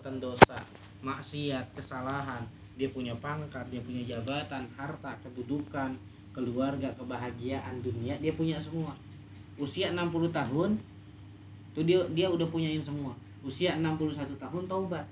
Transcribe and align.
perbuatan 0.00 0.16
dosa 0.16 0.56
maksiat 1.04 1.76
kesalahan. 1.76 2.40
Dia 2.80 2.88
punya 2.88 3.12
pangkat 3.20 3.68
dia 3.68 3.84
punya 3.84 4.00
jabatan 4.08 4.64
harta 4.72 5.12
kedudukan 5.20 5.92
keluarga 6.32 6.88
kebahagiaan 6.96 7.84
dunia 7.84 8.16
dia 8.16 8.32
punya 8.32 8.56
semua. 8.56 8.96
Usia 9.60 9.92
60 9.92 10.32
tahun 10.32 10.80
tuh 11.76 11.84
dia 11.84 12.00
dia 12.16 12.32
udah 12.32 12.48
punyain 12.48 12.80
semua. 12.80 13.12
Usia 13.44 13.76
61 13.76 14.40
tahun 14.40 14.64
taubat. 14.64 15.04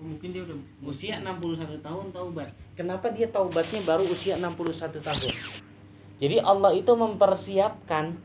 Oh, 0.00 0.08
mungkin 0.08 0.32
dia 0.32 0.40
udah 0.48 0.56
usia 0.88 1.20
61 1.20 1.84
tahun 1.84 2.06
taubat. 2.08 2.48
Kenapa 2.72 3.12
dia 3.12 3.28
taubatnya 3.28 3.84
baru 3.84 4.08
usia 4.08 4.40
61 4.40 5.04
tahun? 5.04 5.32
Jadi 6.16 6.36
Allah 6.40 6.72
itu 6.72 6.92
mempersiapkan 6.96 8.16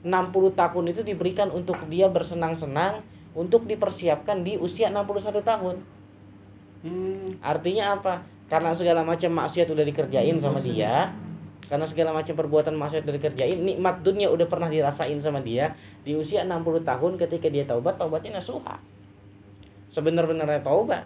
60 0.00 0.08
tahun 0.56 0.84
itu 0.88 1.04
diberikan 1.04 1.52
untuk 1.52 1.76
dia 1.92 2.08
bersenang-senang 2.08 3.04
untuk 3.38 3.70
dipersiapkan 3.70 4.42
di 4.42 4.58
usia 4.58 4.90
61 4.90 5.38
tahun. 5.46 5.76
Hmm, 6.82 7.38
artinya 7.38 7.94
apa? 7.94 8.26
Karena 8.50 8.74
segala 8.74 9.06
macam 9.06 9.30
maksiat 9.30 9.70
udah 9.70 9.86
dikerjain 9.86 10.34
sama 10.42 10.58
dia 10.58 11.14
karena 11.68 11.84
segala 11.84 12.16
macam 12.16 12.32
perbuatan 12.32 12.72
maksiat 12.74 13.04
udah 13.04 13.16
dikerjain 13.20 13.60
nikmat 13.60 14.00
dunia 14.00 14.32
udah 14.32 14.48
pernah 14.48 14.72
dirasain 14.72 15.20
sama 15.20 15.44
dia 15.44 15.76
di 16.00 16.16
usia 16.16 16.42
60 16.42 16.80
tahun 16.80 17.12
ketika 17.20 17.46
dia 17.52 17.62
taubat 17.68 18.00
taubatnya 18.00 18.40
nasuha. 18.40 18.80
Sebenar-benarnya 19.92 20.64
taubat. 20.64 21.04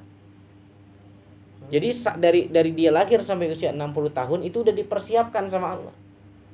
Jadi 1.68 1.88
dari 2.16 2.40
dari 2.48 2.70
dia 2.72 2.94
lahir 2.94 3.20
sampai 3.26 3.50
usia 3.52 3.74
60 3.74 4.12
tahun 4.14 4.40
itu 4.46 4.62
udah 4.62 4.72
dipersiapkan 4.72 5.50
sama 5.50 5.76
Allah. 5.76 5.94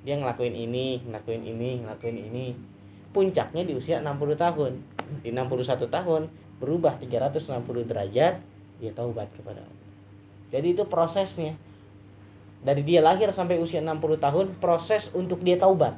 Dia 0.02 0.16
ngelakuin 0.16 0.57
ini 0.57 1.05
ngelakuin 1.05 1.43
ini 1.45 1.71
ngelakuin 1.85 2.16
ini. 2.16 2.47
Puncaknya 3.13 3.63
di 3.69 3.77
usia 3.77 4.01
60 4.01 4.41
tahun 4.41 4.98
di 5.25 5.30
61 5.33 5.89
tahun 5.89 6.23
berubah 6.59 6.98
360 7.03 7.89
derajat 7.89 8.43
dia 8.79 8.93
taubat 8.95 9.30
kepada 9.35 9.62
Allah. 9.62 9.89
Jadi 10.55 10.75
itu 10.75 10.85
prosesnya. 10.87 11.59
Dari 12.59 12.82
dia 12.82 12.99
lahir 12.99 13.30
sampai 13.30 13.63
usia 13.63 13.79
60 13.79 14.19
tahun 14.19 14.47
proses 14.59 15.10
untuk 15.15 15.43
dia 15.47 15.55
taubat. 15.55 15.95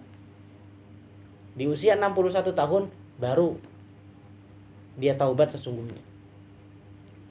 Di 1.56 1.64
usia 1.64 1.96
61 1.96 2.52
tahun 2.52 2.92
baru 3.16 3.56
dia 5.00 5.16
taubat 5.16 5.52
sesungguhnya. 5.56 6.00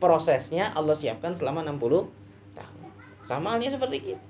Prosesnya 0.01 0.73
Allah 0.73 0.97
siapkan 0.97 1.37
selama 1.37 1.61
60 1.61 2.09
tahun. 2.57 2.89
Sama 3.21 3.53
halnya 3.53 3.69
seperti 3.69 4.13
kita. 4.13 4.23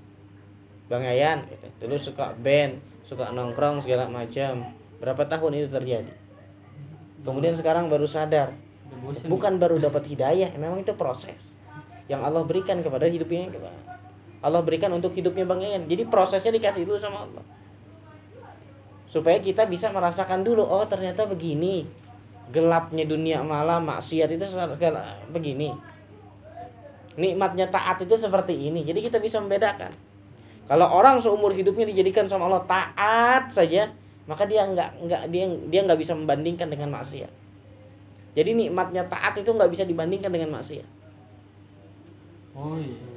Bang 0.90 1.06
Yayan 1.06 1.46
gitu. 1.46 1.86
dulu 1.86 1.96
suka 2.02 2.34
band 2.42 2.82
suka 3.06 3.30
nongkrong 3.32 3.80
segala 3.80 4.10
macam. 4.10 4.74
Berapa 5.00 5.24
tahun 5.30 5.64
itu 5.64 5.70
terjadi 5.72 6.29
kemudian 7.24 7.56
sekarang 7.56 7.88
baru 7.92 8.08
sadar. 8.08 8.54
Bukan 9.30 9.62
baru 9.62 9.80
dapat 9.80 10.10
hidayah 10.10 10.50
memang 10.58 10.82
itu 10.82 10.92
proses 10.98 11.56
yang 12.10 12.26
Allah 12.26 12.42
berikan 12.42 12.82
kepada 12.82 13.06
hidupnya 13.06 13.54
Allah 14.42 14.66
berikan 14.66 14.90
untuk 14.96 15.14
hidupnya 15.14 15.46
Bang 15.46 15.62
Yayan 15.62 15.86
jadi 15.86 16.08
prosesnya 16.10 16.50
dikasih 16.56 16.88
dulu 16.88 16.98
sama 16.98 17.28
Allah. 17.28 17.44
Supaya 19.06 19.38
kita 19.42 19.66
bisa 19.70 19.90
merasakan 19.94 20.42
dulu 20.42 20.66
oh 20.66 20.86
ternyata 20.86 21.26
begini. 21.30 21.86
Gelapnya 22.50 23.06
dunia 23.06 23.46
malam 23.46 23.86
maksiat 23.86 24.30
itu 24.34 24.46
segala- 24.50 25.22
begini. 25.30 25.70
Nikmatnya 27.14 27.70
taat 27.70 28.02
itu 28.02 28.16
seperti 28.18 28.58
ini. 28.58 28.82
Jadi 28.82 29.06
kita 29.06 29.22
bisa 29.22 29.38
membedakan. 29.38 29.94
Kalau 30.66 30.88
orang 30.90 31.18
seumur 31.22 31.54
hidupnya 31.54 31.86
dijadikan 31.90 32.26
sama 32.26 32.50
Allah 32.50 32.64
taat 32.66 33.50
saja 33.50 33.90
maka 34.30 34.46
dia 34.46 34.62
nggak 34.62 35.10
nggak 35.10 35.22
dia 35.34 35.50
dia 35.74 35.82
nggak 35.90 35.98
bisa 35.98 36.14
membandingkan 36.14 36.70
dengan 36.70 36.94
maksiat. 36.94 37.34
Jadi 38.38 38.54
nikmatnya 38.54 39.02
taat 39.10 39.34
itu 39.42 39.50
nggak 39.50 39.74
bisa 39.74 39.90
dibandingkan 39.90 40.30
dengan 40.30 40.54
maksiat. 40.54 40.86
Oh 42.54 42.78
iya. 42.78 43.10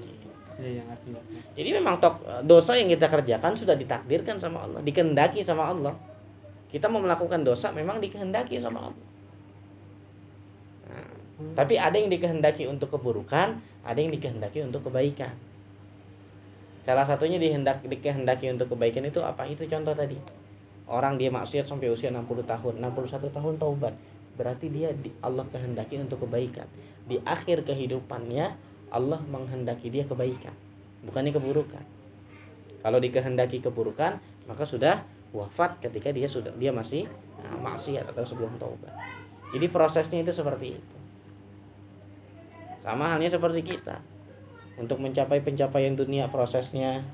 Ya 0.63 0.79
yang 0.79 0.89
artinya 0.89 1.19
jadi 1.59 1.75
memang 1.81 1.99
tok 1.99 2.23
dosa 2.47 2.79
yang 2.79 2.87
kita 2.87 3.11
kerjakan 3.11 3.57
sudah 3.57 3.75
ditakdirkan 3.75 4.39
sama 4.39 4.63
Allah 4.63 4.81
dikehendaki 4.85 5.43
sama 5.43 5.69
Allah. 5.75 5.91
Kita 6.71 6.89
mau 6.89 7.03
melakukan 7.03 7.45
dosa 7.45 7.75
memang 7.75 7.99
dikehendaki 7.99 8.57
sama 8.63 8.89
Allah. 8.89 9.07
Nah, 10.87 11.09
tapi 11.59 11.77
ada 11.77 11.99
yang 11.99 12.09
dikehendaki 12.09 12.65
untuk 12.71 12.95
keburukan 12.95 13.59
ada 13.83 13.99
yang 13.99 14.15
dikehendaki 14.15 14.63
untuk 14.63 14.87
kebaikan. 14.87 15.35
Salah 16.87 17.07
satunya 17.07 17.43
dihendak 17.43 17.83
dikehendaki 17.83 18.47
untuk 18.55 18.71
kebaikan 18.73 19.03
itu 19.03 19.19
apa? 19.19 19.43
Itu 19.51 19.67
contoh 19.67 19.93
tadi 19.99 20.42
orang 20.93 21.17
dia 21.17 21.33
maksiat 21.33 21.65
sampai 21.65 21.89
usia 21.89 22.13
60 22.13 22.45
tahun. 22.45 22.75
61 22.85 23.33
tahun 23.33 23.55
taubat. 23.57 23.97
Berarti 24.37 24.69
dia 24.69 24.93
di, 24.93 25.09
Allah 25.25 25.49
kehendaki 25.49 25.97
untuk 25.97 26.29
kebaikan. 26.29 26.69
Di 27.09 27.17
akhir 27.25 27.65
kehidupannya 27.65 28.53
Allah 28.93 29.21
menghendaki 29.25 29.89
dia 29.89 30.05
kebaikan. 30.05 30.53
Bukannya 31.03 31.33
keburukan. 31.33 31.83
Kalau 32.85 32.99
dikehendaki 33.01 33.65
keburukan 33.65 34.21
maka 34.45 34.69
sudah 34.69 35.01
wafat 35.33 35.81
ketika 35.81 36.13
dia 36.13 36.29
sudah 36.29 36.53
dia 36.61 36.75
masih 36.75 37.09
nah, 37.41 37.73
maksiat 37.73 38.13
atau 38.13 38.23
sebelum 38.23 38.53
taubat. 38.61 38.93
Jadi 39.57 39.67
prosesnya 39.73 40.21
itu 40.21 40.33
seperti 40.33 40.77
itu. 40.77 40.97
Sama 42.81 43.17
halnya 43.17 43.33
seperti 43.33 43.65
kita. 43.65 44.05
Untuk 44.77 44.99
mencapai 44.99 45.45
pencapaian 45.45 45.93
dunia 45.93 46.33
prosesnya 46.33 47.05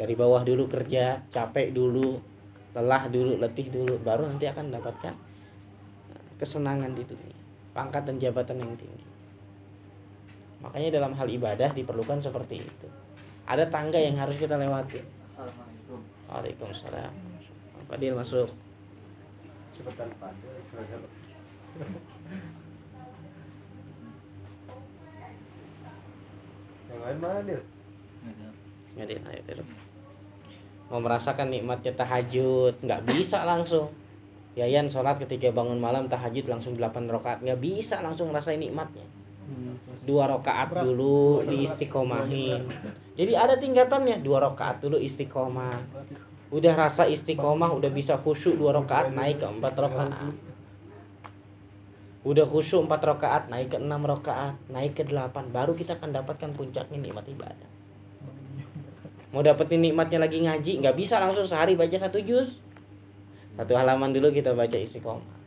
dari 0.00 0.16
bawah 0.16 0.40
dulu 0.40 0.64
kerja 0.64 1.20
capek 1.28 1.76
dulu 1.76 2.29
lelah 2.70 3.02
dulu 3.10 3.38
letih 3.42 3.66
dulu 3.70 3.98
baru 4.00 4.30
nanti 4.30 4.46
akan 4.46 4.70
mendapatkan 4.70 5.14
nah, 6.10 6.22
kesenangan 6.38 6.94
di 6.94 7.02
dunia 7.02 7.38
pangkat 7.74 8.06
dan 8.06 8.16
jabatan 8.22 8.62
yang 8.62 8.74
tinggi 8.78 9.06
makanya 10.60 11.00
dalam 11.00 11.12
hal 11.16 11.26
ibadah 11.26 11.72
diperlukan 11.74 12.22
seperti 12.22 12.62
itu 12.62 12.88
ada 13.48 13.66
tangga 13.66 13.98
yang 13.98 14.14
harus 14.14 14.38
kita 14.38 14.54
lewati 14.54 15.02
Assalamualaikum. 15.34 16.00
Waalaikumsalam 16.30 17.12
Pak 17.90 17.96
Dil 17.98 18.14
masuk 18.14 18.48
Cepetan 19.74 20.12
Pak. 20.20 20.30
Yang 26.90 27.00
lain 27.00 27.18
mana 27.18 27.40
Dil? 27.42 27.62
ya 28.98 29.04
Dil 29.08 29.22
ayo 29.24 29.40
Dil. 29.48 29.60
Mau 30.90 30.98
merasakan 30.98 31.54
nikmatnya 31.54 31.94
tahajud 31.94 32.74
nggak 32.82 33.02
bisa 33.06 33.46
langsung. 33.46 33.88
Yayan 34.58 34.90
sholat 34.90 35.22
ketika 35.22 35.54
bangun 35.54 35.78
malam 35.78 36.10
tahajud 36.10 36.50
langsung 36.50 36.74
8 36.74 37.06
rakaat 37.06 37.38
nggak 37.40 37.62
bisa 37.62 38.02
langsung 38.02 38.34
ngerasain 38.34 38.58
nikmatnya. 38.58 39.06
Dua 40.02 40.26
rakaat 40.26 40.82
dulu 40.82 41.46
diistiqomahin 41.46 42.66
jadi 43.20 43.36
ada 43.36 43.54
tingkatannya 43.60 44.24
dua 44.24 44.40
rakaat 44.40 44.80
dulu 44.80 44.96
istiqomah. 44.96 45.76
Udah 46.48 46.72
rasa 46.72 47.04
istiqomah 47.04 47.68
udah 47.76 47.92
bisa 47.92 48.16
khusyuk 48.16 48.56
dua 48.56 48.72
rakaat 48.72 49.12
naik 49.12 49.42
ke 49.42 49.46
empat 49.46 49.76
rakaat 49.76 50.32
udah 52.20 52.44
khusyuk 52.44 52.84
empat 52.84 53.00
rakaat 53.00 53.42
naik 53.48 53.72
ke 53.72 53.78
enam 53.80 54.04
rakaat 54.08 54.56
naik 54.72 54.96
ke 54.96 55.04
delapan. 55.04 55.52
Baru 55.52 55.76
kita 55.76 56.00
akan 56.00 56.16
dapatkan 56.16 56.50
puncaknya 56.56 56.96
nikmat 56.96 57.28
ibadah 57.28 57.79
mau 59.30 59.42
dapetin 59.46 59.82
nikmatnya 59.82 60.18
lagi 60.22 60.42
ngaji 60.42 60.82
nggak 60.82 60.96
bisa 60.98 61.22
langsung 61.22 61.46
sehari 61.46 61.78
baca 61.78 61.94
satu 61.94 62.18
juz. 62.22 62.58
Satu 63.54 63.76
halaman 63.76 64.10
dulu 64.14 64.32
kita 64.32 64.56
baca 64.56 64.78
istiqomah 64.78 65.40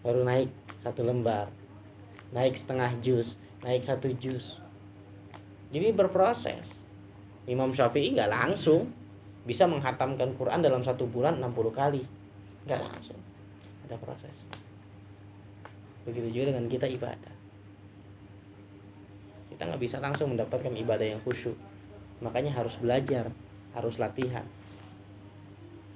baru 0.00 0.24
naik 0.24 0.48
satu 0.80 1.04
lembar. 1.04 1.52
Naik 2.32 2.56
setengah 2.56 2.88
juz 3.04 3.36
naik 3.60 3.84
satu 3.84 4.08
juz. 4.16 4.60
Jadi 5.70 5.92
berproses. 5.92 6.82
Imam 7.44 7.72
Syafi'i 7.74 8.14
nggak 8.14 8.30
langsung 8.30 8.88
bisa 9.44 9.64
menghatamkan 9.66 10.32
Quran 10.36 10.60
dalam 10.60 10.80
satu 10.84 11.08
bulan 11.08 11.40
60 11.40 11.72
kali. 11.72 12.02
Nggak 12.64 12.80
langsung. 12.80 13.20
Ada 13.88 13.96
proses. 13.98 14.48
Begitu 16.06 16.30
juga 16.32 16.54
dengan 16.54 16.64
kita 16.70 16.86
ibadah. 16.88 17.34
Kita 19.50 19.62
nggak 19.66 19.82
bisa 19.82 20.00
langsung 20.00 20.32
mendapatkan 20.32 20.72
ibadah 20.72 21.04
yang 21.04 21.20
khusyuk 21.26 21.56
makanya 22.20 22.52
harus 22.54 22.76
belajar 22.80 23.32
harus 23.72 23.96
latihan 23.96 24.44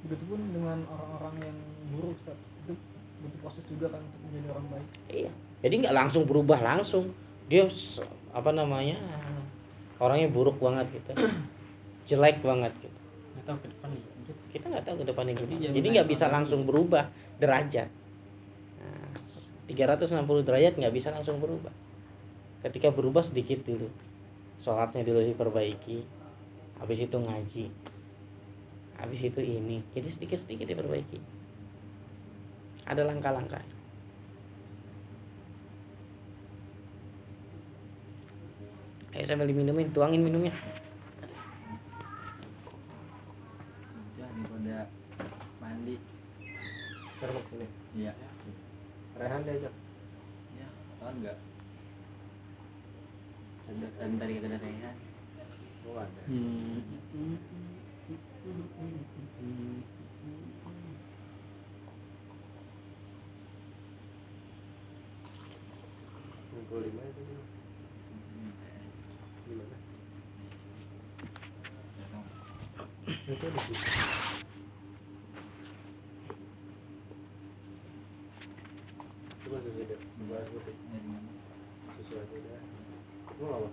Begitupun 0.04 0.52
dengan 0.52 0.84
orang-orang 0.84 1.48
yang 1.48 1.56
buruk 1.96 2.12
Ustaz. 2.20 2.36
Itu 2.60 2.76
butuh 3.24 3.38
proses 3.40 3.64
juga 3.72 3.88
kan 3.88 4.04
untuk 4.04 4.20
menjadi 4.28 4.46
orang 4.52 4.66
baik. 4.68 4.88
Iya. 5.08 5.32
Jadi 5.64 5.74
nggak 5.80 5.96
langsung 5.96 6.22
berubah 6.28 6.60
langsung. 6.60 7.08
Dia 7.48 7.64
apa 8.36 8.50
namanya 8.52 9.00
orangnya 9.96 10.28
buruk 10.28 10.60
banget 10.60 10.90
gitu, 10.92 11.12
jelek 12.08 12.44
banget 12.44 12.72
gitu. 12.82 12.98
nggak 13.36 13.44
tahu 13.46 13.56
ke 13.62 13.68
depan 13.72 13.88
ya 13.94 14.02
Kita 14.52 14.64
nggak 14.68 14.84
tahu 14.84 14.96
ke 15.00 15.06
depannya 15.08 15.32
Jadi 15.32 15.44
gimana. 15.44 15.60
jangan 15.60 15.76
Jadi 15.76 15.86
nggak 15.92 16.08
bisa 16.08 16.24
langsung 16.28 16.60
berubah 16.68 17.04
derajat. 17.40 17.88
Nah, 18.80 19.08
360 19.68 20.46
derajat 20.46 20.72
nggak 20.76 20.94
bisa 20.94 21.08
langsung 21.12 21.36
berubah. 21.40 21.72
Ketika 22.64 22.88
berubah 22.92 23.24
sedikit 23.24 23.64
dulu, 23.64 23.88
sholatnya 24.60 25.04
dulu 25.04 25.20
diperbaiki, 25.20 26.04
habis 26.84 27.00
itu 27.00 27.16
ngaji. 27.16 27.72
Habis 29.00 29.20
itu 29.24 29.40
ini. 29.40 29.80
Jadi 29.96 30.08
sedikit-sedikit 30.12 30.68
diperbaiki. 30.68 31.16
Ada 32.84 33.08
langkah-langkah. 33.08 33.64
Ayo 39.16 39.24
sambil 39.24 39.48
diminumin 39.48 39.88
tuangin 39.96 40.20
minumnya. 40.20 40.52
Daripada 44.20 44.84
mandi. 45.64 45.96
Termuk 47.16 47.44
sini 47.48 47.66
iya. 47.96 48.12
Rehan 49.16 49.40
deh 49.48 49.56
cok. 49.56 49.74
Ya 50.60 50.68
apa 50.68 51.06
enggak? 51.16 51.36
Dan 53.72 54.20
tadi 54.20 54.32
ada 54.36 54.58
rehan. 54.60 54.96
Ada. 55.94 56.22
Hmm. 56.26 56.82
Itu. 57.14 57.70
Gimana? 69.44 69.76
Itu 73.04 73.46
di 73.46 73.58
situ. 73.62 73.74
Susu 79.44 79.70
putih. 80.50 80.76
Susu. 81.94 82.14
Lu 83.38 83.44
nggak 83.46 83.58
apa? 83.62 83.68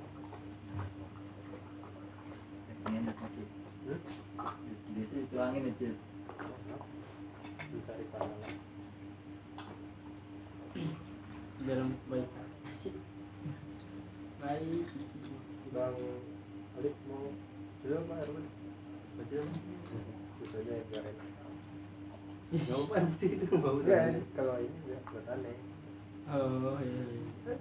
Ini 2.82 2.98
ada 2.98 3.14
kopi. 3.14 3.44
Hmm? 3.86 4.02
Dia 4.92 5.04
itu 5.06 5.18
itu. 5.82 5.98
Mencari 7.72 8.06
pahala. 8.14 8.50
dalam 11.62 11.94
baik 12.10 12.26
asik 12.74 12.96
baik 14.42 14.90
Bang 15.70 15.94
Alif 16.74 16.96
mau 17.06 17.30
sudah 17.80 18.02
apa 18.02 18.14
Erwin? 18.26 18.46
Baca 19.16 19.38
Susu 20.42 20.58
aja 20.58 20.74
ya 20.74 20.84
biar 20.90 21.06
enak. 21.06 21.30
Jawaban 22.66 23.06
itu 23.22 23.56
bau 23.62 23.78
Enggak, 23.80 24.26
kalau 24.34 24.58
ini 24.58 24.90
ya 24.90 25.00
buat 25.08 25.26
aneh. 25.30 25.58
oh 26.34 26.78
iya, 26.82 27.02
iya. 27.08 27.56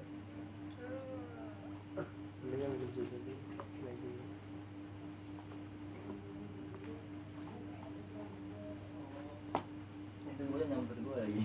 Mendingan 2.40 2.68
minum 2.72 2.90
susu 2.96 3.16
dulu. 3.20 3.36
Lagi. 3.84 4.10
Itu 10.24 10.42
gue 10.42 10.62
nyamper 10.66 10.98
gue 10.98 11.16
lagi. 11.20 11.44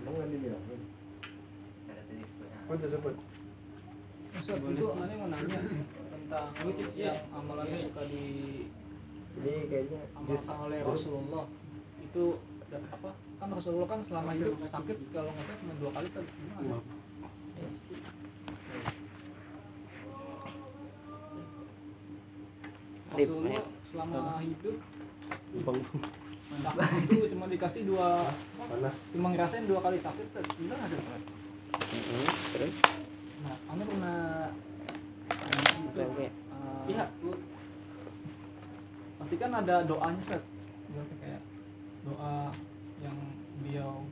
Emang 0.00 0.14
nggak 0.16 0.30
dibilangin? 0.32 0.80
Ada 1.92 2.02
tadi 2.08 2.24
gue. 2.80 2.88
Pun 2.88 2.96
sebut. 2.96 3.14
Ustaz, 4.30 4.56
itu 4.56 4.86
aneh 4.94 5.16
mau 5.20 5.28
nanya 5.28 5.58
tentang 5.60 6.46
yang 6.96 7.18
amalannya 7.34 7.76
suka 7.76 8.02
di 8.08 8.24
Ini 9.30 9.54
kayaknya 9.70 10.00
amalkan 10.16 10.56
oleh 10.66 10.80
Rasulullah 10.82 11.44
itu 12.02 12.24
dan 12.66 12.82
apa 12.90 13.10
kan 13.14 13.48
Rasulullah 13.54 13.88
kan 13.88 14.00
selama 14.02 14.30
hidup 14.34 14.58
sakit 14.58 14.96
kalau 15.14 15.30
nggak 15.30 15.44
salah 15.46 15.58
cuma 15.62 15.74
dua 15.78 15.90
kali 15.94 16.06
Ustaz. 16.10 16.26
Gimana? 16.26 16.76
Rasulullah 23.10 23.64
selama 23.86 24.20
hidup 24.42 24.76
sakit 26.50 27.06
itu 27.06 27.26
cuma 27.34 27.46
dikasih 27.46 27.82
dua 27.86 28.08
Panas. 28.58 28.96
cuma 29.14 29.26
ngerasain 29.30 29.64
dua 29.70 29.80
kali 29.82 29.98
sakit 29.98 30.24
Ustaz. 30.26 30.46
gimana 30.58 30.84
sih 30.90 31.39
Terus 32.60 32.76
nah 33.40 33.56
kamu 33.72 33.82
pernah 33.88 34.52
Oke, 35.88 36.02
oke. 36.04 36.26
eh, 36.28 36.82
Iya. 36.92 37.04
pasti 39.16 39.34
kan 39.40 39.52
ada 39.64 39.80
doanya 39.88 40.20
set 40.20 40.44
Berarti 40.92 41.14
kayak 41.24 41.40
doa 42.04 42.52
yang 43.00 43.16
beliau 43.64 44.04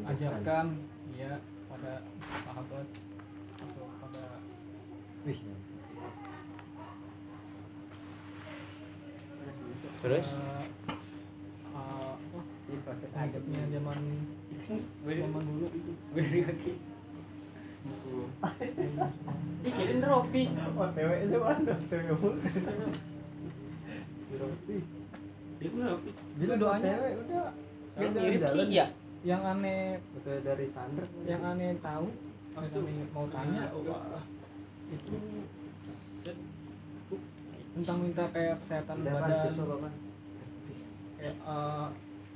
ajarkan 0.00 0.80
ya 1.12 1.36
pada 1.68 2.08
sahabat 2.40 2.88
atau 3.60 3.84
pada 4.00 4.24
Wih. 5.28 5.36
Terus 10.00 10.26
eh, 10.32 10.64
eh, 11.68 12.12
apa 12.16 12.40
Ini 12.64 12.78
proses 12.80 13.12
adabnya 13.12 13.60
zaman 13.76 14.00
zaman 15.04 15.42
dulu 15.44 15.66
itu. 15.68 15.92
Pikirin 19.64 20.00
Rofi 20.02 20.42
OTW 20.52 21.10
itu 21.26 21.36
mana? 21.40 21.72
OTW 21.74 22.08
mulu. 22.20 22.38
Roti. 24.36 24.76
itu 25.56 25.76
Rofi 25.80 26.10
Itu 26.38 26.54
doanya 26.58 26.92
OTW 26.96 27.04
udah. 27.24 27.48
Mirip 27.96 28.42
sih 28.52 28.66
ya 28.70 28.86
yang 29.26 29.42
aneh 29.42 29.98
OTW 30.14 30.36
dari 30.44 30.66
Sandra. 30.68 31.06
yang 31.26 31.42
aneh 31.42 31.74
tahu 31.82 32.06
kami 32.56 33.04
mau 33.12 33.26
tanya 33.28 33.68
Wah. 33.74 34.22
itu 34.88 35.14
tentang 37.76 37.98
minta 38.00 38.24
kayak 38.32 38.56
kesehatan 38.64 39.04
badan 39.04 39.52
kayak 41.16 41.36
eh, 41.36 41.86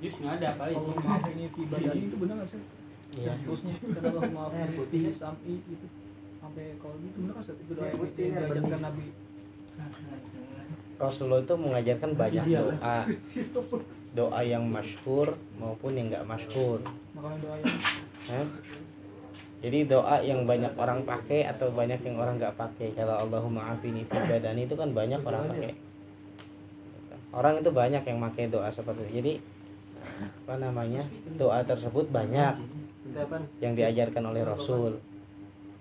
Jus 0.00 0.14
nggak 0.16 0.34
ada 0.40 0.48
Allah 0.56 0.80
sih 0.80 0.96
maaf 1.04 1.24
ini 1.28 1.44
fi 1.52 1.62
badani 1.68 2.00
itu 2.08 2.16
benar 2.16 2.34
nggak 2.40 2.48
sih? 2.48 2.60
Seterusnya. 3.10 3.74
Maaf 4.30 4.52
ini 4.54 4.72
putih. 4.78 5.00
fi 5.08 5.12
sam'i 5.12 5.54
gitu. 5.66 5.86
Sampai 6.40 6.78
kalau 6.80 6.96
gitu 7.02 7.16
benar 7.26 7.34
kan 7.36 7.42
itu 7.52 7.72
doa 7.74 7.86
yang 7.86 7.98
putih, 8.00 8.24
yang 8.24 8.34
ya, 8.34 8.40
diajarkan. 8.48 8.80
Nabi. 8.80 9.04
Rasulullah 11.00 11.40
itu 11.40 11.54
mengajarkan 11.56 12.10
banyak 12.12 12.44
Iya. 12.44 12.60
doa. 12.60 12.98
Doa 14.10 14.40
yang 14.42 14.64
masyhur 14.66 15.28
maupun 15.56 15.92
yang 15.96 16.06
nggak 16.10 16.26
masyhur. 16.26 16.80
Jadi 19.60 19.78
doa 19.84 20.16
yang 20.24 20.48
banyak 20.48 20.72
orang 20.72 21.04
pakai 21.04 21.44
atau 21.44 21.68
banyak 21.68 22.00
yang 22.00 22.16
orang 22.16 22.40
nggak 22.40 22.56
pakai? 22.56 22.96
Kalau 22.96 23.28
Allahumma 23.28 23.76
afini 23.76 24.00
fi 24.08 24.16
badani 24.16 24.64
itu 24.64 24.72
kan 24.72 24.88
banyak 24.96 25.20
orang 25.20 25.44
pakai. 25.52 25.72
Orang 27.30 27.60
itu 27.60 27.70
banyak 27.70 28.02
yang 28.02 28.18
pakai 28.18 28.48
doa 28.48 28.72
seperti 28.72 29.04
itu. 29.06 29.12
Jadi 29.20 29.32
apa 30.10 30.54
namanya? 30.58 31.04
Doa 31.36 31.60
tersebut 31.62 32.08
banyak? 32.08 32.79
Yang 33.58 33.72
diajarkan 33.74 34.22
oleh 34.30 34.42
Rasul. 34.42 34.98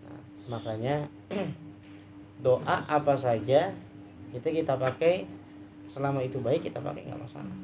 Nah, 0.05 0.21
makanya 0.51 1.05
doa 2.45 2.75
apa 2.87 3.13
saja 3.17 3.69
itu 4.29 4.47
kita 4.47 4.77
pakai 4.77 5.25
selama 5.89 6.21
itu 6.21 6.37
baik 6.37 6.69
kita 6.69 6.79
pakai 6.79 7.09
nggak 7.09 7.21
masalah. 7.21 7.55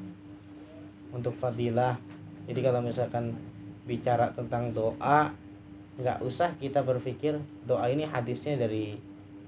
Untuk 1.14 1.32
fadilah 1.34 1.96
jadi 2.46 2.60
kalau 2.62 2.80
misalkan 2.82 3.34
bicara 3.86 4.30
tentang 4.34 4.74
doa 4.74 5.30
nggak 5.96 6.20
usah 6.20 6.52
kita 6.60 6.84
berpikir 6.84 7.38
doa 7.64 7.88
ini 7.88 8.04
hadisnya 8.04 8.58
dari 8.60 8.98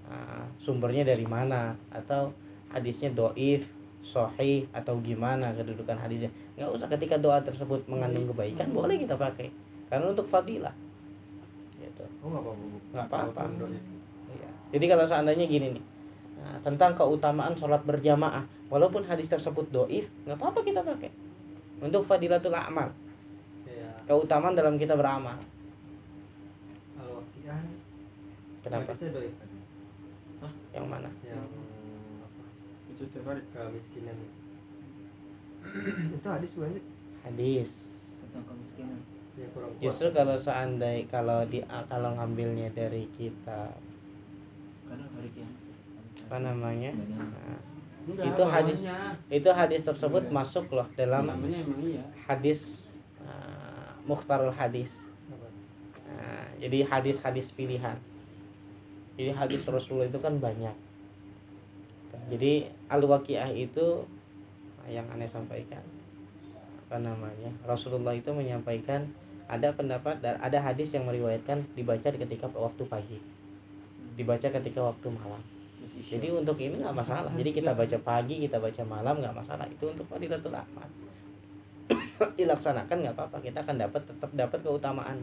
ah, 0.08 0.46
sumbernya 0.56 1.04
dari 1.04 1.26
mana 1.28 1.76
atau 1.92 2.32
hadisnya 2.72 3.12
doif 3.12 3.68
sohih 4.00 4.64
atau 4.72 4.96
gimana 5.02 5.52
kedudukan 5.52 5.98
hadisnya. 5.98 6.32
Nggak 6.56 6.70
usah 6.72 6.88
ketika 6.88 7.20
doa 7.20 7.42
tersebut 7.42 7.84
mengandung 7.90 8.30
kebaikan 8.30 8.72
boleh 8.72 8.96
kita 8.96 9.18
pakai 9.18 9.50
karena 9.88 10.06
untuk 10.08 10.24
fadilah 10.24 10.72
gitu 11.78 12.04
Oh 12.20 12.28
nggak 12.28 12.42
apa-apa. 12.44 13.28
Apa-apa. 13.32 13.40
Iya. 14.28 14.50
jadi 14.70 14.84
kalau 14.86 15.04
seandainya 15.04 15.46
gini 15.46 15.72
nih 15.74 15.84
nah, 16.36 16.56
tentang 16.60 16.92
keutamaan 16.92 17.52
sholat 17.52 17.80
berjamaah 17.82 18.44
walaupun 18.68 19.02
hadis 19.02 19.26
tersebut 19.26 19.64
doif 19.68 20.06
nggak 20.22 20.36
apa-apa 20.36 20.60
kita 20.60 20.80
pakai 20.80 21.10
untuk 21.78 22.02
fadilatul 22.02 22.52
amal 22.52 22.90
Kayak 23.64 24.04
keutamaan 24.04 24.52
dalam 24.52 24.74
kita 24.74 24.92
beramal 24.92 25.38
kalau 26.94 27.22
kian. 27.32 27.64
kenapa 28.60 28.90
Hadisnya 28.90 29.10
doi 29.12 29.30
kan? 29.32 29.48
yang 30.72 30.86
mana 30.86 31.10
Yang 31.22 31.40
apa? 31.40 32.44
itu 32.88 33.04
Kemiskinan. 33.54 34.18
itu 36.16 36.26
hadis 36.26 36.50
bukan 36.54 36.70
sih? 36.74 36.84
hadis 37.22 37.70
Tentang 38.18 38.44
kemiskinan. 38.46 38.98
Ya 39.38 39.46
kurang 39.54 39.70
kuat. 39.70 39.80
justru 39.80 40.06
kalau 40.10 40.34
seandainya 40.34 41.06
kalau 41.06 41.40
di 41.46 41.62
kalau 41.62 42.10
ngambilnya 42.18 42.66
dari 42.74 43.06
kita 43.14 43.70
kiamat. 45.30 45.54
apa 46.26 46.36
namanya 46.42 46.90
nah, 46.92 47.58
Enggak, 48.08 48.24
Itu 48.32 48.42
hadis. 48.48 48.80
itu 49.28 49.50
hadis 49.52 49.80
tersebut 49.84 50.22
Iya. 50.26 50.32
masuk 50.32 50.66
loh 50.72 50.88
dalam 50.96 51.28
namanya 51.28 51.60
emang 51.60 51.80
iya 51.84 52.00
hadis 52.24 52.88
uh, 53.20 53.92
mukhtarul 54.02 54.50
hadis 54.50 54.96
Apa? 55.28 55.44
Nah, 56.08 56.48
jadi 56.56 56.88
hadis-hadis 56.88 57.52
pilihan. 57.52 58.00
Jadi 59.14 59.28
hadis 59.28 59.68
Rasulullah 59.68 60.08
itu 60.08 60.16
kan 60.16 60.40
banyak. 60.40 60.72
Jadi 62.32 62.64
al-waqiah 62.88 63.52
itu 63.52 64.08
yang 64.88 65.04
aneh 65.12 65.28
sampaikan 65.28 65.84
apa 66.88 66.96
namanya? 66.96 67.52
Rasulullah 67.68 68.16
itu 68.16 68.32
menyampaikan 68.32 69.04
ada 69.48 69.72
pendapat 69.72 70.20
dan 70.20 70.36
ada 70.36 70.60
hadis 70.60 70.92
yang 70.92 71.08
meriwayatkan 71.08 71.64
dibaca 71.72 72.12
ketika 72.12 72.46
waktu 72.52 72.84
pagi. 72.84 73.18
Dibaca 74.14 74.44
ketika 74.44 74.80
waktu 74.84 75.08
malam. 75.08 75.40
Jadi 75.88 76.28
untuk 76.28 76.60
ini 76.60 76.84
nggak 76.84 76.92
masalah. 76.92 77.32
Jadi 77.32 77.50
kita 77.56 77.72
baca 77.72 77.98
pagi 78.04 78.44
kita 78.44 78.60
baca 78.60 78.82
malam 78.84 79.24
nggak 79.24 79.32
masalah. 79.32 79.64
Itu 79.72 79.88
untuk 79.96 80.04
fadilatul 80.04 80.52
amal 80.52 80.88
dilaksanakan 82.38 82.96
nggak 83.08 83.14
apa-apa. 83.16 83.36
Kita 83.40 83.64
akan 83.64 83.76
dapat 83.80 84.02
tetap 84.04 84.30
dapat 84.36 84.58
keutamaan. 84.60 85.18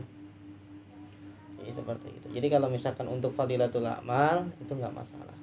Jadi 1.61 1.71
seperti 1.71 2.09
itu. 2.09 2.27
Jadi 2.41 2.47
kalau 2.49 2.67
misalkan 2.73 3.05
untuk 3.05 3.29
fadilatul 3.29 3.85
amal 3.85 4.49
itu 4.57 4.73
nggak 4.73 4.93
masalah. 4.93 5.37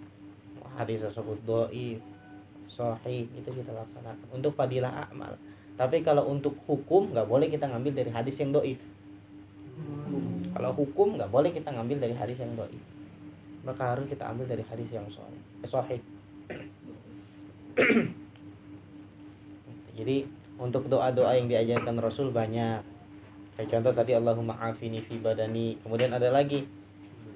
Hadis 0.74 1.06
tersebut 1.06 1.38
doi 1.46 2.02
sahih 2.66 3.30
itu 3.30 3.46
kita 3.46 3.70
laksanakan. 3.70 4.26
Untuk 4.34 4.58
fadilah 4.58 5.06
amal 5.06 5.38
tapi 5.76 6.04
kalau 6.04 6.28
untuk 6.28 6.52
hukum 6.68 7.16
nggak 7.16 7.24
boleh 7.24 7.48
kita 7.48 7.64
ngambil 7.64 7.92
dari 8.04 8.10
hadis 8.12 8.36
yang 8.36 8.52
doif. 8.52 8.80
Kalau 10.52 10.70
hukum 10.76 11.16
nggak 11.16 11.32
boleh 11.32 11.48
kita 11.48 11.72
ngambil 11.72 11.96
dari 12.04 12.14
hadis 12.14 12.38
yang 12.44 12.52
doif. 12.52 12.82
Maka 13.64 13.96
harus 13.96 14.04
kita 14.10 14.28
ambil 14.28 14.44
dari 14.44 14.64
hadis 14.66 14.90
yang 14.92 15.06
sahih 15.08 15.40
eh, 15.64 15.68
sahih. 15.70 16.00
Jadi 19.96 20.16
untuk 20.60 20.92
doa-doa 20.92 21.40
yang 21.40 21.48
diajarkan 21.48 21.96
Rasul 22.02 22.28
banyak. 22.34 22.84
Kayak 23.56 23.68
contoh 23.68 23.92
tadi 23.96 24.12
Allahumma 24.12 24.60
afini 24.60 25.00
fi 25.00 25.16
badani. 25.16 25.80
Kemudian 25.80 26.12
ada 26.12 26.28
lagi. 26.28 26.68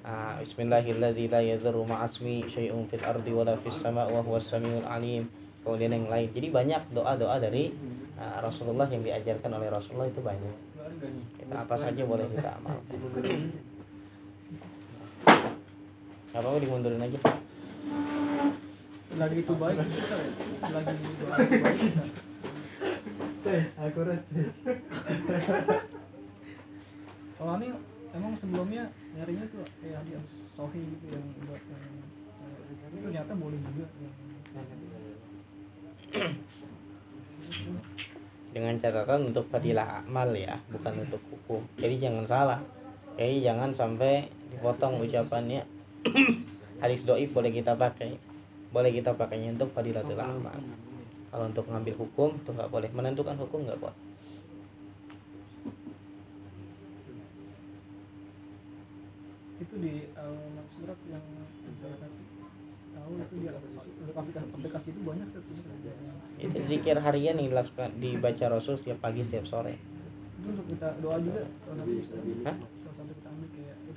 Ah, 0.05 0.37
Bismillahirrahmanirrahim. 0.39 1.31
La 1.31 1.41
yadhurru 1.41 1.83
ma'asmi 1.89 2.45
syai'un 2.45 2.85
fil 2.85 3.01
ardi 3.01 3.33
sama 3.73 4.05
wa 4.07 4.21
alim 4.93 5.25
kemudian 5.67 5.91
yang 5.91 6.07
lain 6.07 6.31
jadi 6.31 6.47
banyak 6.47 6.81
doa-doa 6.95 7.43
dari 7.43 7.75
ah, 8.15 8.39
Rasulullah 8.39 8.87
yang 8.87 9.03
diajarkan 9.03 9.51
oleh 9.51 9.67
Rasulullah 9.67 10.07
itu 10.07 10.23
banyak 10.23 10.55
kita 11.35 11.53
apa 11.67 11.75
saja 11.75 12.01
boleh 12.07 12.23
kita 12.31 12.49
amalkan 12.55 12.97
apa 16.31 16.47
mau 16.47 16.55
dimundurin 16.63 17.03
aja 17.03 17.19
lagi 19.17 19.35
itu 19.43 19.53
baik 19.59 19.77
kita 19.91 20.15
ya. 20.15 20.69
lagi 20.71 20.93
doa 21.19 21.35
itu 21.35 21.55
baik 21.59 21.79
teh 23.43 23.63
kalau 27.35 27.53
ini 27.59 27.67
emang 28.15 28.33
sebelumnya 28.39 28.83
nyarinya 29.19 29.45
tuh 29.51 29.67
kayak 29.83 29.99
yang 30.07 30.23
sohi 30.55 30.79
gitu 30.95 31.05
yang 31.11 31.25
buat 31.43 31.59
yang 31.59 31.83
yang- 31.91 32.15
itu 32.87 33.03
ternyata 33.03 33.33
boleh 33.35 33.59
juga 33.59 33.85
yang 33.99 34.86
dengan 38.57 38.73
catatan 38.73 39.29
untuk 39.29 39.45
fadilah 39.53 40.01
amal 40.01 40.33
ya 40.33 40.57
bukan 40.73 41.05
untuk 41.05 41.21
hukum. 41.29 41.61
Jadi 41.77 42.01
jangan 42.01 42.25
salah. 42.25 42.59
Jadi 43.13 43.45
jangan 43.45 43.69
sampai 43.69 44.25
dipotong 44.49 44.97
ucapannya. 45.03 45.61
Hadis 46.81 47.05
doib 47.05 47.29
boleh 47.33 47.53
kita 47.53 47.77
pakai. 47.77 48.17
Boleh 48.73 48.91
kita 48.91 49.13
pakainya 49.13 49.53
untuk 49.53 49.69
fadilatul 49.71 50.19
amal. 50.19 50.57
kalau 51.27 51.43
untuk 51.43 51.67
ngambil 51.67 51.93
hukum 52.01 52.33
itu 52.33 52.49
nggak 52.49 52.71
boleh. 52.71 52.89
Menentukan 52.95 53.35
hukum 53.37 53.67
nggak 53.67 53.77
boleh. 53.77 53.99
Itu 59.61 59.75
di 59.77 60.09
alamat 60.17 60.67
surat 60.73 60.99
yang 61.09 61.25
kasih. 61.77 62.25
Tahu 62.95 63.11
itu 63.21 63.35
di 63.37 63.47
aplikasi 64.13 64.87
itu 64.95 65.01
banyak 65.03 65.27
itu 66.37 66.57
zikir 66.61 66.97
harian 67.01 67.35
yang 67.41 67.49
dilakukan 67.49 67.89
dibaca 67.97 68.45
Rasul 68.53 68.77
setiap 68.77 69.01
pagi 69.01 69.25
setiap 69.25 69.49
sore. 69.49 69.81
Itu 70.37 70.47
untuk 70.53 70.65
kita 70.69 70.87
doa 71.01 71.17
juga 71.17 71.41
Hah? 72.45 72.55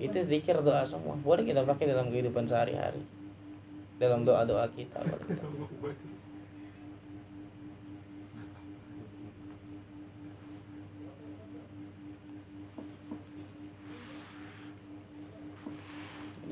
kan. 0.00 0.24
Zikir 0.24 0.56
doa 0.64 0.82
semua. 0.88 1.14
Boleh 1.20 1.44
kita 1.44 1.60
pakai 1.68 1.92
dalam 1.92 2.08
kehidupan 2.08 2.48
sehari-hari. 2.48 3.04
Dalam 4.00 4.24
doa 4.24 4.48
doa 4.48 4.64
kita 4.72 5.04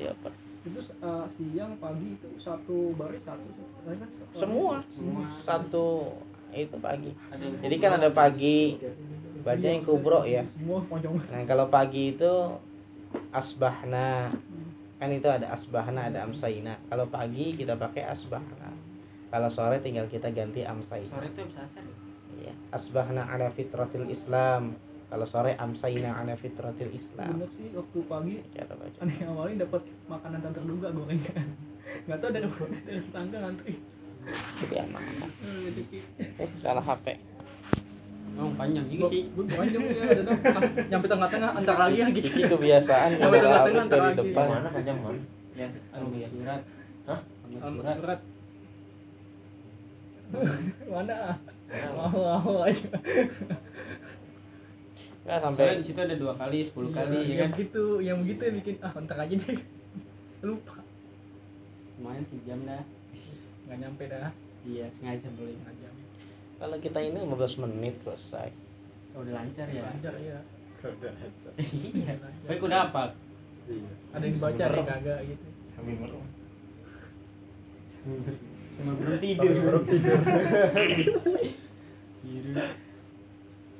apa 0.09 0.29
itu 0.69 0.81
uh, 1.01 1.25
siang 1.25 1.73
pagi 1.77 2.15
itu 2.15 2.27
satu 2.37 2.93
baris 2.93 3.25
satu 3.25 3.43
satu- 3.49 3.97
kan? 3.97 4.09
Satu- 4.09 4.37
semua. 4.37 4.75
Semua. 4.93 5.23
satu 5.41 5.87
itu 6.49 6.75
pagi. 6.81 7.11
Jadi 7.61 7.75
kan 7.77 8.01
ada 8.01 8.09
pagi 8.09 8.77
baca 9.41 9.65
yang 9.65 9.83
kubro 9.85 10.25
ya. 10.25 10.41
Nah 11.29 11.43
kalau 11.45 11.69
pagi 11.69 12.13
itu 12.17 12.33
asbahna. 13.29 14.29
Kan 14.99 15.09
itu 15.15 15.27
ada 15.31 15.55
asbahna 15.55 16.11
ada 16.11 16.27
amsaina. 16.27 16.75
Kalau 16.91 17.07
pagi 17.07 17.55
kita 17.55 17.77
pakai 17.79 18.03
asbahna. 18.09 18.69
Kalau 19.29 19.49
sore 19.49 19.77
tinggal 19.79 20.09
kita 20.09 20.33
ganti 20.33 20.65
amsaina. 20.65 21.13
Sore 21.13 21.29
itu 21.29 21.41
bisa 21.45 21.61
asar 21.63 21.83
ya? 21.85 21.95
ya 22.39 22.53
asbahna 22.71 23.27
ala 23.27 23.51
fitratil 23.51 24.07
islam 24.07 24.73
kalau 25.09 25.25
sore 25.25 25.57
amsaina 25.57 26.13
ala 26.13 26.37
fitratil 26.37 26.93
islam. 26.93 27.33
Bener 27.33 27.49
sih 27.49 27.73
waktu 27.73 27.97
pagi 28.05 28.35
cara 28.53 28.73
baca. 28.77 28.97
Aneh 29.01 29.17
awalnya 29.25 29.65
dapat 29.65 29.81
makanan 30.05 30.39
tak 30.39 30.51
terduga 30.53 30.87
gorengan. 30.93 31.47
Nggak 32.05 32.17
tahu 32.21 32.29
dari 32.29 32.47
dari 32.85 32.99
tetangga 33.01 33.37
ngantri. 33.41 33.73
Itu 34.61 34.73
yang 34.77 34.89
mana? 34.93 35.25
Eh, 35.41 36.49
salah 36.61 36.85
hp 36.85 37.05
Oh, 38.39 38.47
panjang 38.55 38.87
juga 38.87 39.11
sih. 39.11 39.27
gue 39.35 39.43
panjang 39.51 39.83
ya 39.83 40.03
ada 40.05 40.21
dong 40.23 40.39
nyampe 40.87 41.07
tengah-tengah 41.11 41.49
antar 41.59 41.75
lagi 41.75 41.97
ya 41.99 42.07
gitu. 42.13 42.29
Ini 42.39 42.47
kebiasaan 42.47 43.09
Yang 43.11 43.19
kalau 43.19 43.35
tengah-tengah 43.35 43.59
hapus 43.59 43.83
antara 43.83 43.99
dari 43.99 44.07
lagi. 44.07 44.19
depan. 44.23 44.45
Mana 44.47 44.69
panjang 44.71 44.97
man? 45.03 45.15
Yang 45.59 45.71
Anu 45.91 46.07
surat. 46.07 46.61
Hah? 47.03 47.19
Anu 47.59 47.77
surat. 47.83 47.95
surat. 47.99 48.19
Mana? 50.87 51.17
Mau 51.97 52.09
mau 52.09 52.63
aja 55.29 55.37
Soalnya 55.37 55.45
sampai 55.61 55.77
di 55.77 55.85
situ 55.85 55.99
ada 55.99 56.15
dua 56.15 56.33
kali, 56.33 56.59
sepuluh 56.61 56.89
Iya, 56.89 56.97
kali 56.99 57.17
ya 57.21 57.35
yang 57.37 57.37
kan. 57.47 57.59
gitu 57.59 57.83
yang 57.99 58.17
begitu 58.19 58.41
yang 58.41 58.55
bikin 58.57 58.75
ah 58.79 58.91
antar 58.91 59.17
aja 59.19 59.35
deh 59.35 59.59
lupa 60.41 60.75
Lumayan 61.95 62.23
sejam 62.23 62.59
dah. 62.63 62.81
nggak 63.63 63.77
nyampe 63.77 64.03
dah 64.05 64.31
Iya, 64.61 64.85
sengaja 64.91 65.29
boleh. 65.31 65.53
jam 65.75 65.93
kalau 66.57 66.75
kita 66.77 66.99
ini 66.99 67.17
15 67.19 67.29
menit 67.61 67.95
selesai 67.95 68.49
Oh, 69.11 69.21
udah 69.21 69.33
lancar 69.35 69.67
ya. 69.67 69.83
lancar 69.85 70.13
ya 70.15 70.37
Iya. 70.79 72.13
lancar. 72.15 72.47
Baik 72.47 72.61
udah 72.61 72.79
apa? 72.85 73.03
iya 73.65 73.91
ada 74.09 74.23
yang 74.23 74.33
dibaca 74.33 74.63
ada 74.65 74.81
kagak 74.81 75.19
gitu 75.27 75.45
sambil 75.63 75.95
merem. 75.95 76.25
Cuma 78.73 78.91
belum 78.95 79.17
tidur. 79.19 79.83
Tidur. 82.21 82.69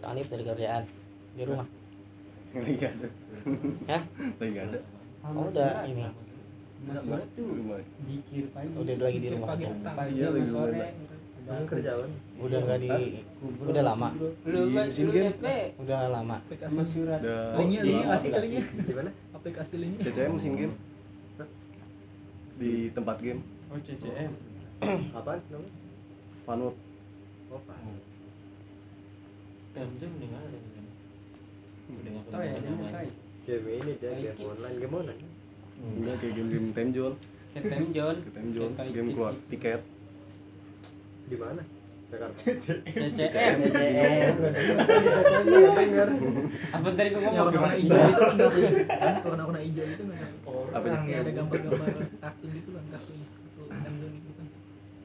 Alif 0.02 0.28
dari 0.28 0.44
kerjaan 0.46 0.84
di 1.40 1.46
rumah 1.46 1.68
lagi 2.52 2.76
ada 2.82 3.08
Hah? 3.88 4.02
lagi 4.36 4.60
ada 4.60 4.80
Oh, 5.20 5.46
udah 5.46 5.84
ini. 5.84 6.04
Surat 6.82 7.28
tuh 7.36 7.48
Rumah. 7.54 7.80
zikir 8.02 8.46
pagi. 8.50 8.72
udah 8.74 8.96
lagi 8.98 9.20
di 9.20 9.30
rumah 9.30 9.48
pagi 9.52 9.64
Pagi 9.68 10.14
Iya, 10.16 10.28
lagi 10.30 10.48
sore. 10.50 10.80
Udah 11.40 11.60
kerjaan 11.66 12.10
udah 12.40 12.60
nggak 12.62 12.80
di 12.80 12.90
kubur. 13.36 13.64
udah 13.68 13.84
lama 13.86 14.10
Di 14.16 14.60
mesin 14.70 15.08
game. 15.10 15.34
udah 15.78 16.00
lama 16.10 16.36
aplikasi 16.40 16.80
surat. 16.88 17.20
udah 17.20 17.42
linknya 17.56 17.80
kali 18.30 18.48
ya 18.50 18.62
di 18.64 18.94
mana 18.94 19.12
aplikasi 19.34 19.74
linknya 19.76 20.04
CCM 20.06 20.32
mesin 20.34 20.54
game 20.56 20.74
Hah? 21.36 21.48
di 22.56 22.72
tempat 22.90 23.18
game 23.20 23.42
Oh, 23.70 23.78
CCM. 23.78 24.32
namanya 25.16 25.40
Panut 26.44 26.76
Oh. 27.50 27.62
Temzem 29.70 30.12
dengan 30.16 30.42
ada 30.42 30.58
ya, 31.90 32.22
pemain. 32.30 32.54
tahu. 32.62 33.10
game 33.50 33.68
ini 33.82 33.94
dia 33.98 34.12
game 34.14 34.46
online 34.46 34.76
game 34.78 34.94
online. 34.94 35.22
Hmm. 35.80 35.96
enggak 36.04 36.16
kayak 36.22 36.34
game 36.38 36.50
game 36.50 36.70
time 36.76 36.92
zone. 36.94 37.16
Captain 37.50 37.90
John. 37.96 38.16
time 38.22 38.50
zone. 38.54 38.74
Contoh 38.78 38.94
game 38.94 39.10
itu. 39.10 39.16
keluar 39.18 39.34
tiket. 39.50 39.82
Di 41.30 41.38
mana? 41.38 41.64
Jakarta. 42.10 42.42
CCM. 43.14 43.58
dengar. 45.78 46.10
Apa 46.74 46.88
tadi 46.98 47.10
yang 47.14 47.22
ngomong? 47.22 47.38
Warna 47.38 47.54
gimana? 47.54 47.76
hijau 47.78 48.02
itu 48.02 48.18
kan 48.90 49.14
warna 49.22 49.44
warna 49.46 49.62
hijau 49.62 49.86
itu 49.86 50.04
Apa 50.74 50.86
yang 50.90 51.22
ada 51.22 51.32
gambar-gambar 51.38 51.88
kartun 52.18 52.50
gitu 52.50 52.70
kan 52.74 52.84
kartun 52.90 53.14
itu 53.14 54.06
gitu 54.10 54.32
kan. 54.34 54.48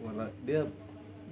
Warna 0.00 0.24
dia 0.48 0.60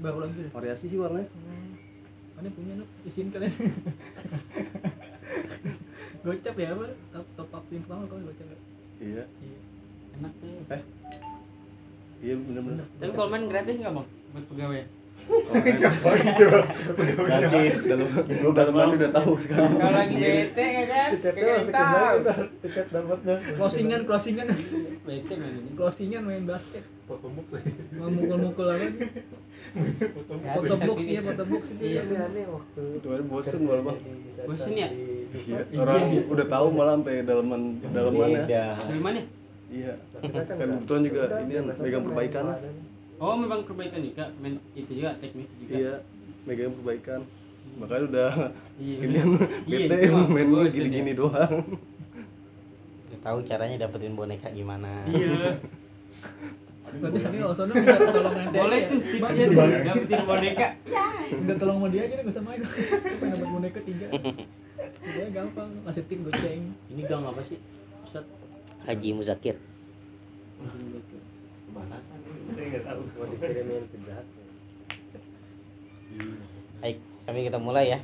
baru 0.05 0.19
lagi 0.29 0.45
variasi 0.53 0.85
sih 0.93 0.99
warnanya. 1.01 1.29
Hmm. 1.33 2.37
Aneh 2.41 2.53
punya 2.53 2.75
nuk? 2.77 2.89
Isin 3.09 3.33
kalian 3.33 3.53
gocap 6.25 6.55
ya 6.59 6.69
apa 6.75 6.87
top, 7.15 7.27
top 7.39 7.51
up 7.55 7.65
yang 7.71 7.83
pertama 7.87 8.03
kalau 8.07 8.23
gocap 8.31 8.47
ya. 8.47 8.59
Iya. 9.03 9.25
Iya. 9.27 9.59
Enak 10.21 10.33
tuh. 10.39 10.51
iya 12.23 12.35
bener-bener. 12.39 12.87
Tapi 13.01 13.13
kalau 13.15 13.29
main 13.33 13.47
gratis 13.51 13.77
nggak 13.81 13.95
bang? 13.97 14.09
Buat 14.33 14.45
pegawai? 14.51 14.83
Gratis 16.43 17.79
dalam 17.85 18.09
dalam 18.53 18.75
mana 18.75 18.93
udah 18.93 19.11
tahu 19.13 19.33
sekarang 19.39 19.73
Kalau 19.75 19.93
lagi 19.95 20.17
bete 20.17 20.65
ya 20.65 20.85
kan? 20.85 21.09
Kayak 21.15 21.55
masih 21.55 21.73
kembali 21.73 22.21
tiket 22.61 22.87
dapatnya 22.89 23.35
closingan 23.55 24.01
closingan 24.03 24.47
Bete 25.03 25.35
main 25.35 25.55
ini. 25.55 25.71
closingan 25.73 26.23
main 26.23 26.45
basket 26.45 26.85
foto 27.03 27.27
book 27.29 27.47
mau 27.93 28.09
mukul-mukul 28.09 28.67
apa 28.69 28.87
foto 30.55 30.75
box 30.81 30.99
pilih. 30.99 31.13
ya 31.13 31.21
foto 31.23 31.45
box 31.45 31.63
itu 31.71 31.83
Iya. 31.85 32.01
Aneh 32.23 32.45
waktu 32.47 32.83
Kemarin 32.99 33.27
bosen 33.27 33.61
malah, 33.63 33.83
Bang. 33.85 33.99
Bosen 34.45 34.73
ya? 34.73 34.89
iya 35.33 35.59
orang 35.75 36.01
udah 36.23 36.47
tahu 36.47 36.67
malah 36.71 36.95
sampai 36.95 37.15
dalaman 37.23 37.61
dalamannya 37.85 38.43
Dari 38.45 39.01
mana? 39.01 39.21
iya 39.69 39.93
kan 40.21 40.57
kebetulan 40.61 41.03
juga 41.03 41.23
ini 41.41 41.53
yang 41.55 41.67
megang 41.73 42.05
perbaikan 42.05 42.45
Oh, 43.23 43.39
memang 43.39 43.63
perbaikan 43.63 44.03
juga. 44.03 44.27
Main 44.37 44.59
itu 44.75 44.91
juga 44.93 45.15
teknis 45.17 45.47
juga. 45.57 45.73
iya 45.73 45.95
megang 46.43 46.75
perbaikan 46.75 47.23
makanya 47.73 48.03
udah 48.05 48.33
Iya. 48.77 48.97
ini 49.01 49.15
yang 49.15 49.31
Iya, 49.71 49.79
bete 49.87 50.07
mah 50.11 50.27
main 50.27 50.49
gini-gini 50.69 51.13
doang 51.15 51.55
Udah 53.05 53.19
tahu 53.23 53.39
caranya 53.43 53.77
dapetin 53.81 54.13
boneka 54.13 54.51
gimana 54.51 55.07
Iya. 55.07 55.63
berarti 56.93 57.19
ini 57.23 57.39
Osono 57.41 57.73
minta 57.73 57.97
tolong 58.05 58.35
nanti 58.35 58.53
Boleh 58.53 58.81
tuh 58.85 58.99
ya. 58.99 59.07
tipsnya 59.09 59.45
tuh. 59.47 59.67
Dapetin 59.87 60.23
boneka. 60.27 60.67
minta 61.33 61.55
tolong 61.57 61.77
sama 61.79 61.87
dia 61.89 62.03
aja 62.03 62.13
deh 62.13 62.23
gak 62.23 62.35
usah 62.35 62.43
main 62.43 62.61
pengen 62.61 63.31
dapat 63.33 63.49
boneka 63.49 63.81
tiga 63.81 64.07
dia 65.05 65.25
gampang 65.31 65.71
masih 65.81 66.03
tim 66.05 66.21
goceng 66.21 66.63
Ini 66.91 67.03
gang 67.05 67.23
apa 67.25 67.41
sih? 67.41 67.57
Ustaz. 68.03 68.27
Haji 68.83 69.09
Muzakir 69.15 69.57
mau 71.73 73.25
dikirimin 73.25 73.85
ke 73.89 73.97
jahat 74.05 74.27
Baik, 76.83 76.99
kami 77.25 77.49
kita 77.49 77.57
mulai 77.57 77.97
ya. 77.97 77.99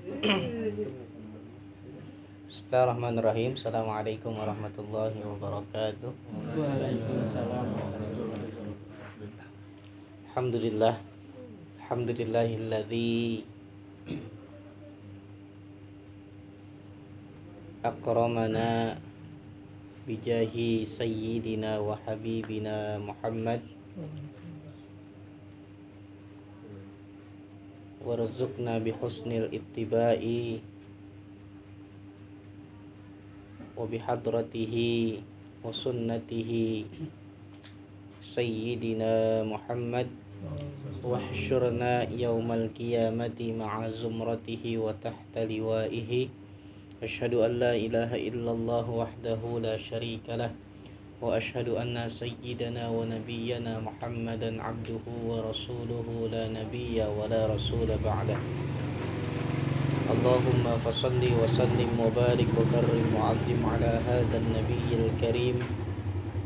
Bismillahirrahmanirrahim. 2.48 3.52
Assalamualaikum 3.52 4.32
warahmatullahi 4.32 5.20
wabarakatuh. 5.20 6.08
Waalaikumsalam. 6.56 7.68
Alhamdulillah. 10.32 10.96
Alhamdulillahilladzi 11.84 13.44
akramana 17.84 18.96
بجاه 20.08 20.56
سيدنا 20.88 21.84
وحبيبنا 21.84 22.96
محمد. 23.04 23.60
وارزقنا 28.00 28.74
بحسن 28.88 29.30
الاتباع 29.32 30.20
وبحضرته 33.76 34.74
وسنته 35.64 36.52
سيدنا 38.24 39.44
محمد. 39.44 40.08
واحشرنا 41.04 41.92
يوم 42.16 42.48
القيامة 42.52 43.38
مع 43.60 43.72
زمرته 43.92 44.64
وتحت 44.78 45.34
لوائه. 45.36 46.12
أشهد 46.98 47.34
أن 47.34 47.52
لا 47.62 47.78
إله 47.78 48.10
إلا 48.10 48.50
الله 48.50 48.86
وحده 48.90 49.38
لا 49.62 49.78
شريك 49.78 50.26
له 50.34 50.50
وأشهد 51.22 51.68
أن 51.78 51.94
سيدنا 52.10 52.90
ونبينا 52.90 53.78
محمدا 53.78 54.50
عبده 54.62 55.04
ورسوله 55.30 56.08
لا 56.32 56.44
نبي 56.50 56.98
ولا 56.98 57.54
رسول 57.54 57.86
بعده. 58.02 58.38
اللهم 60.08 60.64
فصل 60.82 61.22
وسلم 61.22 61.90
وبارك 62.00 62.50
وكرم 62.58 63.06
وعظم 63.14 63.60
على 63.66 63.92
هذا 64.08 64.36
النبي 64.42 64.88
الكريم 64.98 65.56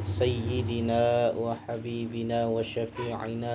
سيدنا 0.04 1.32
وحبيبنا 1.32 2.38
وشفيعنا 2.46 3.54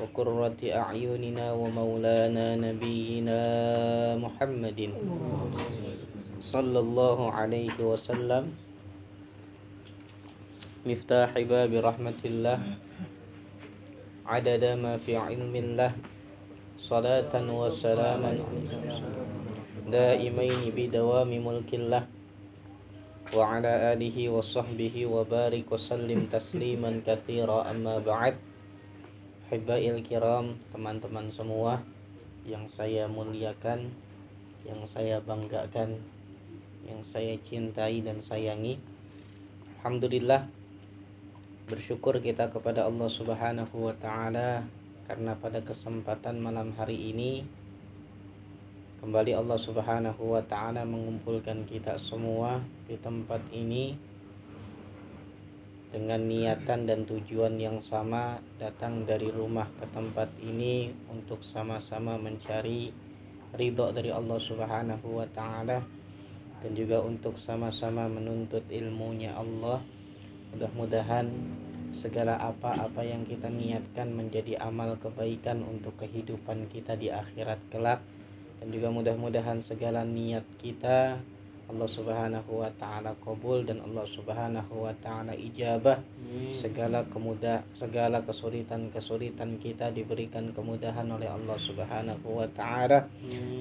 وقرة 0.00 0.60
أعيننا 0.64 1.46
ومولانا 1.52 2.46
نبينا 2.56 3.40
محمد. 4.18 4.80
صلى 6.41 6.79
الله 6.79 7.19
عليه 7.31 7.77
وسلم 7.79 8.43
مفتاح 10.85 11.31
باب 11.39 11.71
رحمة 11.73 12.21
الله 12.25 12.59
عدد 14.25 14.63
ما 14.81 14.97
في 14.97 15.13
علم 15.17 15.53
الله 15.55 15.91
صلاة 16.81 17.33
وسلاما 17.35 18.31
دائمين 19.91 20.61
بدوام 20.75 21.31
ملك 21.31 21.71
الله 21.73 22.03
وعلى 23.31 23.71
آله 23.93 24.17
وصحبه 24.29 24.95
وبارك 25.05 25.65
وسلم 25.71 26.19
تسليما 26.31 26.91
كثيرا 27.05 27.71
أما 27.71 28.01
بعد 28.01 28.35
Hibail 29.51 29.99
kiram 29.99 30.55
teman-teman 30.71 31.27
semua 31.27 31.83
yang 32.47 32.71
saya 32.71 33.03
muliakan 33.11 33.91
yang 34.63 34.79
saya 34.87 35.19
banggakan 35.19 35.99
yang 36.86 37.02
saya 37.02 37.34
cintai 37.42 38.00
dan 38.00 38.22
sayangi. 38.22 38.78
Alhamdulillah 39.82 40.46
bersyukur 41.66 42.22
kita 42.22 42.46
kepada 42.46 42.86
Allah 42.86 43.10
Subhanahu 43.10 43.90
wa 43.90 43.94
taala 43.98 44.62
karena 45.10 45.34
pada 45.34 45.62
kesempatan 45.62 46.38
malam 46.38 46.70
hari 46.78 47.10
ini 47.10 47.42
kembali 49.02 49.34
Allah 49.34 49.58
Subhanahu 49.58 50.38
wa 50.38 50.42
taala 50.46 50.86
mengumpulkan 50.86 51.66
kita 51.66 51.98
semua 51.98 52.62
di 52.86 52.94
tempat 52.94 53.42
ini 53.50 53.98
dengan 55.90 56.22
niatan 56.26 56.86
dan 56.86 57.02
tujuan 57.02 57.58
yang 57.58 57.82
sama 57.82 58.38
datang 58.62 59.02
dari 59.02 59.30
rumah 59.30 59.66
ke 59.78 59.86
tempat 59.90 60.30
ini 60.42 60.94
untuk 61.10 61.42
sama-sama 61.42 62.14
mencari 62.14 62.90
ridho 63.54 63.90
dari 63.90 64.14
Allah 64.14 64.38
Subhanahu 64.38 65.22
wa 65.22 65.26
taala 65.34 65.82
dan 66.64 66.72
juga 66.72 67.02
untuk 67.04 67.36
sama-sama 67.36 68.08
menuntut 68.08 68.64
ilmunya 68.72 69.36
Allah. 69.36 69.82
Mudah-mudahan 70.54 71.28
segala 71.96 72.36
apa-apa 72.36 73.04
yang 73.04 73.24
kita 73.24 73.48
niatkan 73.48 74.12
menjadi 74.12 74.60
amal 74.60 75.00
kebaikan 75.00 75.64
untuk 75.64 75.96
kehidupan 76.00 76.68
kita 76.68 76.96
di 76.96 77.08
akhirat 77.08 77.60
kelak 77.72 78.04
dan 78.60 78.68
juga 78.72 78.88
mudah-mudahan 78.92 79.60
segala 79.64 80.04
niat 80.04 80.44
kita 80.60 81.20
Allah 81.66 81.90
Subhanahu 81.90 82.62
wa 82.62 82.70
taala 82.78 83.10
kabul 83.18 83.66
dan 83.66 83.82
Allah 83.82 84.06
Subhanahu 84.06 84.86
wa 84.86 84.94
taala 85.02 85.34
ijabah. 85.34 85.98
Segala 86.54 87.02
kemudah 87.10 87.66
segala 87.74 88.22
kesulitan-kesulitan 88.22 89.58
kita 89.58 89.90
diberikan 89.90 90.54
kemudahan 90.54 91.10
oleh 91.10 91.26
Allah 91.26 91.58
Subhanahu 91.58 92.38
wa 92.38 92.46
taala. 92.54 93.10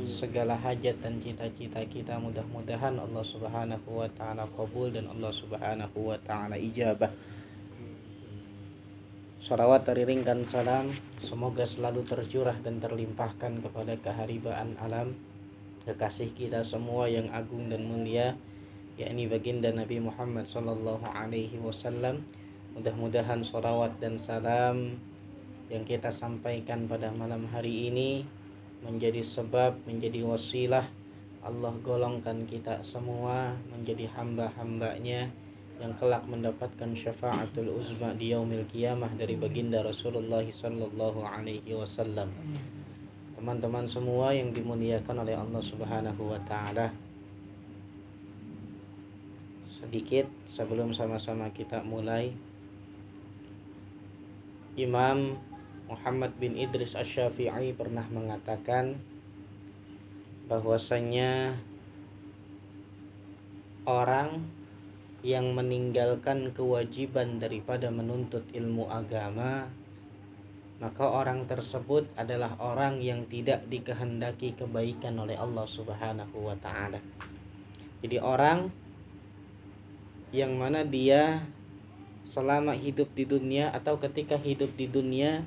Segala 0.06 0.54
hajat 0.54 1.02
dan 1.02 1.18
cita-cita 1.18 1.82
kita 1.90 2.22
mudah-mudahan 2.22 2.94
Allah 2.94 3.26
Subhanahu 3.26 3.90
wa 3.90 4.10
taala 4.14 4.46
kabul 4.54 4.94
dan 4.94 5.10
Allah 5.10 5.34
Subhanahu 5.34 5.98
wa 6.14 6.18
taala 6.22 6.62
ijabah. 6.62 7.10
Salawat 9.46 9.86
teriringkan 9.86 10.42
salam 10.42 10.90
Semoga 11.22 11.70
selalu 11.70 12.02
tercurah 12.02 12.58
dan 12.66 12.82
terlimpahkan 12.82 13.62
kepada 13.62 13.94
keharibaan 13.94 14.74
alam 14.82 15.14
kekasih 15.86 16.34
kita 16.34 16.66
semua 16.66 17.06
yang 17.06 17.30
agung 17.30 17.70
dan 17.70 17.86
mulia 17.86 18.34
yakni 18.98 19.28
baginda 19.30 19.70
Nabi 19.70 20.02
Muhammad 20.02 20.50
sallallahu 20.50 21.06
alaihi 21.06 21.62
wasallam. 21.62 22.26
Mudah-mudahan 22.76 23.40
salawat 23.40 23.96
dan 24.04 24.20
salam 24.20 25.00
yang 25.72 25.88
kita 25.88 26.12
sampaikan 26.12 26.86
pada 26.92 27.10
malam 27.16 27.48
hari 27.48 27.88
ini 27.88 28.28
menjadi 28.84 29.24
sebab 29.24 29.88
menjadi 29.88 30.22
wasilah 30.28 30.86
Allah 31.46 31.74
golongkan 31.86 32.44
kita 32.50 32.82
semua 32.82 33.54
menjadi 33.70 34.10
hamba-hambanya 34.18 35.30
yang 35.78 35.94
kelak 36.00 36.24
mendapatkan 36.26 36.96
syafaatul 36.96 37.70
uzma 37.76 38.16
di 38.16 38.32
yaumil 38.32 38.64
qiyamah 38.72 39.12
dari 39.14 39.36
baginda 39.36 39.84
Rasulullah 39.84 40.44
sallallahu 40.44 41.22
alaihi 41.22 41.76
wasallam 41.76 42.32
teman-teman 43.46 43.86
semua 43.86 44.34
yang 44.34 44.50
dimuliakan 44.50 45.22
oleh 45.22 45.38
Allah 45.38 45.62
Subhanahu 45.62 46.34
wa 46.34 46.42
taala. 46.50 46.90
Sedikit 49.70 50.26
sebelum 50.50 50.90
sama-sama 50.98 51.54
kita 51.54 51.86
mulai 51.86 52.34
Imam 54.74 55.38
Muhammad 55.86 56.34
bin 56.42 56.58
Idris 56.58 56.98
Asy-Syafi'i 56.98 57.78
pernah 57.78 58.10
mengatakan 58.10 58.98
bahwasanya 60.50 61.54
orang 63.86 64.42
yang 65.22 65.54
meninggalkan 65.54 66.50
kewajiban 66.50 67.38
daripada 67.38 67.94
menuntut 67.94 68.42
ilmu 68.58 68.90
agama 68.90 69.70
maka 70.86 71.10
orang 71.10 71.50
tersebut 71.50 72.06
adalah 72.14 72.54
orang 72.62 73.02
yang 73.02 73.26
tidak 73.26 73.66
dikehendaki 73.66 74.54
kebaikan 74.54 75.18
oleh 75.18 75.34
Allah 75.34 75.66
Subhanahu 75.66 76.46
wa 76.46 76.54
taala. 76.62 77.02
Jadi 78.06 78.22
orang 78.22 78.70
yang 80.30 80.54
mana 80.62 80.86
dia 80.86 81.42
selama 82.30 82.78
hidup 82.78 83.10
di 83.18 83.26
dunia 83.26 83.74
atau 83.74 83.98
ketika 83.98 84.38
hidup 84.38 84.78
di 84.78 84.86
dunia 84.86 85.42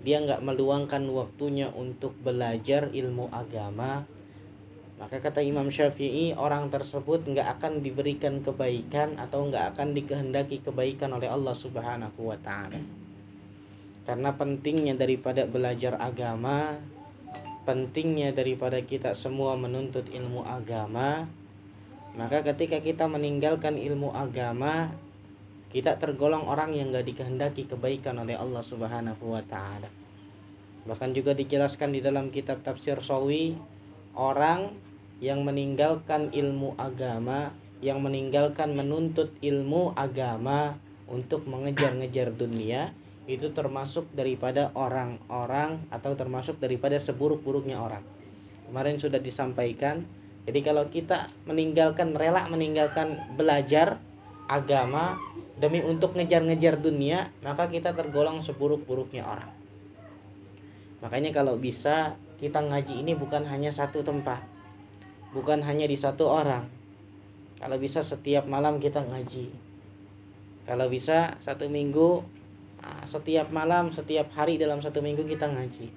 dia 0.00 0.16
nggak 0.24 0.40
meluangkan 0.40 1.04
waktunya 1.12 1.68
untuk 1.76 2.16
belajar 2.24 2.88
ilmu 2.88 3.28
agama 3.28 4.08
maka 4.96 5.16
kata 5.16 5.40
Imam 5.40 5.72
Syafi'i 5.72 6.36
orang 6.36 6.68
tersebut 6.68 7.24
nggak 7.24 7.56
akan 7.56 7.80
diberikan 7.80 8.44
kebaikan 8.44 9.16
atau 9.16 9.48
nggak 9.48 9.76
akan 9.76 9.96
dikehendaki 9.96 10.60
kebaikan 10.60 11.16
oleh 11.16 11.28
Allah 11.28 11.56
Subhanahu 11.56 12.28
wa 12.28 12.36
taala. 12.44 12.76
Karena 14.08 14.34
pentingnya 14.34 14.96
daripada 14.96 15.44
belajar 15.44 16.00
agama, 16.00 16.80
pentingnya 17.68 18.32
daripada 18.32 18.80
kita 18.80 19.12
semua 19.12 19.54
menuntut 19.54 20.08
ilmu 20.08 20.42
agama, 20.42 21.28
maka 22.18 22.42
ketika 22.42 22.82
kita 22.82 23.06
meninggalkan 23.06 23.78
ilmu 23.78 24.10
agama, 24.10 24.90
kita 25.70 25.94
tergolong 26.02 26.50
orang 26.50 26.74
yang 26.74 26.90
nggak 26.90 27.06
dikehendaki 27.06 27.70
kebaikan 27.70 28.18
oleh 28.18 28.34
Allah 28.34 28.64
Subhanahu 28.64 29.30
wa 29.30 29.42
taala. 29.46 29.86
Bahkan 30.90 31.14
juga 31.14 31.36
dijelaskan 31.36 31.94
di 31.94 32.00
dalam 32.02 32.34
kitab 32.34 32.66
tafsir 32.66 32.98
Sawi, 32.98 33.54
orang 34.18 34.74
yang 35.22 35.46
meninggalkan 35.46 36.34
ilmu 36.34 36.74
agama, 36.80 37.54
yang 37.78 38.02
meninggalkan 38.02 38.74
menuntut 38.74 39.30
ilmu 39.44 39.94
agama 39.94 40.74
untuk 41.06 41.46
mengejar-ngejar 41.46 42.34
dunia, 42.34 42.90
itu 43.36 43.54
termasuk 43.54 44.10
daripada 44.10 44.74
orang-orang 44.74 45.86
atau 45.92 46.16
termasuk 46.18 46.58
daripada 46.58 46.98
seburuk-buruknya 46.98 47.78
orang. 47.78 48.02
Kemarin 48.66 48.98
sudah 48.98 49.22
disampaikan. 49.22 50.06
Jadi 50.48 50.60
kalau 50.64 50.88
kita 50.88 51.30
meninggalkan 51.46 52.16
rela 52.16 52.48
meninggalkan 52.48 53.36
belajar 53.36 54.00
agama 54.50 55.20
demi 55.60 55.84
untuk 55.84 56.16
ngejar-ngejar 56.16 56.80
dunia, 56.80 57.30
maka 57.44 57.68
kita 57.68 57.92
tergolong 57.92 58.42
seburuk-buruknya 58.42 59.22
orang. 59.22 59.52
Makanya 61.04 61.30
kalau 61.30 61.60
bisa 61.60 62.16
kita 62.40 62.64
ngaji 62.64 63.04
ini 63.04 63.12
bukan 63.12 63.44
hanya 63.46 63.68
satu 63.68 64.00
tempat. 64.00 64.40
Bukan 65.30 65.62
hanya 65.62 65.86
di 65.86 65.94
satu 65.94 66.26
orang. 66.26 66.66
Kalau 67.60 67.76
bisa 67.76 68.00
setiap 68.00 68.48
malam 68.48 68.80
kita 68.80 69.04
ngaji. 69.04 69.52
Kalau 70.64 70.88
bisa 70.88 71.36
satu 71.44 71.68
minggu 71.68 72.39
setiap 73.10 73.50
malam, 73.50 73.90
setiap 73.90 74.30
hari 74.38 74.56
dalam 74.56 74.78
satu 74.78 75.02
minggu 75.02 75.26
kita 75.26 75.50
ngaji. 75.50 75.90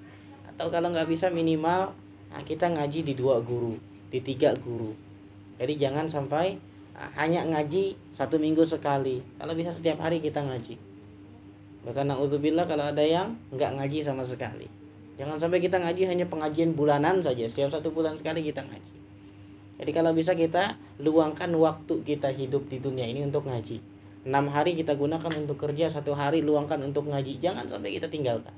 Atau 0.50 0.68
kalau 0.70 0.90
nggak 0.90 1.06
bisa 1.06 1.30
minimal 1.30 1.94
ah, 2.34 2.42
kita 2.42 2.66
ngaji 2.70 3.06
di 3.06 3.14
dua 3.14 3.38
guru, 3.38 3.78
di 4.10 4.18
tiga 4.18 4.50
guru. 4.58 4.90
Jadi 5.62 5.78
jangan 5.78 6.10
sampai 6.10 6.58
ah, 6.98 7.10
hanya 7.20 7.46
ngaji 7.46 7.94
satu 8.10 8.36
minggu 8.42 8.66
sekali. 8.66 9.22
Kalau 9.38 9.54
bisa 9.54 9.70
setiap 9.70 10.02
hari 10.02 10.18
kita 10.18 10.42
ngaji. 10.42 10.74
Bahkan 11.84 12.04
na'udzubillah 12.10 12.66
kalau 12.66 12.90
ada 12.90 13.04
yang 13.04 13.38
nggak 13.54 13.70
ngaji 13.78 14.02
sama 14.02 14.26
sekali. 14.26 14.66
Jangan 15.14 15.38
sampai 15.38 15.62
kita 15.62 15.78
ngaji 15.78 16.10
hanya 16.10 16.26
pengajian 16.26 16.74
bulanan 16.74 17.22
saja. 17.22 17.46
Setiap 17.46 17.70
satu 17.70 17.94
bulan 17.94 18.18
sekali 18.18 18.42
kita 18.42 18.66
ngaji. 18.66 18.94
Jadi 19.78 19.90
kalau 19.94 20.10
bisa 20.10 20.34
kita 20.34 20.74
luangkan 20.98 21.50
waktu 21.54 21.94
kita 22.02 22.30
hidup 22.34 22.66
di 22.66 22.82
dunia 22.82 23.06
ini 23.06 23.22
untuk 23.22 23.46
ngaji. 23.46 23.93
Enam 24.24 24.48
hari 24.48 24.72
kita 24.72 24.96
gunakan 24.96 25.28
untuk 25.36 25.60
kerja, 25.60 25.92
satu 25.92 26.16
hari 26.16 26.40
luangkan 26.40 26.80
untuk 26.80 27.12
ngaji. 27.12 27.44
Jangan 27.44 27.68
sampai 27.68 28.00
kita 28.00 28.08
tinggalkan. 28.08 28.56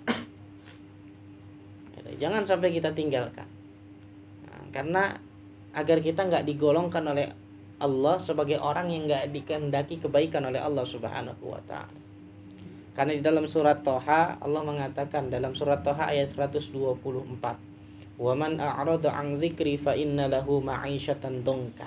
Gitu. 1.98 2.10
Jangan 2.22 2.46
sampai 2.46 2.70
kita 2.70 2.94
tinggalkan. 2.94 3.50
Nah, 4.46 4.62
karena 4.70 5.18
agar 5.74 5.98
kita 5.98 6.22
nggak 6.22 6.46
digolongkan 6.46 7.02
oleh 7.02 7.26
Allah 7.82 8.16
sebagai 8.16 8.56
orang 8.62 8.88
yang 8.88 9.10
nggak 9.10 9.34
dikehendaki 9.34 10.00
kebaikan 10.00 10.46
oleh 10.48 10.62
Allah 10.62 10.86
Subhanahu 10.86 11.44
wa 11.44 11.60
taala. 11.66 12.06
Karena 12.96 13.12
di 13.12 13.20
dalam 13.20 13.44
surat 13.44 13.84
Toha 13.84 14.40
Allah 14.40 14.62
mengatakan 14.64 15.28
dalam 15.28 15.52
surat 15.52 15.84
Toha 15.84 16.08
ayat 16.08 16.32
124 16.32 16.72
Wa 18.16 18.32
man 18.32 18.56
a'rada 18.56 19.12
an 19.12 19.36
dzikri 19.36 19.76
fa 19.76 19.92
inna 19.92 20.32
lahu 20.32 20.64
ma'isyatan 20.64 21.44
dongka 21.44 21.84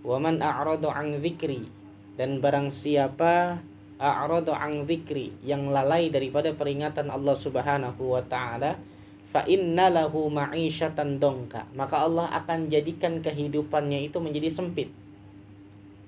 Wa 0.00 0.16
man 0.16 0.40
a'rada 0.40 0.88
an 0.88 1.20
dzikri 1.20 1.68
dan 2.14 2.38
barang 2.38 2.70
siapa 2.70 3.58
a'rada 3.98 4.54
an 4.58 4.86
dzikri 4.86 5.34
yang 5.42 5.70
lalai 5.70 6.10
daripada 6.10 6.50
peringatan 6.54 7.10
Allah 7.10 7.34
Subhanahu 7.34 8.18
wa 8.18 8.22
taala 8.26 8.78
fa 9.24 9.42
inna 9.46 9.90
lahu 9.90 10.30
ma'isyatan 10.30 11.18
dongka 11.18 11.66
maka 11.74 12.06
Allah 12.06 12.30
akan 12.42 12.70
jadikan 12.70 13.22
kehidupannya 13.22 14.06
itu 14.10 14.18
menjadi 14.22 14.50
sempit. 14.50 14.90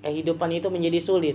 Kehidupan 0.06 0.54
itu 0.54 0.70
menjadi 0.70 1.02
sulit. 1.02 1.34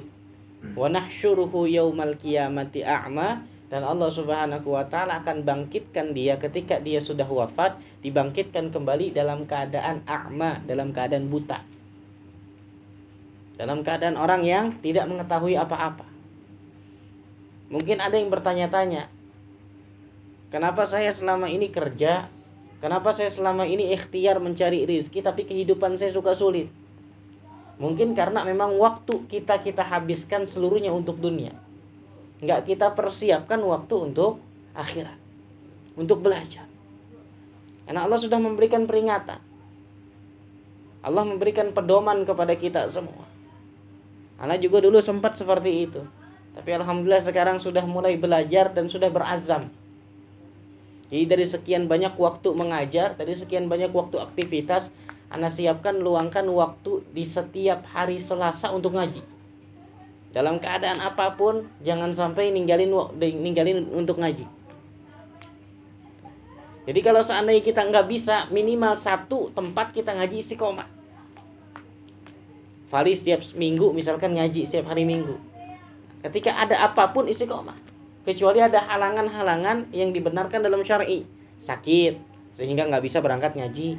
Wa 0.78 0.88
nahsyuruhu 0.88 1.68
yaumal 1.68 2.16
qiyamati 2.16 2.88
a'ma. 2.88 3.44
Dan 3.68 3.88
Allah 3.88 4.08
Subhanahu 4.12 4.76
wa 4.76 4.84
taala 4.88 5.24
akan 5.24 5.44
bangkitkan 5.48 6.12
dia 6.12 6.36
ketika 6.36 6.80
dia 6.80 7.00
sudah 7.00 7.28
wafat 7.28 7.80
dibangkitkan 8.04 8.68
kembali 8.68 9.16
dalam 9.16 9.48
keadaan 9.48 10.04
a'ma 10.04 10.60
dalam 10.68 10.92
keadaan 10.92 11.32
buta 11.32 11.71
dalam 13.56 13.84
keadaan 13.84 14.16
orang 14.20 14.46
yang 14.46 14.72
tidak 14.84 15.08
mengetahui 15.08 15.58
apa-apa 15.58 16.08
mungkin 17.72 18.04
ada 18.04 18.16
yang 18.20 18.30
bertanya-tanya 18.32 19.08
kenapa 20.52 20.88
saya 20.88 21.12
selama 21.12 21.48
ini 21.48 21.72
kerja 21.72 22.28
kenapa 22.84 23.16
saya 23.16 23.32
selama 23.32 23.68
ini 23.68 23.96
ikhtiar 23.96 24.40
mencari 24.44 24.84
rizki 24.84 25.24
tapi 25.24 25.48
kehidupan 25.48 25.96
saya 25.96 26.12
suka 26.12 26.36
sulit 26.36 26.72
Mungkin 27.82 28.14
karena 28.14 28.46
memang 28.46 28.78
waktu 28.78 29.26
kita 29.26 29.58
kita 29.66 29.82
habiskan 29.82 30.46
seluruhnya 30.46 30.94
untuk 30.94 31.18
dunia. 31.18 31.58
Nggak 32.38 32.70
kita 32.70 32.94
persiapkan 32.94 33.58
waktu 33.58 34.14
untuk 34.14 34.38
akhirat. 34.78 35.18
Untuk 35.98 36.22
belajar. 36.22 36.70
Karena 37.90 38.06
Allah 38.06 38.22
sudah 38.22 38.38
memberikan 38.38 38.86
peringatan. 38.86 39.42
Allah 41.02 41.24
memberikan 41.26 41.74
pedoman 41.74 42.22
kepada 42.22 42.54
kita 42.54 42.86
semua. 42.86 43.26
Allah 44.42 44.58
juga 44.58 44.82
dulu 44.82 44.98
sempat 45.06 45.38
seperti 45.38 45.86
itu. 45.86 46.02
Tapi 46.58 46.74
Alhamdulillah 46.74 47.22
sekarang 47.22 47.62
sudah 47.62 47.86
mulai 47.86 48.18
belajar 48.18 48.74
dan 48.74 48.90
sudah 48.90 49.14
berazam. 49.14 49.70
Jadi 51.14 51.24
dari 51.30 51.46
sekian 51.46 51.86
banyak 51.86 52.18
waktu 52.18 52.50
mengajar, 52.58 53.14
dari 53.14 53.38
sekian 53.38 53.70
banyak 53.70 53.94
waktu 53.94 54.18
aktivitas, 54.18 54.90
anda 55.30 55.54
siapkan 55.54 56.02
luangkan 56.02 56.44
waktu 56.50 57.06
di 57.14 57.22
setiap 57.22 57.86
hari 57.94 58.18
Selasa 58.18 58.74
untuk 58.74 58.98
ngaji. 58.98 59.22
Dalam 60.32 60.58
keadaan 60.58 61.04
apa 61.04 61.36
pun 61.36 61.68
jangan 61.84 62.16
sampai 62.16 62.50
ninggalin 62.56 62.90
ninggalin 63.20 63.92
untuk 63.92 64.24
ngaji. 64.24 64.48
Jadi 66.88 67.00
kalau 67.04 67.22
seandainya 67.22 67.62
kita 67.62 67.84
nggak 67.86 68.08
bisa 68.10 68.48
minimal 68.50 68.98
satu 68.98 69.54
tempat 69.54 69.92
kita 69.94 70.16
ngaji 70.18 70.42
istiqomah. 70.42 71.01
Fali 72.92 73.16
setiap 73.16 73.40
minggu 73.56 73.96
misalkan 73.96 74.36
ngaji 74.36 74.68
setiap 74.68 74.92
hari 74.92 75.08
minggu. 75.08 75.40
Ketika 76.28 76.60
ada 76.60 76.84
apa 76.84 77.16
pun 77.16 77.32
istiqomah. 77.32 77.80
Kecuali 78.28 78.60
ada 78.60 78.84
halangan-halangan 78.84 79.96
yang 79.96 80.12
dibenarkan 80.12 80.60
dalam 80.60 80.84
syar'i. 80.84 81.24
Sakit 81.58 82.20
sehingga 82.60 82.84
nggak 82.86 83.08
bisa 83.08 83.24
berangkat 83.24 83.56
ngaji 83.56 83.96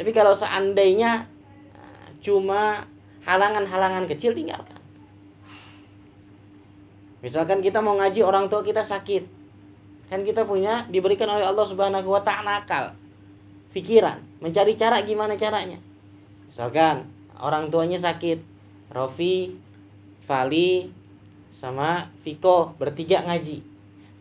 tapi 0.00 0.16
kalau 0.16 0.32
seandainya 0.32 1.28
ah, 1.76 2.08
cuma 2.24 2.88
halangan-halangan 3.28 4.08
kecil 4.08 4.32
tinggalkan. 4.32 4.80
Misalkan 7.20 7.60
kita 7.60 7.84
mau 7.84 8.00
ngaji 8.00 8.24
orang 8.24 8.48
tua 8.48 8.64
kita 8.64 8.80
sakit. 8.80 9.28
Kan 10.08 10.24
kita 10.24 10.48
punya 10.48 10.88
diberikan 10.88 11.28
oleh 11.28 11.44
Allah 11.44 11.68
Subhanahu 11.68 12.16
wa 12.16 12.24
taala 12.24 12.64
akal. 12.64 12.96
Pikiran, 13.76 14.24
mencari 14.40 14.72
cara 14.72 15.04
gimana 15.04 15.36
caranya. 15.36 15.76
Misalkan 16.50 17.06
orang 17.38 17.70
tuanya 17.70 17.94
sakit, 17.94 18.42
Rofi, 18.90 19.54
Fali, 20.18 20.90
sama 21.54 22.10
Viko 22.26 22.74
bertiga 22.74 23.22
ngaji. 23.22 23.62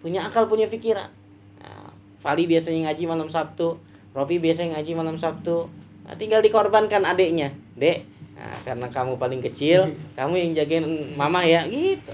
Punya 0.06 0.30
akal, 0.30 0.46
punya 0.46 0.70
pikiran. 0.70 1.10
Nah, 1.58 1.90
Fali 2.22 2.46
biasanya 2.46 2.90
ngaji 2.90 3.04
malam 3.10 3.28
Sabtu, 3.34 3.82
Robi 4.14 4.38
biasanya 4.38 4.78
ngaji 4.78 4.92
malam 4.94 5.18
Sabtu. 5.18 5.66
Nah, 6.06 6.14
tinggal 6.18 6.42
dikorbankan 6.42 7.06
adiknya. 7.06 7.54
Dek 7.78 8.06
nah, 8.34 8.58
karena 8.66 8.88
kamu 8.90 9.16
paling 9.16 9.42
kecil 9.44 9.88
kamu 10.20 10.34
yang 10.36 10.52
jagain 10.58 10.86
mama 11.18 11.46
ya 11.46 11.64
gitu. 11.70 12.14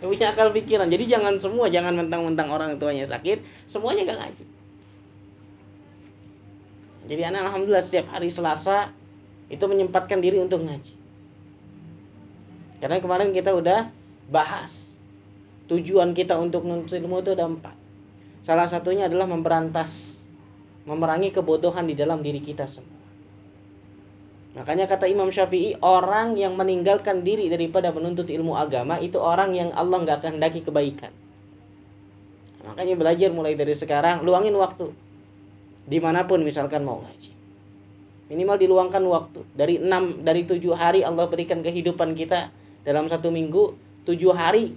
Nah, 0.00 0.06
punya 0.06 0.30
akal 0.32 0.50
pikiran 0.54 0.86
jadi 0.86 1.18
jangan 1.18 1.34
semua 1.40 1.68
jangan 1.68 1.92
mentang-mentang 1.96 2.48
orang 2.48 2.76
tuanya 2.76 3.04
sakit 3.06 3.40
semuanya 3.70 4.06
gak 4.10 4.18
ngaji. 4.22 4.44
Jadi 7.10 7.22
anak 7.26 7.50
alhamdulillah 7.50 7.82
setiap 7.82 8.06
hari 8.14 8.30
Selasa 8.30 8.92
itu 9.50 9.64
menyempatkan 9.66 10.22
diri 10.22 10.38
untuk 10.38 10.62
ngaji. 10.62 10.94
Karena 12.78 13.02
kemarin 13.02 13.34
kita 13.34 13.52
udah 13.52 13.90
bahas 14.30 14.94
tujuan 15.66 16.14
kita 16.14 16.38
untuk 16.38 16.64
menuntut 16.64 16.96
ilmu 16.96 17.20
itu 17.20 17.34
ada 17.34 17.44
empat. 17.50 17.74
Salah 18.46 18.70
satunya 18.70 19.10
adalah 19.10 19.28
memberantas 19.28 20.16
memerangi 20.88 21.34
kebodohan 21.34 21.84
di 21.84 21.98
dalam 21.98 22.24
diri 22.24 22.40
kita 22.40 22.64
semua. 22.64 22.96
Makanya 24.50 24.90
kata 24.90 25.06
Imam 25.06 25.30
Syafi'i 25.30 25.78
orang 25.78 26.34
yang 26.34 26.58
meninggalkan 26.58 27.22
diri 27.22 27.46
daripada 27.46 27.94
menuntut 27.94 28.26
ilmu 28.26 28.58
agama 28.58 28.98
itu 28.98 29.20
orang 29.20 29.54
yang 29.54 29.70
Allah 29.76 30.02
nggak 30.02 30.26
kehendaki 30.26 30.64
kebaikan. 30.64 31.12
Makanya 32.66 32.94
belajar 32.98 33.30
mulai 33.30 33.54
dari 33.54 33.76
sekarang 33.76 34.26
luangin 34.26 34.56
waktu. 34.56 34.90
Di 35.86 35.98
mana 36.02 36.26
pun 36.26 36.42
misalkan 36.42 36.82
mau 36.82 36.98
ngaji 37.02 37.39
minimal 38.30 38.56
diluangkan 38.56 39.02
waktu. 39.10 39.42
Dari 39.58 39.82
enam 39.82 40.22
dari 40.22 40.46
tujuh 40.46 40.72
hari 40.78 41.02
Allah 41.02 41.26
berikan 41.26 41.60
kehidupan 41.60 42.14
kita 42.14 42.54
dalam 42.86 43.10
satu 43.10 43.34
minggu 43.34 43.74
tujuh 44.06 44.30
hari. 44.30 44.72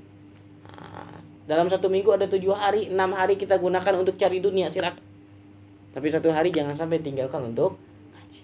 Nah, 0.73 1.21
dalam 1.45 1.69
satu 1.69 1.87
minggu 1.87 2.09
ada 2.11 2.25
tujuh 2.25 2.51
hari 2.51 2.89
enam 2.89 3.13
hari 3.13 3.37
kita 3.37 3.61
gunakan 3.61 3.93
untuk 4.01 4.17
cari 4.17 4.41
dunia 4.41 4.73
silakan. 4.73 4.99
Tapi 5.93 6.07
satu 6.09 6.33
hari 6.33 6.49
jangan 6.49 6.73
sampai 6.73 6.97
tinggalkan 7.05 7.53
untuk 7.53 7.77
ngaji 8.09 8.41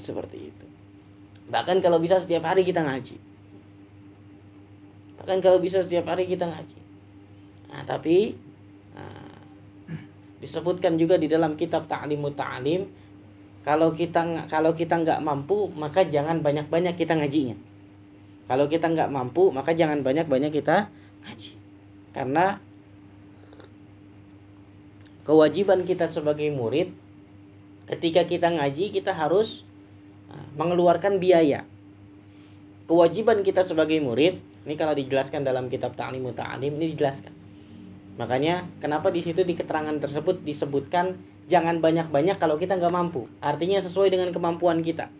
seperti 0.00 0.48
itu. 0.48 0.66
Bahkan 1.52 1.84
kalau 1.84 2.00
bisa 2.00 2.16
setiap 2.16 2.48
hari 2.48 2.64
kita 2.64 2.80
ngaji. 2.80 3.20
Bahkan 5.20 5.38
kalau 5.44 5.60
bisa 5.60 5.84
setiap 5.84 6.08
hari 6.08 6.24
kita 6.24 6.48
ngaji. 6.48 6.80
Nah 7.68 7.84
tapi 7.84 8.32
nah, 8.96 9.33
disebutkan 10.44 11.00
juga 11.00 11.16
di 11.16 11.24
dalam 11.24 11.56
kitab 11.56 11.88
Ta'limut 11.88 12.36
Ta'lim 12.36 12.84
kalau 13.64 13.96
kita 13.96 14.44
kalau 14.44 14.76
kita 14.76 15.00
nggak 15.00 15.24
mampu 15.24 15.72
maka 15.72 16.04
jangan 16.04 16.44
banyak-banyak 16.44 16.92
kita 17.00 17.16
ngajinya. 17.16 17.56
Kalau 18.44 18.68
kita 18.68 18.92
nggak 18.92 19.08
mampu 19.08 19.48
maka 19.48 19.72
jangan 19.72 20.04
banyak-banyak 20.04 20.52
kita 20.52 20.92
ngaji. 21.24 21.52
Karena 22.12 22.60
kewajiban 25.24 25.88
kita 25.88 26.04
sebagai 26.04 26.52
murid 26.52 26.92
ketika 27.88 28.28
kita 28.28 28.52
ngaji 28.52 28.92
kita 28.92 29.16
harus 29.16 29.64
uh, 30.28 30.44
mengeluarkan 30.60 31.16
biaya. 31.16 31.64
Kewajiban 32.84 33.40
kita 33.40 33.64
sebagai 33.64 33.96
murid 34.04 34.44
ini 34.68 34.76
kalau 34.76 34.92
dijelaskan 34.92 35.40
dalam 35.40 35.72
kitab 35.72 35.96
Ta'limut 35.96 36.36
Ta'lim 36.36 36.76
ini 36.76 36.92
dijelaskan 36.92 37.43
makanya 38.14 38.68
kenapa 38.78 39.10
di 39.10 39.20
situ 39.22 39.42
di 39.42 39.58
keterangan 39.58 39.94
tersebut 39.98 40.42
disebutkan 40.46 41.18
jangan 41.50 41.80
banyak-banyak 41.80 42.40
kalau 42.40 42.56
kita 42.56 42.76
nggak 42.78 42.94
mampu. 42.94 43.28
Artinya 43.40 43.80
sesuai 43.80 44.12
dengan 44.12 44.32
kemampuan 44.32 44.80
kita. 44.80 45.12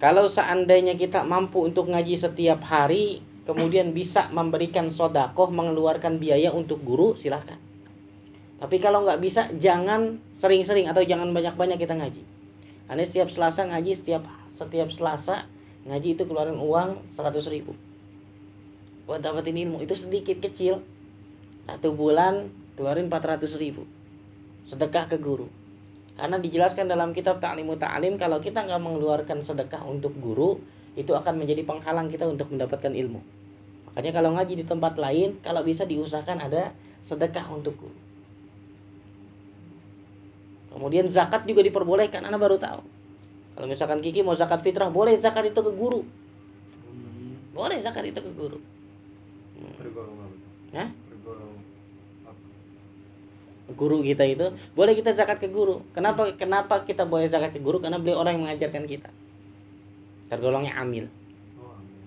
Kalau 0.00 0.24
seandainya 0.24 0.96
kita 0.96 1.24
mampu 1.28 1.60
untuk 1.60 1.92
ngaji 1.92 2.16
setiap 2.16 2.64
hari 2.64 3.20
kemudian 3.44 3.92
bisa 3.92 4.28
memberikan 4.32 4.88
sodakoh 4.88 5.52
mengeluarkan 5.52 6.16
biaya 6.16 6.52
untuk 6.52 6.80
guru 6.80 7.16
silahkan. 7.16 7.60
Tapi 8.60 8.76
kalau 8.76 9.04
nggak 9.04 9.20
bisa 9.20 9.48
jangan 9.56 10.20
sering-sering 10.36 10.88
atau 10.88 11.00
jangan 11.00 11.32
banyak-banyak 11.32 11.80
kita 11.80 11.96
ngaji. 11.96 12.22
Anda 12.88 13.04
setiap 13.08 13.32
selasa 13.32 13.64
ngaji 13.64 13.92
setiap 13.96 14.22
setiap 14.52 14.88
selasa 14.92 15.48
ngaji 15.88 16.16
itu 16.16 16.22
keluarin 16.28 16.60
uang 16.60 17.00
100 17.12 17.40
ribu. 17.48 17.72
Buat 19.08 19.24
dapetin 19.24 19.56
ilmu 19.56 19.80
itu 19.80 19.96
sedikit 19.96 20.44
kecil 20.44 20.84
satu 21.70 21.94
bulan 21.94 22.50
keluarin 22.74 23.06
400 23.06 23.46
ribu. 23.62 23.86
Sedekah 24.66 25.06
ke 25.06 25.22
guru. 25.22 25.46
Karena 26.18 26.42
dijelaskan 26.42 26.90
dalam 26.90 27.14
kitab 27.14 27.38
Ta'limu 27.38 27.78
Ta'lim 27.78 28.18
kalau 28.18 28.42
kita 28.42 28.66
nggak 28.66 28.82
mengeluarkan 28.82 29.38
sedekah 29.40 29.86
untuk 29.86 30.18
guru 30.18 30.58
itu 30.98 31.14
akan 31.14 31.38
menjadi 31.38 31.62
penghalang 31.62 32.10
kita 32.10 32.26
untuk 32.26 32.50
mendapatkan 32.50 32.90
ilmu. 32.90 33.22
Makanya 33.88 34.10
kalau 34.10 34.34
ngaji 34.34 34.54
di 34.58 34.64
tempat 34.66 34.98
lain 34.98 35.38
kalau 35.40 35.62
bisa 35.62 35.86
diusahakan 35.86 36.50
ada 36.50 36.74
sedekah 37.00 37.46
untuk 37.48 37.78
guru. 37.78 37.98
Kemudian 40.74 41.06
zakat 41.06 41.46
juga 41.46 41.62
diperbolehkan 41.62 42.26
anak 42.26 42.38
baru 42.42 42.58
tahu. 42.58 42.82
Kalau 43.54 43.66
misalkan 43.70 44.02
Kiki 44.02 44.26
mau 44.26 44.34
zakat 44.34 44.62
fitrah 44.62 44.90
boleh 44.90 45.14
zakat 45.18 45.46
itu 45.46 45.60
ke 45.62 45.72
guru. 45.74 46.02
Boleh. 47.50 47.78
Zakat 47.82 48.06
itu 48.06 48.20
ke 48.22 48.32
guru? 48.32 48.58
Hah? 50.72 50.88
Guru 53.74 54.02
kita 54.02 54.26
itu 54.26 54.50
boleh 54.74 54.94
kita 54.96 55.14
zakat 55.14 55.38
ke 55.38 55.48
guru. 55.50 55.82
Kenapa 55.94 56.30
kenapa 56.34 56.82
kita 56.82 57.06
boleh 57.06 57.26
zakat 57.30 57.54
ke 57.54 57.60
guru? 57.62 57.78
Karena 57.78 58.00
beliau 58.00 58.22
orang 58.22 58.38
yang 58.38 58.44
mengajarkan 58.48 58.84
kita. 58.86 59.10
Tergolongnya 60.30 60.74
amil. 60.78 61.10
Oh 61.58 61.74
amin 61.74 61.98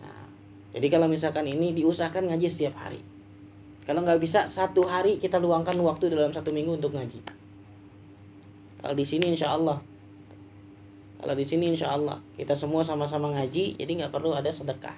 Nah, 0.00 0.28
jadi 0.76 0.86
kalau 0.88 1.06
misalkan 1.08 1.44
ini 1.48 1.72
diusahakan 1.76 2.32
ngaji 2.32 2.46
setiap 2.48 2.76
hari. 2.80 3.00
Kalau 3.88 4.04
nggak 4.04 4.20
bisa 4.20 4.44
satu 4.44 4.84
hari 4.84 5.16
kita 5.16 5.40
luangkan 5.40 5.76
waktu 5.80 6.12
dalam 6.12 6.32
satu 6.32 6.52
minggu 6.52 6.76
untuk 6.76 6.92
ngaji. 6.92 7.20
Kalau 8.84 8.94
di 8.94 9.04
sini 9.04 9.32
insya 9.32 9.56
Allah. 9.56 9.80
Kalau 11.18 11.34
di 11.34 11.44
sini 11.44 11.72
insya 11.72 11.96
Allah. 11.96 12.20
Kita 12.36 12.52
semua 12.52 12.84
sama-sama 12.84 13.32
ngaji 13.32 13.80
jadi 13.80 13.90
nggak 14.04 14.12
perlu 14.12 14.36
ada 14.36 14.52
sedekah. 14.52 14.96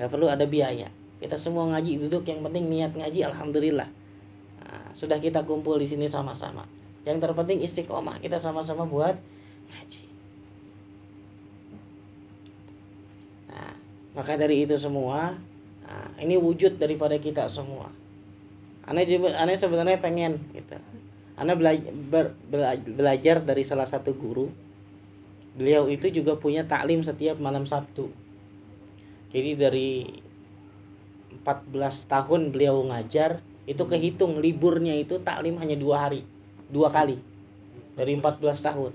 Nggak 0.00 0.08
perlu 0.10 0.26
ada 0.26 0.44
biaya 0.48 0.88
kita 1.24 1.40
semua 1.40 1.72
ngaji 1.72 2.04
duduk 2.04 2.28
yang 2.28 2.44
penting 2.44 2.68
niat 2.68 2.92
ngaji 2.92 3.24
alhamdulillah 3.24 3.88
Nah, 4.64 4.90
sudah 4.90 5.22
kita 5.22 5.44
kumpul 5.44 5.78
di 5.78 5.86
sini 5.86 6.04
sama-sama 6.08 6.64
yang 7.08 7.20
terpenting 7.20 7.64
istiqomah 7.64 8.20
kita 8.20 8.36
sama-sama 8.36 8.84
buat 8.84 9.16
ngaji 9.70 10.04
Nah, 13.54 13.72
maka 14.18 14.34
dari 14.34 14.66
itu 14.66 14.74
semua, 14.74 15.38
nah, 15.86 16.10
ini 16.18 16.34
wujud 16.34 16.74
daripada 16.74 17.14
kita 17.22 17.46
semua. 17.46 17.86
Aneh 18.84 19.06
aneh 19.16 19.54
sebenarnya 19.54 20.02
pengen 20.02 20.42
gitu. 20.50 20.74
Bela- 21.38 21.94
ber- 22.10 22.34
bela- 22.50 22.82
belajar 22.82 23.40
dari 23.46 23.62
salah 23.62 23.86
satu 23.86 24.10
guru. 24.12 24.50
Beliau 25.54 25.86
itu 25.86 26.10
juga 26.10 26.34
punya 26.34 26.66
taklim 26.66 27.06
setiap 27.06 27.38
malam 27.38 27.62
Sabtu. 27.62 28.10
Jadi 29.30 29.50
dari 29.54 29.90
14 31.44 32.08
tahun 32.08 32.48
beliau 32.48 32.80
ngajar, 32.88 33.44
itu 33.68 33.84
kehitung 33.84 34.40
liburnya 34.40 34.96
itu 34.96 35.20
taklim 35.20 35.60
hanya 35.60 35.76
dua 35.76 36.08
hari, 36.08 36.24
dua 36.72 36.88
kali 36.88 37.20
dari 37.92 38.16
14 38.16 38.40
tahun. 38.64 38.92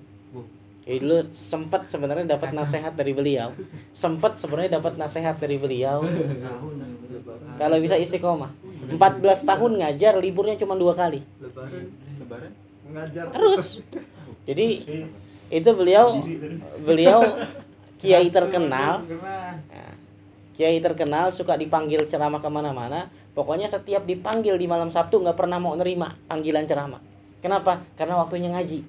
Jadi 0.90 1.06
dulu 1.06 1.22
sempat 1.30 1.86
sebenarnya 1.86 2.34
dapat 2.34 2.50
nasihat 2.50 2.98
dari 2.98 3.14
beliau. 3.14 3.54
Sempat 3.94 4.42
sebenarnya 4.42 4.82
dapat 4.82 4.98
nasihat 4.98 5.38
dari 5.38 5.62
beliau. 5.62 6.02
Kalau 7.62 7.78
bisa 7.78 7.94
istiqomah. 7.94 8.50
14 8.90 8.98
tahun 9.22 9.72
ngajar, 9.86 10.18
liburnya 10.18 10.58
cuma 10.58 10.74
dua 10.74 10.98
kali. 10.98 11.22
lebaran 11.38 11.94
Lebaran? 12.18 12.52
ngajar 12.90 13.26
Terus. 13.30 13.86
Jadi 14.50 14.68
itu 15.54 15.70
beliau 15.78 16.26
beliau 16.82 17.22
kiai 18.02 18.34
terkenal. 18.34 19.06
Nah, 19.06 19.94
kiai 20.60 20.84
terkenal 20.84 21.32
suka 21.32 21.56
dipanggil 21.56 22.04
ceramah 22.04 22.44
ke 22.44 22.52
mana-mana. 22.52 23.08
Pokoknya 23.32 23.72
setiap 23.72 24.04
dipanggil 24.04 24.60
di 24.60 24.68
malam 24.68 24.92
Sabtu 24.92 25.24
nggak 25.24 25.40
pernah 25.40 25.56
mau 25.56 25.72
nerima 25.80 26.20
panggilan 26.28 26.68
ceramah. 26.68 27.00
Kenapa? 27.40 27.80
Karena 27.96 28.20
waktunya 28.20 28.52
ngaji. 28.52 28.84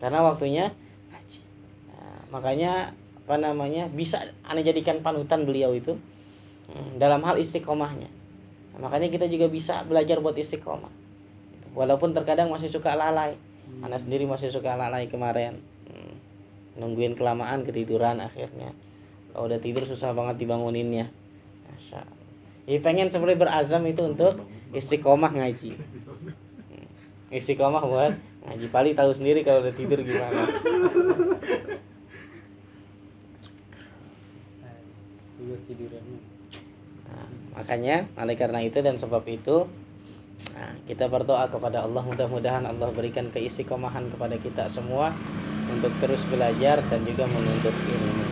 Karena 0.00 0.24
waktunya 0.24 0.72
ngaji. 1.12 1.40
Nah, 1.92 2.20
makanya 2.32 2.96
apa 2.96 3.36
namanya 3.36 3.92
bisa 3.92 4.24
aneh 4.48 4.64
jadikan 4.64 5.04
panutan 5.04 5.44
beliau 5.44 5.76
itu 5.76 6.00
hmm, 6.72 6.96
dalam 6.96 7.20
hal 7.28 7.36
istiqomahnya. 7.36 8.08
Nah, 8.72 8.78
makanya 8.80 9.12
kita 9.12 9.28
juga 9.28 9.52
bisa 9.52 9.84
belajar 9.84 10.24
buat 10.24 10.40
istiqomah. 10.40 11.04
Walaupun 11.76 12.16
terkadang 12.16 12.48
masih 12.48 12.72
suka 12.72 12.96
lalai. 12.96 13.36
Anak 13.84 14.00
sendiri 14.00 14.24
masih 14.24 14.48
suka 14.48 14.72
lalai 14.72 15.04
kemarin. 15.04 15.60
Hmm, 15.84 16.16
nungguin 16.80 17.12
kelamaan 17.12 17.60
ketiduran 17.68 18.24
akhirnya. 18.24 18.72
Kalau 19.34 19.50
udah 19.50 19.58
tidur 19.58 19.82
susah 19.82 20.14
banget 20.14 20.46
dibanguninnya. 20.46 21.10
Jadi 22.64 22.80
pengen 22.80 23.12
sebenarnya 23.12 23.40
berazam 23.44 23.84
itu 23.84 24.00
untuk 24.00 24.40
istiqomah 24.72 25.36
ngaji. 25.36 25.76
Hmm, 25.76 26.86
Istiqomah 27.28 27.84
buat 27.84 28.12
ngaji. 28.48 28.66
Pali 28.72 28.90
tahu 28.96 29.12
sendiri 29.12 29.44
kalau 29.44 29.60
udah 29.60 29.74
tidur 29.76 30.00
gimana. 30.00 30.48
Nah, 37.04 37.26
makanya 37.52 38.08
oleh 38.16 38.36
karena 38.38 38.64
itu 38.64 38.80
dan 38.80 38.96
sebab 38.96 39.28
itu 39.28 39.68
nah, 40.56 40.72
kita 40.88 41.12
berdoa 41.12 41.52
kepada 41.52 41.84
Allah 41.84 42.00
mudah-mudahan 42.00 42.64
Allah 42.64 42.88
berikan 42.96 43.28
keistiqomahan 43.28 44.08
kepada 44.08 44.40
kita 44.40 44.72
semua 44.72 45.12
untuk 45.68 45.92
terus 46.00 46.24
belajar 46.32 46.80
dan 46.88 47.04
juga 47.04 47.28
menuntut 47.28 47.76
ilmu 47.76 48.23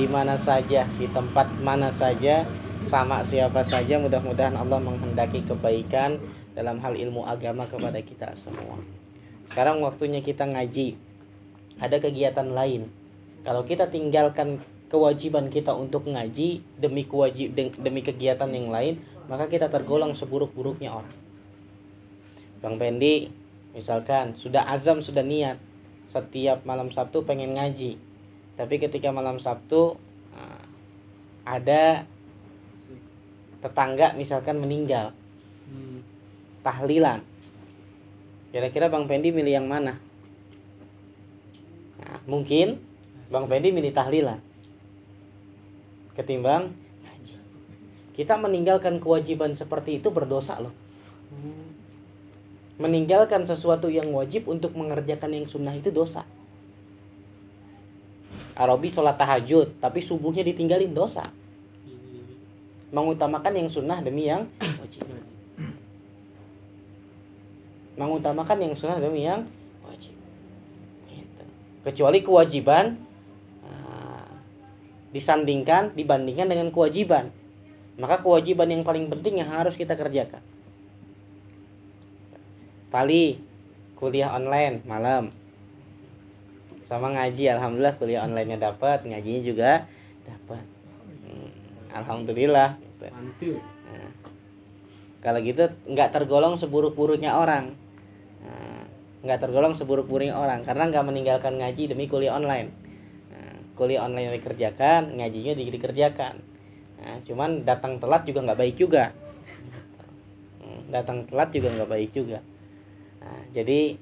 di 0.00 0.08
mana 0.08 0.32
saja 0.32 0.88
di 0.96 1.04
tempat 1.12 1.60
mana 1.60 1.92
saja 1.92 2.48
sama 2.88 3.20
siapa 3.20 3.60
saja 3.60 4.00
mudah-mudahan 4.00 4.56
Allah 4.56 4.80
menghendaki 4.80 5.44
kebaikan 5.44 6.16
dalam 6.56 6.80
hal 6.80 6.96
ilmu 6.96 7.28
agama 7.28 7.68
kepada 7.68 8.00
kita 8.00 8.32
semua. 8.40 8.80
Sekarang 9.52 9.84
waktunya 9.84 10.24
kita 10.24 10.48
ngaji. 10.48 10.96
Ada 11.84 12.00
kegiatan 12.00 12.48
lain. 12.48 12.88
Kalau 13.44 13.68
kita 13.68 13.92
tinggalkan 13.92 14.64
kewajiban 14.88 15.52
kita 15.52 15.76
untuk 15.76 16.08
ngaji 16.08 16.64
demi 16.80 17.04
kewajib 17.04 17.52
demi 17.76 18.00
kegiatan 18.00 18.48
yang 18.48 18.72
lain 18.72 19.04
maka 19.28 19.52
kita 19.52 19.68
tergolong 19.68 20.16
seburuk-buruknya 20.16 20.96
orang. 20.96 21.12
Bang 22.64 22.80
Pendi 22.80 23.28
misalkan 23.76 24.32
sudah 24.32 24.64
azam 24.64 25.04
sudah 25.04 25.20
niat 25.20 25.60
setiap 26.08 26.64
malam 26.64 26.88
Sabtu 26.88 27.20
pengen 27.28 27.60
ngaji 27.60 28.09
tapi 28.60 28.76
ketika 28.76 29.08
malam 29.08 29.40
Sabtu 29.40 29.96
ah, 30.36 30.60
ada 31.48 32.04
tetangga 33.64 34.12
misalkan 34.20 34.60
meninggal. 34.60 35.16
Hmm. 35.70 36.04
tahlilan. 36.60 37.24
Kira-kira 38.52 38.92
Bang 38.92 39.08
Pendi 39.08 39.32
milih 39.32 39.62
yang 39.62 39.68
mana? 39.70 39.96
Nah, 42.04 42.20
mungkin 42.28 42.84
Bang 43.32 43.48
Pendi 43.48 43.72
milih 43.72 43.96
tahlilan. 43.96 44.44
Ketimbang 46.12 46.76
kita 48.12 48.36
meninggalkan 48.36 49.00
kewajiban 49.00 49.56
seperti 49.56 50.04
itu 50.04 50.12
berdosa 50.12 50.60
loh. 50.60 50.74
Meninggalkan 52.76 53.48
sesuatu 53.48 53.88
yang 53.88 54.12
wajib 54.12 54.52
untuk 54.52 54.76
mengerjakan 54.76 55.32
yang 55.32 55.46
sunnah 55.48 55.72
itu 55.72 55.88
dosa 55.88 56.28
Arabi 58.60 58.92
sholat 58.92 59.16
tahajud 59.16 59.80
tapi 59.80 60.04
subuhnya 60.04 60.44
ditinggalin 60.44 60.92
dosa. 60.92 61.24
Mengutamakan 62.92 63.56
yang 63.56 63.72
sunnah 63.72 64.04
demi 64.04 64.28
yang 64.28 64.44
wajib. 64.60 65.08
Mengutamakan 67.96 68.58
yang 68.60 68.74
sunnah 68.76 69.00
demi 69.00 69.24
yang 69.24 69.48
wajib. 69.88 70.12
Gitu. 71.08 71.44
kecuali 71.88 72.20
kewajiban 72.20 73.00
ah, 73.64 74.28
disandingkan 75.16 75.96
dibandingkan 75.96 76.52
dengan 76.52 76.68
kewajiban. 76.68 77.32
Maka 77.96 78.20
kewajiban 78.20 78.68
yang 78.68 78.84
paling 78.84 79.08
penting 79.08 79.40
yang 79.40 79.48
harus 79.48 79.72
kita 79.72 79.96
kerjakan. 79.96 80.44
Vali 82.92 83.40
kuliah 83.96 84.32
online 84.36 84.84
malam 84.84 85.39
sama 86.90 87.14
ngaji 87.14 87.54
alhamdulillah 87.54 87.94
kuliah 88.02 88.26
onlinenya 88.26 88.58
dapat 88.58 89.06
ngajinya 89.06 89.42
juga 89.46 89.70
dapat 90.26 90.66
Hmm, 91.30 91.50
alhamdulillah 91.94 92.74
gitu. 92.82 93.06
Nah, 93.62 94.10
kalau 95.22 95.38
gitu 95.46 95.70
nggak 95.86 96.10
tergolong 96.10 96.58
seburuk-buruknya 96.58 97.38
orang. 97.38 97.78
Nah, 98.42 98.82
nggak 99.22 99.38
tergolong 99.46 99.78
seburuk-buruknya 99.78 100.34
orang 100.34 100.66
karena 100.66 100.90
nggak 100.90 101.06
meninggalkan 101.06 101.54
ngaji 101.62 101.94
demi 101.94 102.10
kuliah 102.10 102.34
online. 102.34 102.74
Nah, 103.30 103.54
kuliah 103.78 104.02
online 104.02 104.34
dikerjakan 104.42 105.14
ngajinya 105.22 105.54
di- 105.54 105.70
dikerjakan. 105.70 106.34
Nah, 107.00 107.16
cuman 107.22 107.62
datang 107.62 108.02
telat 108.02 108.26
juga 108.26 108.50
nggak 108.50 108.60
baik 108.60 108.76
juga. 108.76 109.14
Hmm, 110.58 110.80
datang 110.90 111.30
telat 111.30 111.54
juga 111.54 111.68
nggak 111.78 111.90
baik 111.94 112.10
juga. 112.10 112.42
Nah, 113.22 113.40
jadi 113.54 113.94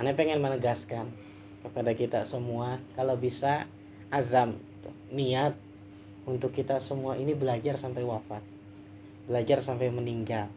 aneh 0.00 0.16
pengen 0.16 0.40
menegaskan 0.40 1.12
kepada 1.60 1.92
kita 1.92 2.24
semua 2.24 2.80
kalau 2.96 3.20
bisa 3.20 3.68
azam 4.08 4.56
gitu, 4.56 4.90
niat 5.12 5.52
untuk 6.24 6.56
kita 6.56 6.80
semua 6.80 7.20
ini 7.20 7.36
belajar 7.36 7.76
sampai 7.76 8.00
wafat 8.00 8.40
belajar 9.30 9.62
sampai 9.62 9.94
meninggal. 9.94 10.50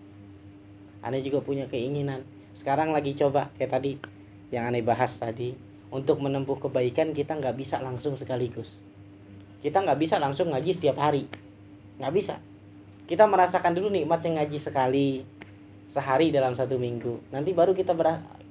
Aneh 1.06 1.22
juga 1.22 1.46
punya 1.46 1.70
keinginan. 1.70 2.26
Sekarang 2.58 2.90
lagi 2.90 3.14
coba 3.14 3.54
kayak 3.54 3.70
tadi 3.78 3.92
yang 4.50 4.66
aneh 4.66 4.82
bahas 4.82 5.14
tadi 5.22 5.54
untuk 5.94 6.18
menempuh 6.18 6.58
kebaikan 6.58 7.14
kita 7.14 7.38
nggak 7.38 7.54
bisa 7.54 7.78
langsung 7.78 8.18
sekaligus. 8.18 8.82
Kita 9.62 9.86
nggak 9.86 10.02
bisa 10.02 10.18
langsung 10.18 10.50
ngaji 10.50 10.74
setiap 10.74 10.98
hari. 10.98 11.30
Nggak 12.02 12.14
bisa. 12.18 12.36
Kita 13.06 13.30
merasakan 13.30 13.78
dulu 13.78 13.94
nikmatnya 13.94 14.42
ngaji 14.42 14.58
sekali 14.58 15.22
sehari 15.86 16.34
dalam 16.34 16.58
satu 16.58 16.82
minggu. 16.82 17.30
Nanti 17.30 17.54
baru 17.54 17.78
kita 17.78 17.94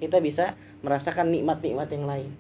kita 0.03 0.19
bisa 0.19 0.59
merasakan 0.83 1.31
nikmat-nikmat 1.31 1.87
yang 1.95 2.05
lain. 2.11 2.31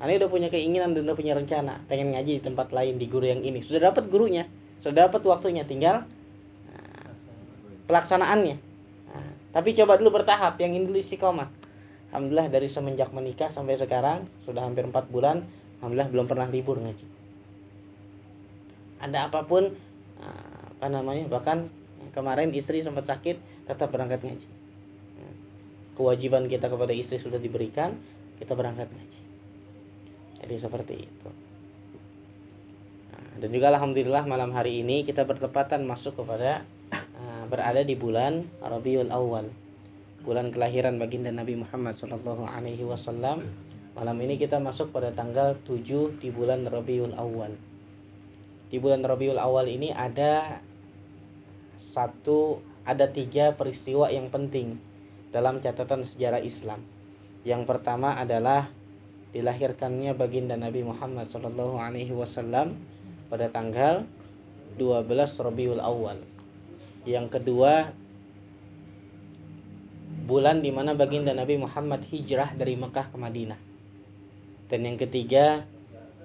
Ane 0.00 0.16
udah 0.16 0.32
punya 0.32 0.48
keinginan 0.48 0.96
dan 0.96 1.04
udah 1.04 1.16
punya 1.16 1.36
rencana 1.36 1.84
pengen 1.86 2.16
ngaji 2.16 2.40
di 2.40 2.42
tempat 2.42 2.72
lain 2.72 2.96
di 2.96 3.04
guru 3.04 3.28
yang 3.28 3.44
ini. 3.44 3.60
Sudah 3.60 3.92
dapat 3.92 4.08
gurunya 4.08 4.48
sudah 4.80 5.08
dapat 5.08 5.24
waktunya 5.24 5.64
tinggal 5.64 6.04
nah, 6.68 7.08
pelaksanaannya. 7.88 8.56
Nah, 9.12 9.28
tapi 9.52 9.76
coba 9.76 9.96
dulu 9.96 10.20
bertahap 10.20 10.56
yang 10.60 10.72
ini 10.72 10.84
dulu 10.88 10.98
istiqomah. 11.00 11.48
Alhamdulillah 12.12 12.48
dari 12.52 12.68
semenjak 12.68 13.12
menikah 13.12 13.48
sampai 13.52 13.80
sekarang 13.80 14.28
sudah 14.44 14.62
hampir 14.62 14.86
empat 14.86 15.08
bulan 15.08 15.44
Alhamdulillah 15.80 16.10
belum 16.12 16.26
pernah 16.28 16.48
libur 16.48 16.80
ngaji. 16.80 17.06
Ada 19.04 19.28
apa 19.28 19.44
pun 19.44 19.68
apa 20.84 20.86
namanya 20.88 21.28
bahkan 21.28 21.68
kemarin 22.12 22.52
istri 22.56 22.80
sempat 22.80 23.04
sakit 23.04 23.36
tetap 23.68 23.92
berangkat 23.92 24.20
ngaji. 24.20 24.48
Nah, 24.48 24.63
kewajiban 25.94 26.50
kita 26.50 26.66
kepada 26.66 26.90
istri 26.90 27.22
sudah 27.22 27.38
diberikan 27.38 27.94
kita 28.38 28.52
berangkat 28.58 28.90
ngaji. 28.90 29.20
Jadi 30.44 30.54
seperti 30.58 30.94
itu. 31.06 31.28
Nah, 33.14 33.26
dan 33.40 33.48
juga 33.48 33.72
alhamdulillah 33.72 34.26
malam 34.26 34.52
hari 34.52 34.82
ini 34.84 35.06
kita 35.06 35.24
bertepatan 35.24 35.86
masuk 35.86 36.20
kepada 36.20 36.66
ah, 36.92 37.44
berada 37.48 37.80
di 37.80 37.94
bulan 37.94 38.44
Rabiul 38.60 39.08
Awal. 39.08 39.48
Bulan 40.24 40.50
kelahiran 40.50 41.00
baginda 41.00 41.30
Nabi 41.30 41.56
Muhammad 41.56 41.96
Shallallahu 41.96 42.44
Alaihi 42.44 42.84
Wasallam. 42.84 43.44
Malam 43.94 44.16
ini 44.26 44.34
kita 44.34 44.58
masuk 44.58 44.90
pada 44.90 45.14
tanggal 45.14 45.54
7 45.62 46.18
di 46.18 46.28
bulan 46.34 46.66
Rabiul 46.66 47.14
Awal. 47.14 47.54
Di 48.68 48.82
bulan 48.82 49.06
Rabiul 49.06 49.38
Awal 49.38 49.70
ini 49.70 49.94
ada 49.94 50.58
satu 51.78 52.58
ada 52.82 53.06
tiga 53.06 53.54
peristiwa 53.54 54.10
yang 54.10 54.28
penting 54.28 54.76
dalam 55.34 55.58
catatan 55.58 56.06
sejarah 56.06 56.38
Islam 56.38 56.78
yang 57.44 57.68
pertama 57.68 58.16
adalah 58.16 58.72
dilahirkannya 59.36 60.16
baginda 60.16 60.56
Nabi 60.56 60.80
Muhammad 60.80 61.28
Shallallahu 61.28 61.76
Alaihi 61.76 62.16
Wasallam 62.16 62.72
pada 63.28 63.52
tanggal 63.52 64.08
12 64.80 65.04
Rabiul 65.44 65.82
Awal. 65.82 66.24
Yang 67.04 67.36
kedua 67.36 67.92
bulan 70.24 70.64
di 70.64 70.72
mana 70.72 70.96
baginda 70.96 71.36
Nabi 71.36 71.60
Muhammad 71.60 72.08
hijrah 72.08 72.56
dari 72.56 72.80
Mekah 72.80 73.12
ke 73.12 73.16
Madinah. 73.20 73.60
Dan 74.72 74.88
yang 74.88 74.96
ketiga 74.96 75.68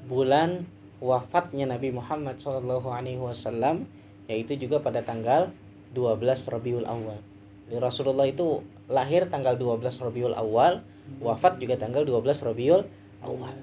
bulan 0.07 0.63
wafatnya 1.03 1.67
Nabi 1.67 1.91
Muhammad 1.91 2.39
Shallallahu 2.39 2.87
Alaihi 2.95 3.19
Wasallam 3.19 3.91
yaitu 4.31 4.55
juga 4.55 4.79
pada 4.79 5.03
tanggal 5.03 5.51
12 5.91 6.15
Rabiul 6.47 6.87
Awal. 6.87 7.28
Rasulullah 7.77 8.25
itu 8.25 8.65
lahir 8.89 9.29
tanggal 9.29 9.53
12 9.53 9.85
Rabiul 10.01 10.33
Awal, 10.33 10.81
wafat 11.21 11.61
juga 11.61 11.77
tanggal 11.77 12.01
12 12.01 12.41
Rabiul 12.41 12.81
Awal. 13.21 13.53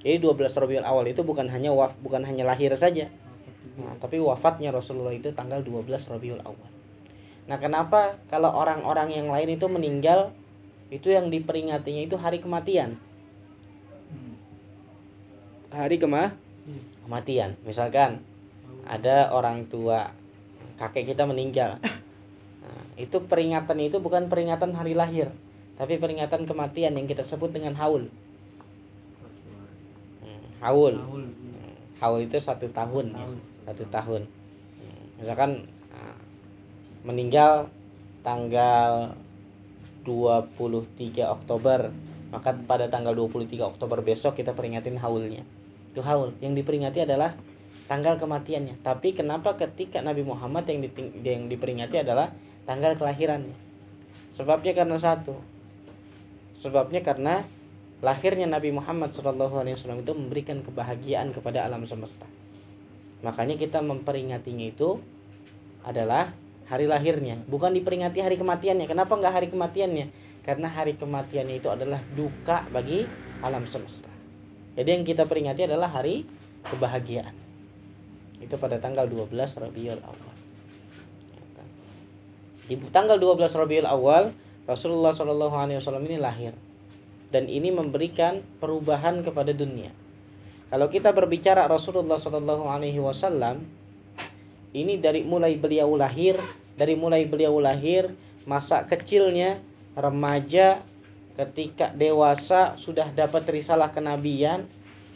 Jadi 0.00 0.16
12 0.22 0.54
Rabiul 0.54 0.86
Awal 0.86 1.10
itu 1.10 1.26
bukan 1.26 1.50
hanya 1.50 1.74
waf 1.74 1.98
bukan 1.98 2.22
hanya 2.22 2.46
lahir 2.46 2.70
saja. 2.78 3.10
Nah, 3.76 3.98
tapi 3.98 4.22
wafatnya 4.22 4.70
Rasulullah 4.70 5.12
itu 5.12 5.34
tanggal 5.34 5.60
12 5.66 5.90
Rabiul 6.06 6.40
Awal. 6.46 6.70
Nah, 7.50 7.58
kenapa 7.58 8.14
kalau 8.30 8.54
orang-orang 8.54 9.10
yang 9.10 9.26
lain 9.26 9.58
itu 9.58 9.66
meninggal 9.66 10.30
itu 10.90 11.10
yang 11.10 11.30
diperingatinya 11.30 12.02
itu 12.06 12.14
hari 12.14 12.38
kematian? 12.38 12.94
Hari 15.70 15.98
kema 15.98 16.34
kematian. 17.06 17.54
Misalkan 17.66 18.22
ada 18.86 19.30
orang 19.30 19.66
tua 19.66 20.14
kakek 20.78 21.14
kita 21.14 21.26
meninggal. 21.26 21.78
Itu 23.00 23.24
peringatan 23.24 23.80
itu 23.80 23.96
bukan 23.96 24.28
peringatan 24.28 24.76
hari 24.76 24.92
lahir, 24.92 25.32
tapi 25.80 25.96
peringatan 25.96 26.44
kematian 26.44 26.92
yang 26.92 27.08
kita 27.08 27.24
sebut 27.24 27.48
dengan 27.48 27.72
haul. 27.80 28.12
Hmm, 30.20 30.44
haul. 30.60 30.94
Hmm, 31.00 31.32
Haul 32.00 32.24
itu 32.24 32.40
satu 32.40 32.64
tahun, 32.72 33.12
ya. 33.12 33.24
Satu 33.68 33.84
tahun. 33.88 34.24
Hmm, 34.24 35.04
Misalkan 35.20 35.50
ah, 35.92 36.16
meninggal 37.04 37.68
tanggal 38.20 39.16
23 40.04 41.24
Oktober, 41.28 41.92
maka 42.32 42.56
pada 42.64 42.88
tanggal 42.88 43.12
23 43.12 43.76
Oktober 43.76 44.00
besok 44.04 44.36
kita 44.36 44.52
peringatin 44.52 45.00
haulnya. 45.00 45.44
Itu 45.92 46.00
haul. 46.04 46.36
Yang 46.40 46.64
diperingati 46.64 47.04
adalah 47.04 47.36
tanggal 47.90 48.14
kematiannya. 48.14 48.78
Tapi 48.86 49.18
kenapa 49.18 49.58
ketika 49.58 49.98
Nabi 49.98 50.22
Muhammad 50.22 50.62
yang 50.70 50.86
diting- 50.86 51.18
yang 51.26 51.50
diperingati 51.50 52.06
adalah 52.06 52.30
tanggal 52.62 52.94
kelahirannya? 52.94 53.58
Sebabnya 54.30 54.70
karena 54.78 54.94
satu. 54.94 55.34
Sebabnya 56.54 57.02
karena 57.02 57.42
lahirnya 57.98 58.46
Nabi 58.46 58.70
Muhammad 58.70 59.10
SAW 59.10 59.66
itu 59.74 60.12
memberikan 60.14 60.62
kebahagiaan 60.62 61.34
kepada 61.34 61.66
alam 61.66 61.82
semesta. 61.82 62.30
Makanya 63.26 63.58
kita 63.58 63.82
memperingatinya 63.82 64.70
itu 64.70 65.02
adalah 65.82 66.30
hari 66.70 66.86
lahirnya, 66.86 67.42
bukan 67.50 67.74
diperingati 67.74 68.22
hari 68.22 68.38
kematiannya. 68.38 68.86
Kenapa 68.86 69.18
nggak 69.18 69.34
hari 69.34 69.48
kematiannya? 69.50 70.06
Karena 70.46 70.70
hari 70.70 70.94
kematiannya 70.94 71.58
itu 71.58 71.68
adalah 71.68 72.00
duka 72.14 72.64
bagi 72.70 73.04
alam 73.42 73.66
semesta. 73.66 74.08
Jadi 74.78 74.88
yang 74.88 75.04
kita 75.04 75.26
peringati 75.26 75.66
adalah 75.66 75.90
hari 75.90 76.24
kebahagiaan. 76.64 77.39
Itu 78.40 78.56
pada 78.56 78.80
tanggal 78.80 79.04
12 79.06 79.30
Rabiul 79.36 80.00
Awal. 80.00 80.34
Di 82.66 82.74
tanggal 82.88 83.20
12 83.20 83.52
Rabiul 83.52 83.86
Awal 83.86 84.32
Rasulullah 84.64 85.12
Shallallahu 85.12 85.54
alaihi 85.54 85.78
wasallam 85.78 86.04
ini 86.08 86.16
lahir. 86.16 86.56
Dan 87.30 87.46
ini 87.46 87.70
memberikan 87.70 88.42
perubahan 88.58 89.22
kepada 89.22 89.54
dunia. 89.54 89.94
Kalau 90.70 90.86
kita 90.90 91.14
berbicara 91.14 91.66
Rasulullah 91.66 92.18
Shallallahu 92.18 92.66
alaihi 92.66 92.98
wasallam 92.98 93.66
ini 94.70 94.98
dari 95.02 95.26
mulai 95.26 95.58
beliau 95.58 95.94
lahir, 95.98 96.38
dari 96.78 96.94
mulai 96.94 97.26
beliau 97.26 97.58
lahir, 97.58 98.14
masa 98.46 98.86
kecilnya, 98.86 99.58
remaja, 99.98 100.86
ketika 101.34 101.90
dewasa 101.90 102.78
sudah 102.78 103.10
dapat 103.10 103.46
risalah 103.50 103.90
kenabian, 103.90 104.70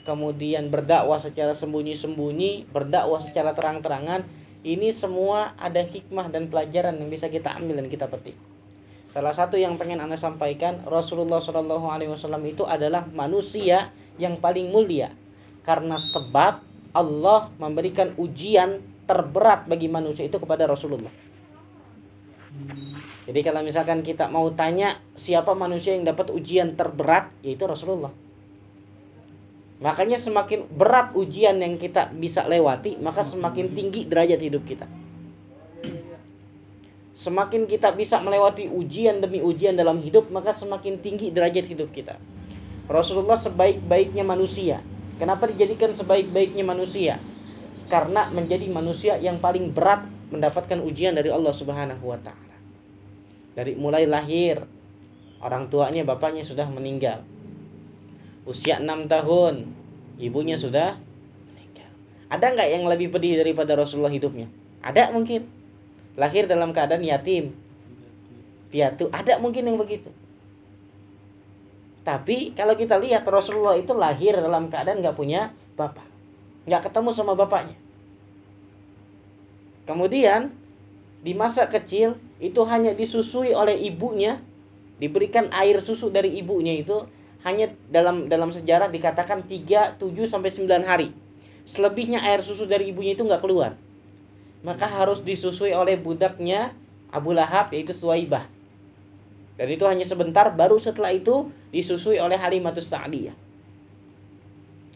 kemudian 0.04 0.68
berdakwah 0.68 1.18
secara 1.18 1.56
sembunyi-sembunyi, 1.56 2.70
berdakwah 2.70 3.24
secara 3.24 3.56
terang-terangan, 3.56 4.22
ini 4.64 4.92
semua 4.92 5.52
ada 5.60 5.84
hikmah 5.84 6.32
dan 6.32 6.48
pelajaran 6.48 6.96
yang 6.96 7.08
bisa 7.08 7.28
kita 7.28 7.56
ambil 7.56 7.80
dan 7.80 7.88
kita 7.88 8.08
petik. 8.08 8.36
Salah 9.12 9.32
satu 9.32 9.56
yang 9.60 9.76
pengen 9.80 10.00
anda 10.00 10.18
sampaikan, 10.18 10.82
Rasulullah 10.84 11.38
Shallallahu 11.38 11.86
Alaihi 11.86 12.10
Wasallam 12.10 12.42
itu 12.44 12.66
adalah 12.66 13.06
manusia 13.12 13.92
yang 14.20 14.40
paling 14.40 14.72
mulia, 14.72 15.12
karena 15.62 16.00
sebab 16.00 16.64
Allah 16.94 17.50
memberikan 17.58 18.14
ujian 18.18 18.82
terberat 19.04 19.68
bagi 19.68 19.86
manusia 19.86 20.24
itu 20.24 20.40
kepada 20.40 20.64
Rasulullah. 20.64 21.12
Jadi 23.24 23.40
kalau 23.40 23.64
misalkan 23.64 24.04
kita 24.04 24.28
mau 24.28 24.46
tanya 24.52 25.00
siapa 25.16 25.56
manusia 25.56 25.96
yang 25.96 26.04
dapat 26.04 26.28
ujian 26.28 26.76
terberat, 26.76 27.32
yaitu 27.40 27.64
Rasulullah. 27.64 28.23
Makanya 29.82 30.14
semakin 30.14 30.70
berat 30.70 31.10
ujian 31.18 31.58
yang 31.58 31.74
kita 31.74 32.14
bisa 32.14 32.46
lewati, 32.46 32.94
maka 33.02 33.26
semakin 33.26 33.74
tinggi 33.74 34.06
derajat 34.06 34.38
hidup 34.38 34.62
kita. 34.62 34.86
Semakin 37.14 37.66
kita 37.66 37.94
bisa 37.94 38.18
melewati 38.22 38.70
ujian 38.70 39.18
demi 39.18 39.42
ujian 39.42 39.74
dalam 39.74 39.98
hidup, 40.02 40.30
maka 40.30 40.54
semakin 40.54 40.98
tinggi 41.02 41.34
derajat 41.34 41.66
hidup 41.66 41.90
kita. 41.90 42.18
Rasulullah 42.86 43.38
sebaik-baiknya 43.38 44.22
manusia. 44.22 44.82
Kenapa 45.18 45.46
dijadikan 45.50 45.90
sebaik-baiknya 45.94 46.62
manusia? 46.66 47.18
Karena 47.86 48.30
menjadi 48.30 48.66
manusia 48.70 49.14
yang 49.18 49.38
paling 49.38 49.70
berat 49.70 50.06
mendapatkan 50.30 50.82
ujian 50.82 51.14
dari 51.14 51.30
Allah 51.30 51.54
Subhanahu 51.54 52.02
wa 52.02 52.18
taala. 52.18 52.56
Dari 53.54 53.78
mulai 53.78 54.10
lahir, 54.10 54.66
orang 55.38 55.70
tuanya 55.70 56.02
bapaknya 56.02 56.42
sudah 56.42 56.66
meninggal 56.66 57.22
usia 58.44 58.80
6 58.80 59.08
tahun. 59.08 59.68
Ibunya 60.20 60.54
sudah 60.54 60.96
meninggal. 61.50 61.90
Ada 62.30 62.54
nggak 62.54 62.68
yang 62.70 62.84
lebih 62.86 63.10
pedih 63.10 63.40
daripada 63.40 63.74
Rasulullah 63.74 64.12
hidupnya? 64.12 64.46
Ada 64.84 65.10
mungkin. 65.10 65.48
Lahir 66.14 66.46
dalam 66.46 66.70
keadaan 66.70 67.02
yatim. 67.02 67.50
Piatu. 68.70 69.10
Ada 69.10 69.42
mungkin 69.42 69.66
yang 69.66 69.80
begitu. 69.80 70.12
Tapi 72.04 72.52
kalau 72.52 72.76
kita 72.76 73.00
lihat 73.00 73.24
Rasulullah 73.24 73.74
itu 73.80 73.96
lahir 73.96 74.36
dalam 74.36 74.68
keadaan 74.68 75.00
nggak 75.00 75.16
punya 75.16 75.56
bapak. 75.74 76.04
Nggak 76.68 76.92
ketemu 76.92 77.10
sama 77.10 77.32
bapaknya. 77.32 77.74
Kemudian 79.88 80.52
di 81.24 81.32
masa 81.32 81.64
kecil 81.72 82.20
itu 82.38 82.60
hanya 82.68 82.92
disusui 82.92 83.56
oleh 83.56 83.74
ibunya. 83.88 84.44
Diberikan 84.94 85.50
air 85.50 85.82
susu 85.82 86.12
dari 86.12 86.38
ibunya 86.38 86.70
itu 86.76 87.08
hanya 87.44 87.68
dalam 87.92 88.26
dalam 88.26 88.48
sejarah 88.48 88.88
dikatakan 88.88 89.44
3, 89.44 90.00
7 90.00 90.24
sampai 90.24 90.48
9 90.48 90.88
hari. 90.88 91.08
Selebihnya 91.68 92.24
air 92.24 92.40
susu 92.40 92.64
dari 92.64 92.88
ibunya 92.88 93.12
itu 93.12 93.20
nggak 93.20 93.44
keluar. 93.44 93.76
Maka 94.64 94.88
harus 94.88 95.20
disusui 95.20 95.76
oleh 95.76 96.00
budaknya 96.00 96.72
Abu 97.12 97.36
Lahab 97.36 97.68
yaitu 97.76 97.92
Suwaibah. 97.92 98.48
Dan 99.60 99.68
itu 99.70 99.84
hanya 99.84 100.08
sebentar 100.08 100.48
baru 100.56 100.80
setelah 100.80 101.12
itu 101.12 101.52
disusui 101.68 102.16
oleh 102.16 102.34
Halimatus 102.40 102.88
Sa'diyah. 102.88 103.36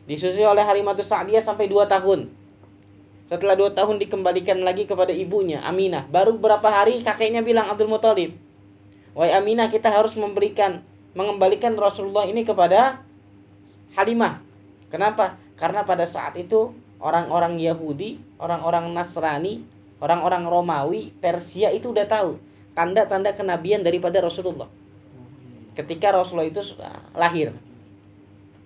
Disusui 0.09 0.43
oleh 0.43 0.65
Halimatus 0.65 1.05
Sa'diyah 1.05 1.45
sampai 1.45 1.69
2 1.69 1.85
tahun. 1.85 2.33
Setelah 3.29 3.61
2 3.61 3.77
tahun 3.77 4.01
dikembalikan 4.01 4.57
lagi 4.65 4.89
kepada 4.89 5.13
ibunya 5.13 5.61
Aminah. 5.61 6.09
Baru 6.09 6.41
berapa 6.41 6.65
hari 6.65 7.05
kakeknya 7.05 7.45
bilang 7.45 7.69
Abdul 7.69 7.93
Muthalib, 7.93 8.41
"Wahai 9.13 9.37
Aminah, 9.37 9.69
kita 9.69 9.93
harus 9.93 10.17
memberikan 10.17 10.81
mengembalikan 11.13 11.77
Rasulullah 11.77 12.29
ini 12.29 12.45
kepada 12.45 13.05
Halimah. 13.97 14.41
Kenapa? 14.89 15.37
Karena 15.59 15.83
pada 15.85 16.07
saat 16.09 16.39
itu 16.39 16.73
orang-orang 17.03 17.59
Yahudi, 17.59 18.19
orang-orang 18.39 18.91
Nasrani, 18.95 19.67
orang-orang 19.99 20.47
Romawi, 20.47 21.11
Persia 21.19 21.71
itu 21.75 21.91
udah 21.91 22.07
tahu 22.07 22.39
tanda-tanda 22.79 23.35
kenabian 23.35 23.83
daripada 23.83 24.23
Rasulullah. 24.23 24.71
Ketika 25.75 26.15
Rasulullah 26.15 26.47
itu 26.47 26.63
lahir. 27.15 27.55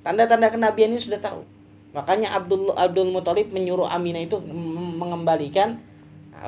Tanda-tanda 0.04 0.52
kenabian 0.52 0.92
ini 0.92 1.00
sudah 1.00 1.20
tahu. 1.20 1.44
Makanya 1.92 2.32
Abdul 2.36 2.72
Abdul 2.72 3.12
Muthalib 3.12 3.52
menyuruh 3.52 3.84
Aminah 3.88 4.24
itu 4.24 4.40
mengembalikan 4.96 5.80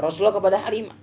Rasulullah 0.00 0.36
kepada 0.36 0.56
Halimah. 0.64 0.96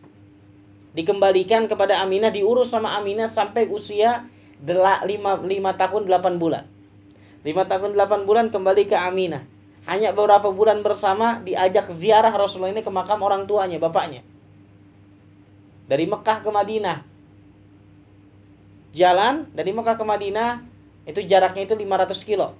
Dikembalikan 0.91 1.71
kepada 1.71 2.03
Aminah, 2.03 2.33
diurus 2.33 2.73
sama 2.73 2.97
Aminah 2.99 3.29
sampai 3.29 3.69
usia 3.71 4.27
lima, 4.61 5.41
lima 5.41 5.71
tahun 5.73 6.05
delapan 6.05 6.37
bulan. 6.37 6.63
Lima 7.41 7.65
tahun 7.65 7.97
delapan 7.97 8.25
bulan 8.29 8.45
kembali 8.53 8.85
ke 8.85 8.93
Aminah. 8.93 9.41
Hanya 9.89 10.13
beberapa 10.13 10.53
bulan 10.53 10.85
bersama 10.85 11.41
diajak 11.41 11.89
ziarah 11.89 12.29
Rasulullah 12.29 12.69
ini 12.69 12.85
ke 12.85 12.91
makam 12.93 13.17
orang 13.25 13.49
tuanya, 13.49 13.81
bapaknya. 13.81 14.21
Dari 15.89 16.05
Mekah 16.05 16.45
ke 16.45 16.49
Madinah. 16.53 17.01
Jalan 18.93 19.49
dari 19.57 19.73
Mekah 19.73 19.97
ke 19.97 20.05
Madinah 20.05 20.61
itu 21.09 21.25
jaraknya 21.25 21.65
itu 21.65 21.73
500 21.73 22.21
kilo. 22.21 22.53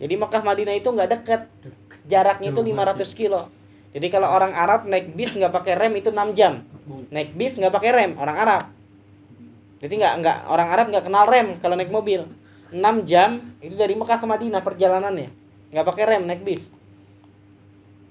Jadi 0.00 0.14
Mekah 0.16 0.40
Madinah 0.40 0.74
itu 0.80 0.88
nggak 0.88 1.10
dekat. 1.20 1.42
Jaraknya 2.08 2.48
itu 2.48 2.62
500 2.64 3.12
kilo. 3.12 3.52
Jadi 3.92 4.06
kalau 4.08 4.32
orang 4.32 4.56
Arab 4.56 4.88
naik 4.88 5.12
bis 5.12 5.36
nggak 5.36 5.52
pakai 5.52 5.76
rem 5.76 5.92
itu 6.00 6.08
6 6.08 6.32
jam. 6.32 6.64
Naik 7.12 7.36
bis 7.36 7.60
nggak 7.60 7.74
pakai 7.74 7.90
rem 7.92 8.12
orang 8.16 8.36
Arab. 8.40 8.62
Jadi 9.80 9.92
nggak 9.96 10.14
nggak 10.20 10.38
orang 10.52 10.68
Arab 10.68 10.86
nggak 10.92 11.04
kenal 11.08 11.24
rem 11.24 11.56
kalau 11.58 11.74
naik 11.74 11.88
mobil. 11.88 12.28
6 12.70 12.78
jam 13.02 13.56
itu 13.58 13.74
dari 13.74 13.96
Mekah 13.98 14.20
ke 14.20 14.26
Madinah 14.28 14.62
perjalanannya. 14.62 15.28
Nggak 15.72 15.86
pakai 15.88 16.04
rem 16.06 16.22
naik 16.28 16.44
bis. 16.44 16.70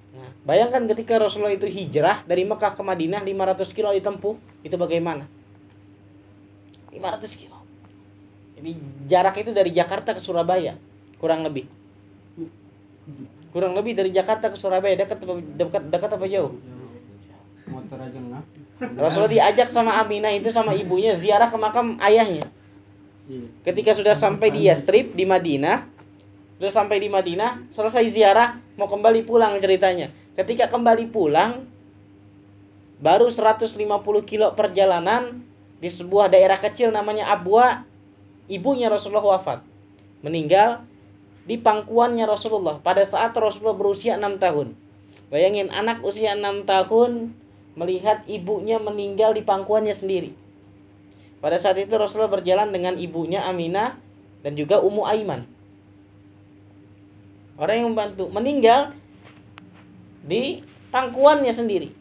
Nah, 0.09 0.29
bayangkan 0.43 0.83
ketika 0.89 1.21
Rasulullah 1.21 1.53
itu 1.53 1.69
hijrah 1.69 2.25
dari 2.25 2.43
Mekah 2.43 2.73
ke 2.73 2.81
Madinah 2.81 3.21
500 3.21 3.71
kilo 3.77 3.93
ditempuh, 3.93 4.35
itu 4.65 4.75
bagaimana? 4.75 5.29
500 6.89 7.39
kilo. 7.39 7.61
Jadi 8.57 8.75
jarak 9.07 9.39
itu 9.39 9.53
dari 9.55 9.71
Jakarta 9.71 10.11
ke 10.11 10.19
Surabaya, 10.19 10.75
kurang 11.21 11.45
lebih. 11.45 11.69
Kurang 13.49 13.73
lebih 13.77 13.95
dari 13.95 14.11
Jakarta 14.11 14.51
ke 14.51 14.57
Surabaya 14.59 14.97
dekat 14.99 15.23
dekat 15.55 15.83
dekat 15.87 16.09
apa 16.17 16.25
jauh? 16.27 16.53
Motor 17.69 17.97
aja 18.01 18.17
enggak. 18.17 18.45
Rasulullah 18.79 19.31
diajak 19.31 19.67
sama 19.67 19.99
Aminah 19.99 20.31
itu 20.31 20.47
sama 20.49 20.71
ibunya 20.71 21.11
ziarah 21.11 21.51
ke 21.51 21.57
makam 21.59 21.99
ayahnya. 21.99 22.47
Iya. 23.27 23.47
Ketika 23.61 23.91
sudah 23.91 24.15
sampai 24.15 24.49
di 24.49 24.71
Yastrib 24.71 25.13
di 25.13 25.27
Madinah, 25.27 25.85
sudah 26.57 26.71
sampai 26.71 26.97
di 27.03 27.11
Madinah, 27.11 27.67
selesai 27.69 28.07
ziarah 28.09 28.57
mau 28.79 28.87
kembali 28.87 29.27
pulang 29.27 29.59
ceritanya. 29.59 30.09
Ketika 30.33 30.71
kembali 30.71 31.11
pulang, 31.11 31.67
baru 33.03 33.27
150 33.27 33.75
kilo 34.23 34.55
perjalanan 34.55 35.43
di 35.79 35.87
sebuah 35.91 36.31
daerah 36.31 36.59
kecil 36.59 36.91
namanya 36.91 37.31
Abwa, 37.31 37.83
ibunya 38.47 38.87
Rasulullah 38.87 39.35
wafat. 39.35 39.59
Meninggal 40.23 40.83
di 41.47 41.55
pangkuannya 41.55 42.27
Rasulullah 42.27 42.79
pada 42.83 43.03
saat 43.07 43.31
Rasulullah 43.35 43.75
berusia 43.75 44.19
6 44.19 44.39
tahun. 44.39 44.75
Bayangin 45.29 45.69
anak 45.71 46.03
usia 46.03 46.35
6 46.35 46.65
tahun 46.65 47.35
melihat 47.79 48.27
ibunya 48.27 48.75
meninggal 48.75 49.31
di 49.31 49.39
pangkuannya 49.39 49.95
sendiri. 49.95 50.35
Pada 51.39 51.55
saat 51.55 51.79
itu 51.79 51.95
Rasulullah 51.95 52.27
berjalan 52.27 52.75
dengan 52.75 52.99
ibunya 52.99 53.47
Aminah 53.47 53.95
dan 54.43 54.59
juga 54.59 54.83
Ummu 54.83 55.07
Aiman. 55.07 55.47
Orang 57.55 57.75
yang 57.79 57.87
membantu 57.95 58.27
meninggal 58.27 58.91
di 60.27 60.59
pangkuannya 60.91 61.55
sendiri. 61.55 61.95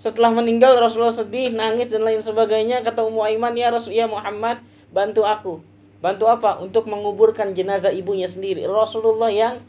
Setelah 0.00 0.32
meninggal 0.32 0.80
Rasulullah 0.80 1.12
sedih, 1.12 1.52
nangis 1.52 1.92
dan 1.92 2.00
lain 2.00 2.24
sebagainya. 2.24 2.80
Kata 2.80 3.04
Ummu 3.04 3.20
Aiman, 3.24 3.52
"Ya 3.56 3.68
Rasul, 3.68 3.92
ya 3.92 4.08
Muhammad, 4.08 4.64
bantu 4.88 5.28
aku." 5.28 5.60
Bantu 6.00 6.28
apa? 6.28 6.60
Untuk 6.60 6.88
menguburkan 6.88 7.52
jenazah 7.56 7.92
ibunya 7.92 8.28
sendiri. 8.28 8.64
Rasulullah 8.68 9.32
yang 9.32 9.60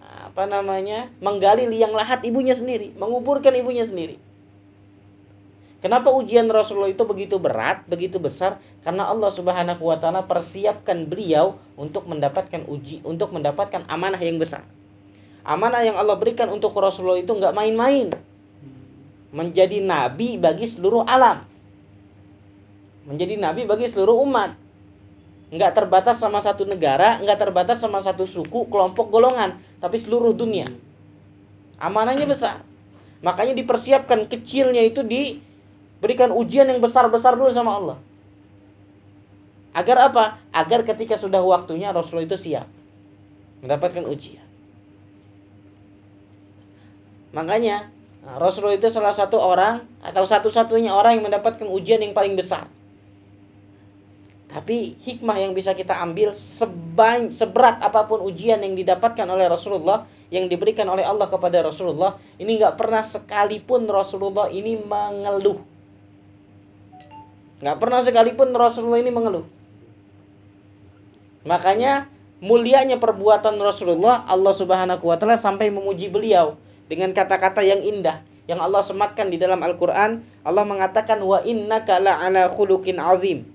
apa 0.00 0.44
namanya? 0.44 1.08
menggali 1.24 1.64
liang 1.68 1.96
lahat 1.96 2.20
ibunya 2.24 2.52
sendiri, 2.52 2.92
menguburkan 3.00 3.56
ibunya 3.56 3.84
sendiri. 3.84 4.29
Kenapa 5.80 6.12
ujian 6.12 6.44
Rasulullah 6.52 6.92
itu 6.92 7.00
begitu 7.08 7.40
berat, 7.40 7.88
begitu 7.88 8.20
besar? 8.20 8.60
Karena 8.84 9.08
Allah 9.08 9.32
Subhanahu 9.32 9.80
wa 9.80 9.96
taala 9.96 10.28
persiapkan 10.28 11.08
beliau 11.08 11.56
untuk 11.80 12.04
mendapatkan 12.04 12.68
uji, 12.68 13.00
untuk 13.00 13.32
mendapatkan 13.32 13.88
amanah 13.88 14.20
yang 14.20 14.36
besar. 14.36 14.60
Amanah 15.40 15.80
yang 15.80 15.96
Allah 15.96 16.20
berikan 16.20 16.52
untuk 16.52 16.76
Rasulullah 16.76 17.16
itu 17.16 17.32
nggak 17.32 17.56
main-main. 17.56 18.12
Menjadi 19.32 19.80
nabi 19.80 20.36
bagi 20.36 20.68
seluruh 20.68 21.08
alam. 21.08 21.48
Menjadi 23.08 23.40
nabi 23.40 23.64
bagi 23.64 23.88
seluruh 23.88 24.20
umat. 24.28 24.52
Nggak 25.48 25.80
terbatas 25.80 26.20
sama 26.20 26.44
satu 26.44 26.68
negara, 26.68 27.16
nggak 27.24 27.40
terbatas 27.40 27.80
sama 27.80 28.04
satu 28.04 28.28
suku, 28.28 28.68
kelompok, 28.68 29.08
golongan, 29.08 29.56
tapi 29.80 29.96
seluruh 29.96 30.36
dunia. 30.36 30.68
Amanahnya 31.80 32.28
besar. 32.28 32.60
Makanya 33.24 33.56
dipersiapkan 33.56 34.28
kecilnya 34.28 34.84
itu 34.84 35.00
diberikan 36.00 36.32
ujian 36.32 36.64
yang 36.64 36.80
besar-besar 36.80 37.36
dulu 37.36 37.52
sama 37.52 37.76
Allah. 37.76 37.98
Agar 39.76 40.08
apa? 40.08 40.40
Agar 40.48 40.82
ketika 40.88 41.20
sudah 41.20 41.44
waktunya 41.44 41.92
Rasulullah 41.92 42.24
itu 42.24 42.40
siap 42.40 42.64
mendapatkan 43.60 44.02
ujian. 44.08 44.42
Makanya 47.36 47.92
nah, 48.24 48.40
Rasulullah 48.40 48.80
itu 48.80 48.88
salah 48.88 49.12
satu 49.12 49.36
orang 49.36 49.84
atau 50.00 50.24
satu-satunya 50.24 50.90
orang 50.90 51.20
yang 51.20 51.28
mendapatkan 51.28 51.68
ujian 51.68 52.00
yang 52.00 52.16
paling 52.16 52.32
besar. 52.32 52.66
Tapi 54.50 54.98
hikmah 54.98 55.38
yang 55.38 55.54
bisa 55.54 55.76
kita 55.78 56.00
ambil 56.02 56.34
sebanyak 56.34 57.30
seberat 57.30 57.78
apa 57.78 58.08
pun 58.10 58.18
ujian 58.24 58.58
yang 58.64 58.74
didapatkan 58.74 59.28
oleh 59.28 59.46
Rasulullah 59.46 60.08
yang 60.32 60.50
diberikan 60.50 60.90
oleh 60.90 61.06
Allah 61.06 61.30
kepada 61.30 61.62
Rasulullah 61.62 62.18
ini 62.34 62.58
nggak 62.58 62.74
pernah 62.74 63.06
sekalipun 63.06 63.86
Rasulullah 63.86 64.50
ini 64.50 64.74
mengeluh. 64.82 65.69
Nggak 67.60 67.76
pernah 67.76 68.00
sekalipun 68.00 68.52
Rasulullah 68.56 69.00
ini 69.00 69.12
mengeluh. 69.12 69.44
Makanya 71.44 72.08
mulianya 72.40 72.96
perbuatan 72.96 73.56
Rasulullah 73.60 74.24
Allah 74.24 74.52
Subhanahu 74.56 75.04
wa 75.04 75.16
taala 75.16 75.36
sampai 75.36 75.68
memuji 75.68 76.08
beliau 76.08 76.56
dengan 76.88 77.12
kata-kata 77.12 77.60
yang 77.60 77.80
indah 77.84 78.24
yang 78.50 78.58
Allah 78.58 78.82
sematkan 78.82 79.30
di 79.30 79.38
dalam 79.38 79.62
Al-Qur'an. 79.62 80.26
Allah 80.42 80.64
mengatakan 80.66 81.22
wa 81.22 81.38
innaka 81.46 82.02
la'ala 82.02 82.50
khuluqin 82.50 82.98
azim. 82.98 83.46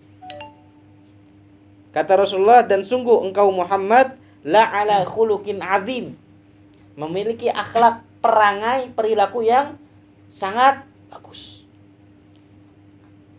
Kata 1.91 2.15
Rasulullah 2.15 2.63
dan 2.63 2.87
sungguh 2.87 3.27
engkau 3.27 3.51
Muhammad 3.51 4.15
la'ala 4.47 5.03
khuluqin 5.03 5.59
azim. 5.59 6.15
Memiliki 6.95 7.51
akhlak 7.51 8.07
perangai 8.23 8.87
perilaku 8.95 9.43
yang 9.43 9.75
sangat 10.31 10.87
bagus. 11.11 11.54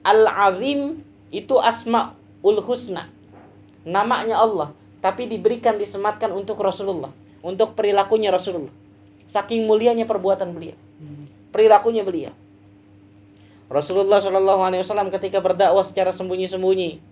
Al-azim 0.07 1.02
itu 1.34 1.59
asmaul 1.59 2.62
husna. 2.62 3.11
Namanya 3.82 4.38
Allah, 4.38 4.70
tapi 5.02 5.26
diberikan 5.26 5.74
disematkan 5.74 6.30
untuk 6.30 6.62
Rasulullah, 6.62 7.11
untuk 7.42 7.74
perilakunya 7.74 8.30
Rasulullah. 8.30 8.70
Saking 9.26 9.66
mulianya 9.66 10.07
perbuatan 10.07 10.54
beliau. 10.54 10.78
Perilakunya 11.50 12.07
beliau. 12.07 12.30
Rasulullah 13.66 14.22
Shallallahu 14.22 14.62
alaihi 14.62 14.86
wasallam 14.86 15.11
ketika 15.11 15.42
berdakwah 15.42 15.82
secara 15.82 16.14
sembunyi-sembunyi, 16.14 17.02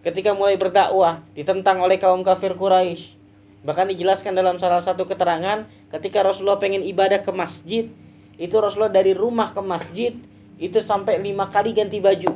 ketika 0.00 0.32
mulai 0.32 0.56
berdakwah 0.56 1.20
ditentang 1.36 1.84
oleh 1.84 2.00
kaum 2.00 2.24
kafir 2.24 2.56
Quraisy. 2.56 3.20
Bahkan 3.60 3.92
dijelaskan 3.92 4.32
dalam 4.32 4.56
salah 4.56 4.80
satu 4.80 5.04
keterangan 5.04 5.68
ketika 5.92 6.24
Rasulullah 6.24 6.56
pengen 6.56 6.80
ibadah 6.80 7.20
ke 7.20 7.28
masjid, 7.28 7.92
itu 8.40 8.54
Rasulullah 8.56 8.88
dari 8.88 9.12
rumah 9.12 9.52
ke 9.52 9.60
masjid 9.60 10.16
itu 10.58 10.82
sampai 10.82 11.22
lima 11.22 11.46
kali 11.48 11.70
ganti 11.70 12.02
baju. 12.02 12.34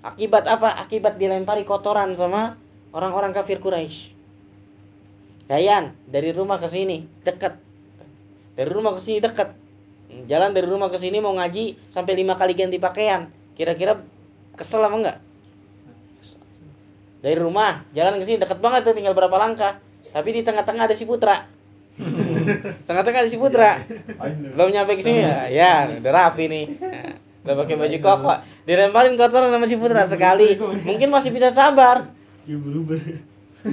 Akibat 0.00 0.44
apa? 0.48 0.80
Akibat 0.80 1.16
dilempari 1.16 1.64
kotoran 1.64 2.12
sama 2.16 2.56
orang-orang 2.92 3.32
kafir 3.32 3.60
Quraisy. 3.60 4.12
Dayan 5.48 5.96
dari 6.06 6.30
rumah 6.30 6.60
ke 6.60 6.68
sini 6.70 7.04
dekat. 7.24 7.58
Dari 8.54 8.70
rumah 8.70 8.94
ke 8.96 9.00
sini 9.02 9.18
dekat. 9.18 9.52
Jalan 10.28 10.54
dari 10.54 10.66
rumah 10.68 10.92
ke 10.92 10.98
sini 11.00 11.18
mau 11.18 11.34
ngaji 11.34 11.90
sampai 11.90 12.12
lima 12.14 12.36
kali 12.36 12.54
ganti 12.54 12.76
pakaian. 12.76 13.32
Kira-kira 13.56 13.98
kesel 14.54 14.84
apa 14.84 14.96
enggak? 14.96 15.18
Dari 17.20 17.36
rumah 17.36 17.84
jalan 17.92 18.16
ke 18.20 18.24
sini 18.24 18.36
dekat 18.40 18.62
banget 18.62 18.86
tuh 18.88 18.94
tinggal 18.96 19.12
berapa 19.12 19.36
langkah. 19.36 19.80
Tapi 20.10 20.28
di 20.32 20.40
tengah-tengah 20.46 20.88
ada 20.88 20.96
si 20.96 21.04
Putra. 21.04 21.44
tengah-tengah 22.86 23.28
si 23.28 23.36
Putra. 23.38 23.82
Belum 24.56 24.70
nyampe 24.70 24.98
ke 24.98 25.02
sini 25.04 25.22
ya, 25.24 25.46
ya 25.50 25.72
udah 26.00 26.12
rapi 26.12 26.50
nih. 26.50 26.66
Nah, 26.78 27.14
udah 27.46 27.54
pakai 27.64 27.74
baju 27.80 27.96
koko, 28.02 28.32
dilemparin 28.68 29.14
kotoran 29.16 29.50
sama 29.50 29.66
si 29.66 29.76
Putra 29.80 30.02
sekali. 30.04 30.58
Mungkin 30.60 31.08
masih 31.08 31.30
bisa 31.34 31.48
sabar. 31.50 32.10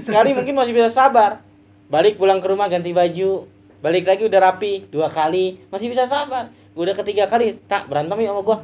Sekali 0.03 0.35
mungkin 0.35 0.53
masih 0.57 0.73
bisa 0.75 0.91
sabar. 0.91 1.39
Balik 1.87 2.19
pulang 2.19 2.43
ke 2.43 2.47
rumah 2.51 2.67
ganti 2.67 2.91
baju, 2.91 3.47
balik 3.79 4.03
lagi 4.03 4.27
udah 4.27 4.39
rapi 4.51 4.91
dua 4.91 5.07
kali, 5.07 5.63
masih 5.71 5.87
bisa 5.87 6.03
sabar. 6.03 6.51
Udah 6.77 6.93
ketiga 6.93 7.25
kali, 7.25 7.57
tak 7.65 7.87
berantem 7.87 8.19
ya 8.21 8.35
sama 8.35 8.41
gua. 8.43 8.59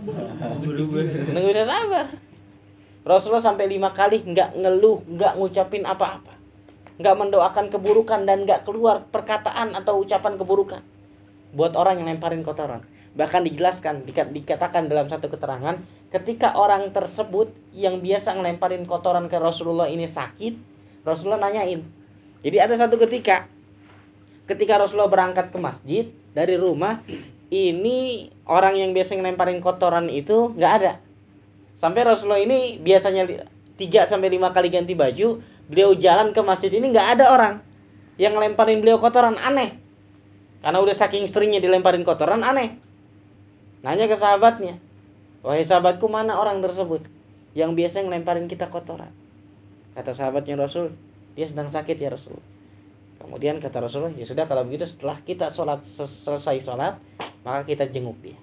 Nggak 1.32 1.44
bisa 1.50 1.64
sabar. 1.64 2.06
Rasulullah 3.04 3.44
sampai 3.44 3.68
lima 3.68 3.92
kali 3.92 4.24
nggak 4.24 4.60
ngeluh, 4.60 5.04
nggak 5.04 5.36
ngucapin 5.36 5.84
apa-apa, 5.84 6.40
nggak 7.02 7.16
mendoakan 7.18 7.74
keburukan 7.74 8.26
dan 8.28 8.46
nggak 8.46 8.68
keluar 8.68 9.06
perkataan 9.10 9.74
atau 9.74 10.02
ucapan 10.02 10.38
keburukan 10.38 10.82
buat 11.54 11.74
orang 11.78 12.02
yang 12.02 12.18
lemparin 12.18 12.42
kotoran. 12.42 12.82
Bahkan 13.14 13.46
dijelaskan, 13.46 14.10
dika- 14.10 14.30
dikatakan 14.30 14.90
dalam 14.90 15.06
satu 15.06 15.30
keterangan, 15.30 15.78
ketika 16.10 16.58
orang 16.58 16.90
tersebut 16.90 17.54
yang 17.74 18.02
biasa 18.02 18.34
ngelemparin 18.34 18.90
kotoran 18.90 19.30
ke 19.30 19.38
Rasulullah 19.38 19.86
ini 19.86 20.10
sakit, 20.10 20.58
Rasulullah 21.06 21.50
nanyain. 21.50 21.86
Jadi 22.42 22.58
ada 22.58 22.74
satu 22.74 22.98
ketika, 22.98 23.46
ketika 24.50 24.82
Rasulullah 24.82 25.14
berangkat 25.14 25.54
ke 25.54 25.58
masjid 25.62 26.06
dari 26.34 26.58
rumah, 26.58 27.06
ini 27.54 28.34
orang 28.50 28.82
yang 28.82 28.92
biasa 28.98 29.14
ngelemparin 29.14 29.62
kotoran 29.62 30.10
itu 30.10 30.58
nggak 30.58 30.74
ada. 30.82 30.94
Sampai 31.78 32.02
Rasulullah 32.02 32.42
ini 32.42 32.82
biasanya 32.82 33.30
3 33.78 34.10
sampai 34.10 34.34
5 34.34 34.50
kali 34.50 34.74
ganti 34.74 34.98
baju, 34.98 35.38
beliau 35.68 35.96
jalan 35.96 36.36
ke 36.36 36.42
masjid 36.44 36.72
ini 36.72 36.92
nggak 36.92 37.20
ada 37.20 37.26
orang 37.32 37.56
yang 38.20 38.38
ngelemparin 38.38 38.80
beliau 38.84 39.00
kotoran 39.02 39.40
aneh. 39.40 39.80
Karena 40.64 40.80
udah 40.80 40.96
saking 40.96 41.28
seringnya 41.28 41.60
dilemparin 41.60 42.08
kotoran 42.08 42.40
aneh. 42.46 42.80
Nanya 43.84 44.08
ke 44.08 44.16
sahabatnya, 44.16 44.80
"Wahai 45.44 45.66
sahabatku, 45.68 46.08
mana 46.08 46.40
orang 46.40 46.64
tersebut 46.64 47.04
yang 47.52 47.76
biasa 47.76 48.00
ngelemparin 48.04 48.48
kita 48.48 48.72
kotoran?" 48.72 49.12
Kata 49.92 50.16
sahabatnya 50.16 50.56
Rasul, 50.56 50.96
"Dia 51.36 51.44
sedang 51.44 51.68
sakit 51.68 52.00
ya 52.00 52.08
Rasul." 52.14 52.40
Kemudian 53.20 53.60
kata 53.60 53.84
Rasulullah, 53.84 54.16
"Ya 54.16 54.24
sudah 54.24 54.48
kalau 54.48 54.64
begitu 54.64 54.88
setelah 54.88 55.20
kita 55.20 55.52
sholat 55.52 55.84
sel- 55.84 56.08
selesai 56.08 56.64
sholat, 56.64 56.96
maka 57.44 57.68
kita 57.68 57.84
jenguk 57.92 58.16
dia." 58.24 58.40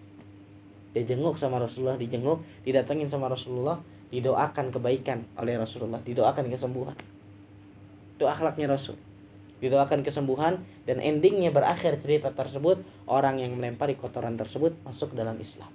dijenguk 0.90 1.38
sama 1.38 1.62
Rasulullah, 1.62 1.94
dijenguk, 1.94 2.42
didatengin 2.66 3.06
sama 3.06 3.30
Rasulullah, 3.30 3.78
didoakan 4.10 4.74
kebaikan 4.74 5.22
oleh 5.38 5.54
Rasulullah, 5.56 6.02
didoakan 6.02 6.50
kesembuhan. 6.50 6.98
Itu 8.18 8.26
akhlaknya 8.26 8.68
Rasul. 8.68 8.98
Didoakan 9.60 10.02
kesembuhan 10.02 10.64
dan 10.88 10.98
endingnya 10.98 11.52
berakhir 11.54 12.00
cerita 12.00 12.32
tersebut 12.32 12.80
orang 13.06 13.38
yang 13.38 13.54
melempari 13.54 13.94
kotoran 13.94 14.34
tersebut 14.34 14.74
masuk 14.82 15.12
dalam 15.14 15.36
Islam. 15.38 15.68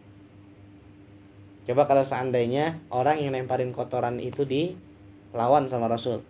Coba 1.66 1.90
kalau 1.90 2.06
seandainya 2.06 2.78
orang 2.94 3.22
yang 3.22 3.34
lemparin 3.34 3.74
kotoran 3.74 4.22
itu 4.22 4.46
dilawan 4.46 5.66
sama 5.66 5.90
Rasul, 5.90 6.22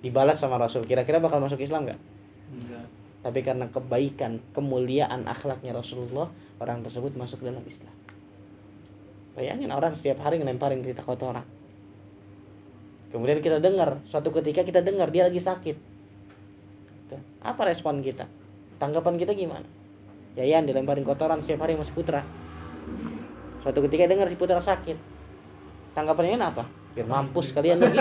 dibalas 0.00 0.40
sama 0.40 0.56
Rasul, 0.56 0.88
kira-kira 0.88 1.20
bakal 1.20 1.40
masuk 1.40 1.60
Islam 1.60 1.88
nggak? 1.88 2.00
Enggak. 2.52 2.86
Tapi 3.24 3.40
karena 3.40 3.66
kebaikan, 3.72 4.40
kemuliaan 4.52 5.24
akhlaknya 5.24 5.72
Rasulullah, 5.72 6.28
orang 6.60 6.84
tersebut 6.84 7.16
masuk 7.16 7.40
dalam 7.40 7.64
Islam. 7.64 8.03
Bayangin 9.34 9.70
orang 9.74 9.98
setiap 9.98 10.22
hari 10.22 10.38
ngelemparin 10.38 10.80
kita 10.82 11.02
kotoran. 11.02 11.42
Kemudian 13.10 13.38
kita 13.38 13.62
dengar, 13.62 14.02
suatu 14.06 14.30
ketika 14.34 14.66
kita 14.66 14.82
dengar 14.82 15.10
dia 15.10 15.26
lagi 15.26 15.38
sakit. 15.38 15.76
Apa 17.42 17.70
respon 17.70 18.02
kita? 18.02 18.26
Tanggapan 18.78 19.14
kita 19.14 19.34
gimana? 19.34 19.66
Ya 20.34 20.42
Yan 20.42 20.66
dilemparin 20.66 21.06
kotoran 21.06 21.38
setiap 21.42 21.66
hari 21.66 21.78
sama 21.78 21.86
si 21.86 21.92
Putra. 21.94 22.22
Suatu 23.62 23.78
ketika 23.86 24.10
dengar 24.10 24.26
si 24.26 24.34
Putra 24.34 24.58
sakit. 24.58 24.98
Tanggapannya 25.94 26.42
apa? 26.42 26.66
Biar 26.94 27.06
mampus 27.06 27.54
kalian 27.54 27.78
lagi. 27.78 27.98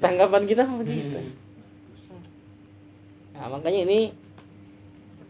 Tanggapan 0.00 0.42
kita 0.44 0.64
begitu 0.64 1.48
nah 3.38 3.46
makanya 3.46 3.86
ini 3.86 4.10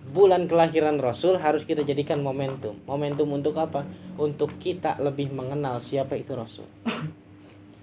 bulan 0.09 0.49
kelahiran 0.49 0.97
Rasul 0.99 1.37
harus 1.39 1.63
kita 1.63 1.85
jadikan 1.85 2.25
momentum. 2.25 2.77
Momentum 2.89 3.29
untuk 3.33 3.57
apa? 3.61 3.85
Untuk 4.17 4.57
kita 4.57 4.99
lebih 4.99 5.31
mengenal 5.31 5.79
siapa 5.79 6.17
itu 6.17 6.33
Rasul. 6.35 6.67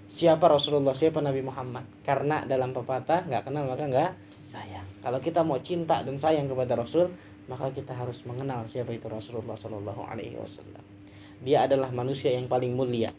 Siapa 0.06 0.46
Rasulullah 0.46 0.94
siapa 0.94 1.18
Nabi 1.18 1.42
Muhammad. 1.42 1.86
Karena 2.06 2.46
dalam 2.46 2.70
pepatah 2.70 3.26
nggak 3.26 3.42
kenal 3.46 3.66
maka 3.66 3.84
nggak 3.86 4.10
sayang. 4.46 4.86
Kalau 5.02 5.18
kita 5.18 5.42
mau 5.42 5.58
cinta 5.58 6.02
dan 6.06 6.14
sayang 6.14 6.46
kepada 6.46 6.78
Rasul, 6.78 7.10
maka 7.50 7.70
kita 7.74 7.94
harus 7.94 8.22
mengenal 8.26 8.66
siapa 8.66 8.94
itu 8.94 9.06
Rasulullah 9.10 9.58
Shallallahu 9.58 10.02
Alaihi 10.06 10.38
Wasallam. 10.38 10.82
Dia 11.42 11.66
adalah 11.66 11.90
manusia 11.90 12.32
yang 12.32 12.50
paling 12.50 12.74
mulia, 12.74 13.10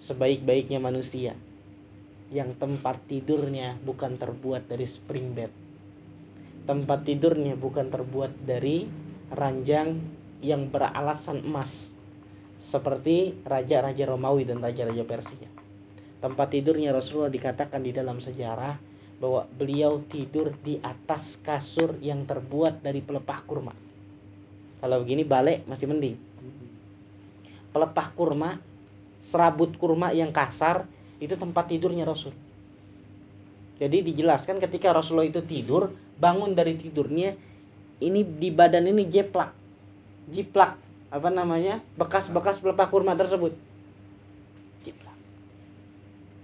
sebaik-baiknya 0.00 0.82
manusia, 0.82 1.36
yang 2.32 2.56
tempat 2.56 2.98
tidurnya 3.06 3.78
bukan 3.80 4.18
terbuat 4.18 4.68
dari 4.68 4.84
spring 4.84 5.32
bed, 5.32 5.52
tempat 6.64 7.04
tidurnya 7.06 7.56
bukan 7.56 7.88
terbuat 7.88 8.44
dari 8.44 8.88
ranjang 9.30 10.00
yang 10.40 10.68
beralasan 10.72 11.44
emas, 11.44 11.92
seperti 12.60 13.36
raja-raja 13.44 14.04
Romawi 14.08 14.48
dan 14.48 14.60
raja-raja 14.60 15.04
Persia. 15.04 15.48
Tempat 16.20 16.52
tidurnya 16.52 16.92
Rasulullah 16.92 17.32
dikatakan 17.32 17.80
di 17.80 17.96
dalam 17.96 18.20
sejarah 18.20 18.76
bahwa 19.20 19.44
beliau 19.52 20.00
tidur 20.08 20.52
di 20.64 20.80
atas 20.80 21.36
kasur 21.40 21.96
yang 22.00 22.24
terbuat 22.24 22.80
dari 22.80 23.04
pelepah 23.04 23.40
kurma. 23.44 23.72
Kalau 24.80 24.96
begini 25.04 25.28
balik 25.28 25.68
masih 25.68 25.88
mending. 25.88 26.16
Pelepah 27.70 28.08
kurma, 28.16 28.56
serabut 29.20 29.76
kurma 29.76 30.16
yang 30.16 30.32
kasar 30.32 30.88
itu 31.20 31.36
tempat 31.36 31.68
tidurnya 31.68 32.08
Rasul. 32.08 32.32
Jadi 33.76 34.04
dijelaskan 34.12 34.60
ketika 34.60 34.92
Rasulullah 34.92 35.28
itu 35.28 35.44
tidur, 35.44 35.92
bangun 36.20 36.52
dari 36.52 36.76
tidurnya, 36.76 37.34
ini 37.98 38.20
di 38.22 38.52
badan 38.52 38.86
ini 38.92 39.08
jeplak, 39.08 39.50
jiplak, 40.28 40.76
apa 41.10 41.28
namanya, 41.32 41.80
bekas-bekas 41.96 42.60
pelepah 42.60 42.86
kurma 42.92 43.16
tersebut. 43.16 43.56
Jiplak. 44.84 45.16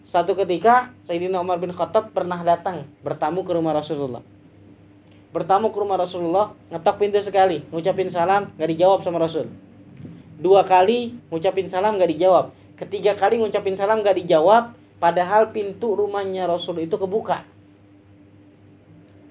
Satu 0.09 0.33
ketika 0.35 0.91
Sayyidina 1.05 1.39
Umar 1.39 1.61
bin 1.61 1.71
Khattab 1.71 2.11
pernah 2.11 2.41
datang 2.41 2.89
bertamu 3.05 3.45
ke 3.45 3.53
rumah 3.53 3.77
Rasulullah. 3.77 4.25
Bertamu 5.31 5.69
ke 5.69 5.79
rumah 5.79 6.01
Rasulullah, 6.01 6.57
ngetok 6.73 6.97
pintu 6.97 7.21
sekali, 7.21 7.61
ngucapin 7.69 8.09
salam, 8.09 8.49
nggak 8.57 8.71
dijawab 8.73 9.05
sama 9.05 9.21
Rasul. 9.21 9.53
Dua 10.41 10.65
kali 10.65 11.17
ngucapin 11.29 11.69
salam 11.69 11.97
nggak 12.01 12.11
dijawab. 12.17 12.53
Ketiga 12.77 13.17
kali 13.17 13.41
ngucapin 13.41 13.77
salam 13.77 14.01
nggak 14.01 14.17
dijawab, 14.25 14.73
padahal 14.97 15.53
pintu 15.53 15.97
rumahnya 15.97 16.49
Rasul 16.49 16.85
itu 16.85 16.97
kebuka. 16.97 17.45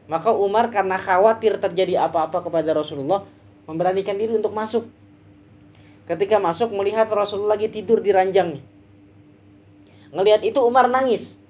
Maka 0.06 0.30
Umar 0.30 0.70
karena 0.70 1.02
khawatir 1.02 1.58
terjadi 1.58 2.06
apa-apa 2.06 2.46
kepada 2.46 2.78
Rasulullah, 2.78 3.26
memberanikan 3.66 4.14
diri 4.14 4.38
untuk 4.38 4.54
masuk. 4.54 4.86
Ketika 6.06 6.38
masuk 6.38 6.70
melihat 6.70 7.10
Rasulullah 7.10 7.58
lagi 7.58 7.66
tidur 7.74 7.98
di 7.98 8.14
ranjangnya. 8.14 8.62
Ngelihat 10.14 10.46
itu 10.46 10.62
Umar 10.62 10.86
nangis. 10.86 11.42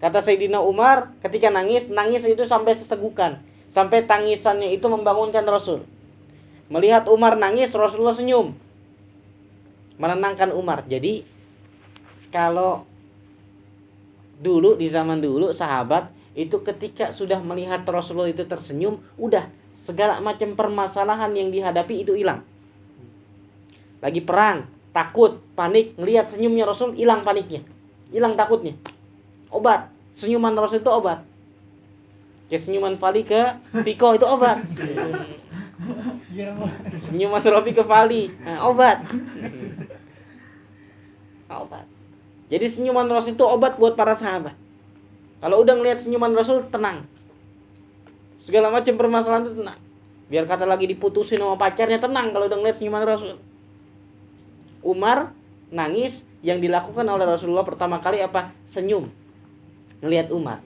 Kata 0.00 0.24
Sayyidina 0.24 0.64
Umar, 0.64 1.12
ketika 1.20 1.52
nangis, 1.52 1.92
nangis 1.92 2.24
itu 2.24 2.48
sampai 2.48 2.72
sesegukan. 2.72 3.44
Sampai 3.68 4.08
tangisannya 4.08 4.72
itu 4.72 4.88
membangunkan 4.88 5.44
Rasul. 5.44 5.84
Melihat 6.72 7.04
Umar 7.12 7.36
nangis, 7.36 7.76
Rasulullah 7.76 8.16
senyum. 8.16 8.56
Menenangkan 10.00 10.56
Umar. 10.56 10.88
Jadi 10.88 11.22
kalau 12.32 12.88
dulu 14.40 14.74
di 14.74 14.88
zaman 14.88 15.20
dulu 15.22 15.52
sahabat 15.54 16.10
itu 16.34 16.58
ketika 16.66 17.14
sudah 17.14 17.38
melihat 17.38 17.86
Rasulullah 17.86 18.30
itu 18.30 18.42
tersenyum, 18.42 18.98
udah 19.14 19.46
segala 19.70 20.18
macam 20.18 20.58
permasalahan 20.58 21.30
yang 21.34 21.54
dihadapi 21.54 22.02
itu 22.02 22.18
hilang. 22.18 22.42
Lagi 24.02 24.18
perang, 24.18 24.66
takut, 24.90 25.38
panik, 25.54 25.94
ngelihat 25.94 26.26
senyumnya 26.26 26.66
Rasul 26.66 26.98
hilang 26.98 27.22
paniknya. 27.22 27.62
Hilang 28.10 28.34
takutnya. 28.34 28.74
Obat. 29.50 29.90
Senyuman 30.14 30.54
Rasul 30.54 30.82
itu 30.82 30.90
obat. 30.90 31.22
Kayak 32.46 32.62
senyuman 32.70 32.94
Fali 32.94 33.22
ke 33.26 33.58
Viko 33.82 34.14
itu 34.14 34.26
obat. 34.26 34.62
Senyuman 37.02 37.42
Robi 37.42 37.70
ke 37.74 37.82
Fali, 37.86 38.30
nah, 38.42 38.66
obat. 38.66 39.02
Obat. 41.50 41.86
Jadi 42.50 42.66
senyuman 42.66 43.06
Rasul 43.06 43.38
itu 43.38 43.46
obat 43.46 43.78
buat 43.78 43.94
para 43.94 44.14
sahabat. 44.14 44.63
Kalau 45.44 45.60
udah 45.60 45.76
ngelihat 45.76 46.00
senyuman 46.00 46.32
Rasul 46.32 46.64
tenang. 46.72 47.04
Segala 48.40 48.72
macam 48.72 48.96
permasalahan 48.96 49.44
itu 49.44 49.60
tenang. 49.60 49.76
Biar 50.32 50.48
kata 50.48 50.64
lagi 50.64 50.88
diputusin 50.88 51.36
sama 51.36 51.60
pacarnya 51.60 52.00
tenang 52.00 52.32
kalau 52.32 52.48
udah 52.48 52.56
ngelihat 52.56 52.80
senyuman 52.80 53.04
Rasul. 53.04 53.36
Umar 54.80 55.36
nangis 55.68 56.24
yang 56.40 56.64
dilakukan 56.64 57.04
oleh 57.04 57.28
Rasulullah 57.28 57.60
pertama 57.60 58.00
kali 58.00 58.24
apa? 58.24 58.56
Senyum. 58.64 59.12
Ngelihat 60.00 60.32
Umar. 60.32 60.64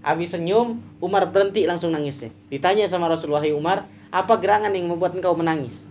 Habis 0.00 0.32
senyum, 0.32 0.80
Umar 1.04 1.28
berhenti 1.28 1.68
langsung 1.68 1.92
nangisnya. 1.92 2.32
Ditanya 2.48 2.88
sama 2.88 3.12
Rasulullah, 3.12 3.44
"Hai 3.44 3.52
Umar, 3.52 3.84
apa 4.08 4.40
gerangan 4.40 4.72
yang 4.72 4.88
membuat 4.88 5.12
engkau 5.12 5.36
menangis?" 5.36 5.84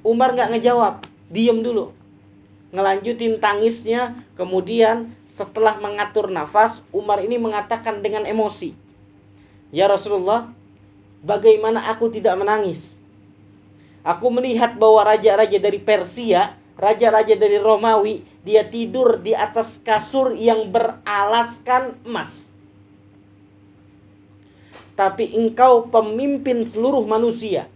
Umar 0.00 0.32
nggak 0.32 0.56
ngejawab, 0.56 1.04
diem 1.28 1.60
dulu. 1.60 1.92
Ngelanjutin 2.68 3.40
tangisnya, 3.40 4.12
kemudian 4.36 5.16
setelah 5.24 5.80
mengatur 5.80 6.28
nafas, 6.28 6.84
Umar 6.92 7.24
ini 7.24 7.40
mengatakan 7.40 8.04
dengan 8.04 8.28
emosi, 8.28 8.76
"Ya 9.72 9.88
Rasulullah, 9.88 10.52
bagaimana 11.24 11.88
aku 11.88 12.12
tidak 12.12 12.36
menangis? 12.36 13.00
Aku 14.04 14.28
melihat 14.28 14.76
bahwa 14.76 15.04
raja-raja 15.04 15.56
dari 15.56 15.80
Persia, 15.80 16.56
raja-raja 16.76 17.34
dari 17.34 17.56
Romawi, 17.58 18.24
dia 18.46 18.64
tidur 18.64 19.20
di 19.20 19.36
atas 19.36 19.76
kasur 19.82 20.32
yang 20.32 20.70
beralaskan 20.72 22.00
emas. 22.06 22.48
Tapi 24.96 25.36
engkau 25.36 25.92
pemimpin 25.92 26.64
seluruh 26.64 27.04
manusia. 27.04 27.68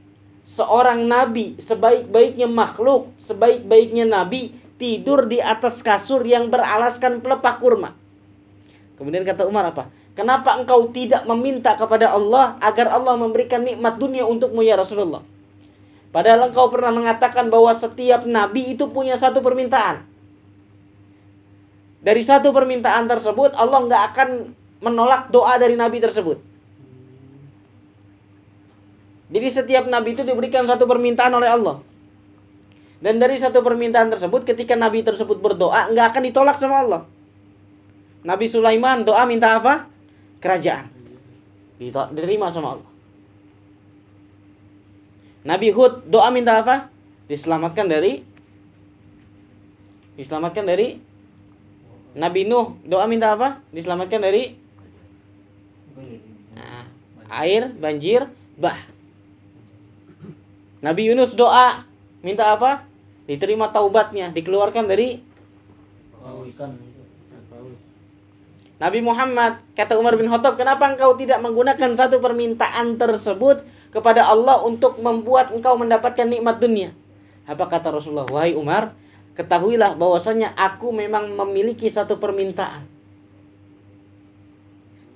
Seorang 0.43 1.07
nabi, 1.07 1.55
sebaik-baiknya 1.61 2.51
makhluk, 2.51 3.14
sebaik-baiknya 3.20 4.09
nabi, 4.09 4.59
tidur 4.83 5.30
di 5.30 5.39
atas 5.39 5.78
kasur 5.78 6.26
yang 6.26 6.51
beralaskan 6.51 7.22
pelepah 7.22 7.62
kurma. 7.62 7.95
Kemudian 8.99 9.22
kata 9.22 9.47
Umar 9.47 9.70
apa? 9.70 9.87
Kenapa 10.18 10.59
engkau 10.59 10.91
tidak 10.91 11.22
meminta 11.30 11.78
kepada 11.78 12.11
Allah 12.11 12.59
agar 12.59 12.91
Allah 12.91 13.14
memberikan 13.14 13.62
nikmat 13.62 13.95
dunia 13.97 14.26
untukmu 14.26 14.66
ya 14.66 14.74
Rasulullah? 14.74 15.22
Padahal 16.11 16.51
engkau 16.51 16.68
pernah 16.68 16.91
mengatakan 16.91 17.47
bahwa 17.47 17.70
setiap 17.72 18.26
nabi 18.26 18.74
itu 18.74 18.91
punya 18.91 19.14
satu 19.14 19.39
permintaan. 19.39 20.03
Dari 22.03 22.20
satu 22.20 22.51
permintaan 22.51 23.07
tersebut 23.07 23.55
Allah 23.55 23.78
nggak 23.87 24.03
akan 24.12 24.28
menolak 24.83 25.30
doa 25.30 25.55
dari 25.62 25.78
nabi 25.78 26.03
tersebut. 26.03 26.43
Jadi 29.33 29.49
setiap 29.49 29.89
nabi 29.89 30.12
itu 30.12 30.26
diberikan 30.26 30.66
satu 30.68 30.85
permintaan 30.85 31.33
oleh 31.33 31.49
Allah. 31.49 31.80
Dan 33.03 33.18
dari 33.18 33.34
satu 33.34 33.66
permintaan 33.66 34.14
tersebut 34.14 34.46
ketika 34.46 34.78
nabi 34.78 35.03
tersebut 35.03 35.42
berdoa 35.42 35.90
nggak 35.90 36.14
akan 36.14 36.22
ditolak 36.22 36.55
sama 36.55 36.86
Allah. 36.86 37.03
Nabi 38.22 38.46
Sulaiman 38.46 39.03
doa 39.03 39.26
minta 39.26 39.59
apa? 39.59 39.90
Kerajaan. 40.38 40.86
Diterima 41.82 42.46
sama 42.55 42.78
Allah. 42.78 42.90
Nabi 45.42 45.74
Hud 45.74 46.07
doa 46.07 46.30
minta 46.30 46.62
apa? 46.62 46.86
Diselamatkan 47.26 47.90
dari 47.90 48.22
diselamatkan 50.14 50.62
dari 50.62 51.03
Nabi 52.14 52.46
Nuh 52.46 52.78
doa 52.86 53.11
minta 53.11 53.34
apa? 53.34 53.59
Diselamatkan 53.74 54.22
dari 54.22 54.55
nah, 56.55 56.86
air, 57.34 57.74
banjir, 57.74 58.30
bah. 58.55 58.78
Nabi 60.78 61.11
Yunus 61.11 61.34
doa 61.34 61.82
minta 62.22 62.55
apa? 62.55 62.91
Diterima 63.27 63.70
taubatnya, 63.70 64.35
dikeluarkan 64.35 64.85
dari 64.91 65.23
Nabi 68.83 68.99
Muhammad 68.99 69.62
kata 69.79 69.95
Umar 69.95 70.18
bin 70.18 70.27
Khattab, 70.27 70.59
"Kenapa 70.59 70.91
engkau 70.91 71.14
tidak 71.14 71.39
menggunakan 71.39 71.95
satu 71.95 72.18
permintaan 72.18 72.99
tersebut 72.99 73.62
kepada 73.95 74.27
Allah 74.27 74.59
untuk 74.66 74.99
membuat 74.99 75.55
engkau 75.55 75.79
mendapatkan 75.79 76.27
nikmat 76.27 76.59
dunia?" 76.59 76.91
Apa 77.47 77.70
kata 77.70 77.95
Rasulullah? 77.95 78.27
"Wahai 78.27 78.59
Umar, 78.59 78.91
ketahuilah 79.39 79.95
bahwasanya 79.95 80.53
aku 80.59 80.91
memang 80.91 81.31
memiliki 81.31 81.87
satu 81.87 82.18
permintaan. 82.18 82.91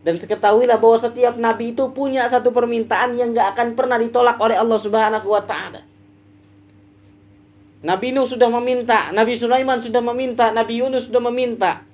Dan 0.06 0.22
seketahuilah 0.22 0.78
bahwa 0.78 1.02
setiap 1.02 1.34
nabi 1.34 1.74
itu 1.74 1.90
punya 1.90 2.30
satu 2.30 2.54
permintaan 2.54 3.18
yang 3.18 3.34
gak 3.34 3.58
akan 3.58 3.74
pernah 3.74 3.98
ditolak 3.98 4.38
oleh 4.38 4.54
Allah 4.54 4.78
Subhanahu 4.78 5.34
wa 5.34 5.42
taala. 5.42 5.82
Nabi 7.84 8.16
Nuh 8.16 8.24
sudah 8.24 8.48
meminta, 8.48 9.12
Nabi 9.12 9.36
Sulaiman 9.36 9.82
sudah 9.84 10.00
meminta, 10.00 10.48
Nabi 10.48 10.80
Yunus 10.80 11.12
sudah 11.12 11.20
meminta. 11.20 11.84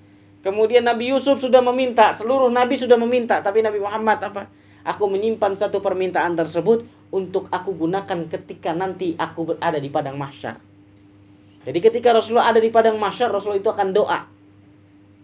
Kemudian 0.43 0.87
Nabi 0.87 1.11
Yusuf 1.11 1.39
sudah 1.39 1.63
meminta, 1.63 2.11
seluruh 2.11 2.51
nabi 2.51 2.75
sudah 2.75 2.99
meminta, 2.99 3.39
tapi 3.39 3.63
Nabi 3.63 3.79
Muhammad 3.79 4.19
apa? 4.23 4.51
Aku 4.83 5.07
menyimpan 5.07 5.55
satu 5.55 5.79
permintaan 5.79 6.35
tersebut 6.35 6.83
untuk 7.15 7.47
aku 7.55 7.79
gunakan 7.79 8.27
ketika 8.27 8.75
nanti 8.75 9.15
aku 9.15 9.55
berada 9.55 9.79
di 9.79 9.87
padang 9.87 10.19
mahsyar. 10.19 10.59
Jadi 11.63 11.79
ketika 11.79 12.11
Rasulullah 12.11 12.51
ada 12.51 12.59
di 12.59 12.75
padang 12.75 12.99
mahsyar, 12.99 13.31
Rasulullah 13.31 13.63
itu 13.63 13.71
akan 13.71 13.89
doa. 13.95 14.27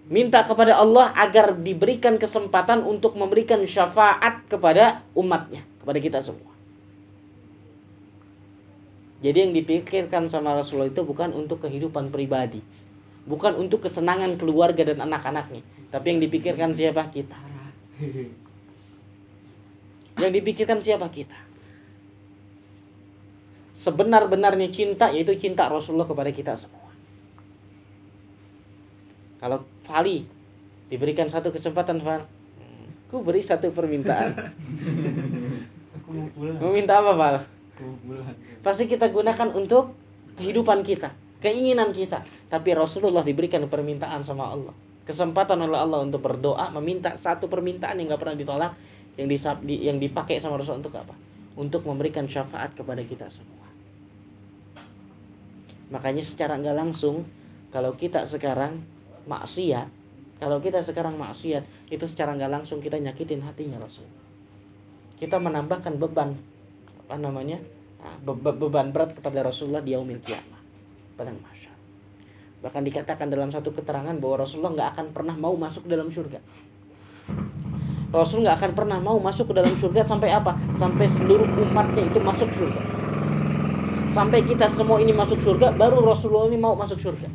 Minta 0.06 0.46
kepada 0.46 0.78
Allah 0.78 1.10
agar 1.18 1.58
diberikan 1.58 2.14
kesempatan 2.14 2.86
untuk 2.86 3.18
memberikan 3.18 3.58
syafaat 3.66 4.46
kepada 4.46 5.02
umatnya, 5.18 5.66
kepada 5.82 5.98
kita 5.98 6.18
semua. 6.22 6.57
Jadi 9.18 9.38
yang 9.50 9.52
dipikirkan 9.54 10.30
sama 10.30 10.54
Rasulullah 10.54 10.86
itu 10.86 11.02
bukan 11.02 11.34
untuk 11.34 11.66
kehidupan 11.66 12.14
pribadi. 12.14 12.62
Bukan 13.26 13.58
untuk 13.58 13.82
kesenangan 13.82 14.38
keluarga 14.38 14.86
dan 14.86 15.02
anak-anaknya. 15.02 15.60
Tapi 15.90 16.06
yang 16.14 16.20
dipikirkan 16.22 16.70
siapa? 16.70 17.10
Kita. 17.10 17.34
Yang 20.22 20.32
dipikirkan 20.38 20.78
siapa? 20.78 21.10
Kita. 21.10 21.34
Sebenar-benarnya 23.74 24.70
cinta 24.70 25.10
yaitu 25.10 25.34
cinta 25.34 25.66
Rasulullah 25.66 26.06
kepada 26.06 26.30
kita 26.30 26.54
semua. 26.54 26.90
Kalau 29.38 29.66
Fali 29.82 30.26
diberikan 30.90 31.30
satu 31.30 31.54
kesempatan 31.54 32.02
Fal, 32.02 32.26
ku 33.06 33.22
beri 33.22 33.38
satu 33.42 33.70
permintaan. 33.70 34.34
aku 35.94 36.08
mau 36.10 36.26
pulang 36.34 36.58
Meminta 36.58 36.98
apa 36.98 37.12
Fal? 37.14 37.57
Pasti 38.62 38.90
kita 38.90 39.10
gunakan 39.10 39.48
untuk 39.54 39.94
kehidupan 40.38 40.82
kita, 40.86 41.14
keinginan 41.42 41.90
kita. 41.90 42.22
Tapi 42.50 42.74
Rasulullah 42.74 43.22
diberikan 43.22 43.64
permintaan 43.66 44.22
sama 44.22 44.50
Allah, 44.50 44.74
kesempatan 45.06 45.58
oleh 45.62 45.78
Allah 45.78 46.02
untuk 46.02 46.22
berdoa, 46.22 46.70
meminta 46.78 47.14
satu 47.14 47.50
permintaan 47.50 47.98
yang 47.98 48.14
nggak 48.14 48.20
pernah 48.22 48.36
ditolak, 48.38 48.72
yang 49.18 49.26
disab, 49.26 49.62
di, 49.66 49.82
yang 49.82 49.98
dipakai 49.98 50.38
sama 50.38 50.58
Rasul 50.58 50.78
untuk 50.78 50.94
apa? 50.94 51.14
Untuk 51.58 51.82
memberikan 51.82 52.26
syafaat 52.30 52.74
kepada 52.78 53.02
kita 53.02 53.26
semua. 53.26 53.66
Makanya 55.90 56.22
secara 56.22 56.54
nggak 56.60 56.76
langsung, 56.76 57.26
kalau 57.74 57.96
kita 57.96 58.22
sekarang 58.28 58.84
maksiat, 59.26 59.88
kalau 60.38 60.62
kita 60.62 60.78
sekarang 60.86 61.18
maksiat, 61.18 61.66
itu 61.90 62.04
secara 62.06 62.36
nggak 62.38 62.52
langsung 62.62 62.78
kita 62.78 63.00
nyakitin 63.00 63.42
hatinya 63.42 63.82
Rasul. 63.82 64.06
Kita 65.18 65.42
menambahkan 65.42 65.98
beban 65.98 66.38
apa 67.08 67.16
namanya 67.16 67.56
Nah, 67.98 68.14
be- 68.22 68.38
be- 68.38 68.54
beban 68.54 68.94
berat 68.94 69.10
kepada 69.10 69.42
Rasulullah 69.42 69.82
di 69.82 69.90
yaumil 69.90 70.22
kiamah 70.22 70.62
padang 71.18 71.34
mahsyar. 71.42 71.74
Bahkan 72.62 72.82
dikatakan 72.86 73.26
dalam 73.26 73.50
satu 73.50 73.74
keterangan 73.74 74.14
bahwa 74.22 74.46
Rasulullah 74.46 74.70
nggak 74.74 74.88
akan 74.94 75.06
pernah 75.10 75.34
mau 75.34 75.54
masuk 75.58 75.86
ke 75.86 75.90
dalam 75.90 76.06
surga. 76.06 76.38
Rasul 78.08 78.40
nggak 78.40 78.56
akan 78.56 78.72
pernah 78.72 78.98
mau 79.02 79.20
masuk 79.20 79.52
ke 79.52 79.54
dalam 79.58 79.74
surga 79.76 80.00
sampai 80.00 80.32
apa? 80.32 80.56
Sampai 80.72 81.04
seluruh 81.10 81.44
umatnya 81.44 82.08
itu 82.08 82.16
masuk 82.22 82.48
surga. 82.54 82.80
Sampai 84.14 84.40
kita 84.48 84.64
semua 84.64 84.96
ini 85.02 85.12
masuk 85.12 85.36
surga, 85.44 85.76
baru 85.76 86.00
Rasulullah 86.00 86.48
ini 86.48 86.56
mau 86.56 86.72
masuk 86.72 86.96
surga. 86.96 87.28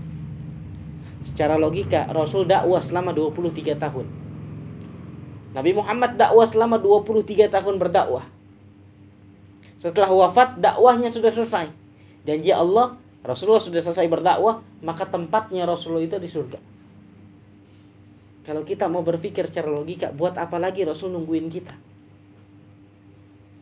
Secara 1.29 1.61
logika, 1.61 2.09
Rasul 2.09 2.49
dakwah 2.49 2.81
selama 2.81 3.13
23 3.13 3.77
tahun. 3.77 4.09
Nabi 5.53 5.71
Muhammad 5.77 6.17
dakwah 6.17 6.49
selama 6.49 6.81
23 6.81 7.53
tahun 7.53 7.77
berdakwah. 7.77 8.32
Setelah 9.83 10.07
wafat 10.07 10.63
dakwahnya 10.63 11.11
sudah 11.11 11.27
selesai. 11.27 11.67
Janji 12.23 12.55
Allah, 12.55 12.95
Rasulullah 13.19 13.59
sudah 13.59 13.83
selesai 13.83 14.07
berdakwah, 14.07 14.63
maka 14.79 15.03
tempatnya 15.03 15.67
Rasulullah 15.67 16.07
itu 16.07 16.15
di 16.23 16.31
surga. 16.31 16.55
Kalau 18.47 18.63
kita 18.63 18.87
mau 18.87 19.03
berpikir 19.03 19.43
secara 19.51 19.67
logika, 19.67 20.15
buat 20.15 20.39
apa 20.39 20.55
lagi 20.55 20.87
Rasul 20.87 21.11
nungguin 21.11 21.51
kita? 21.51 21.75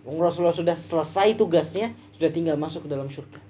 Rasulullah 0.06 0.54
sudah 0.54 0.78
selesai 0.78 1.34
tugasnya, 1.42 1.98
sudah 2.14 2.30
tinggal 2.30 2.54
masuk 2.54 2.86
ke 2.86 2.90
dalam 2.94 3.10
surga. 3.10 3.42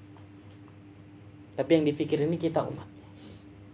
Tapi 1.60 1.72
yang 1.76 1.84
dipikir 1.84 2.24
ini 2.24 2.40
kita 2.40 2.64
umatnya. 2.64 3.04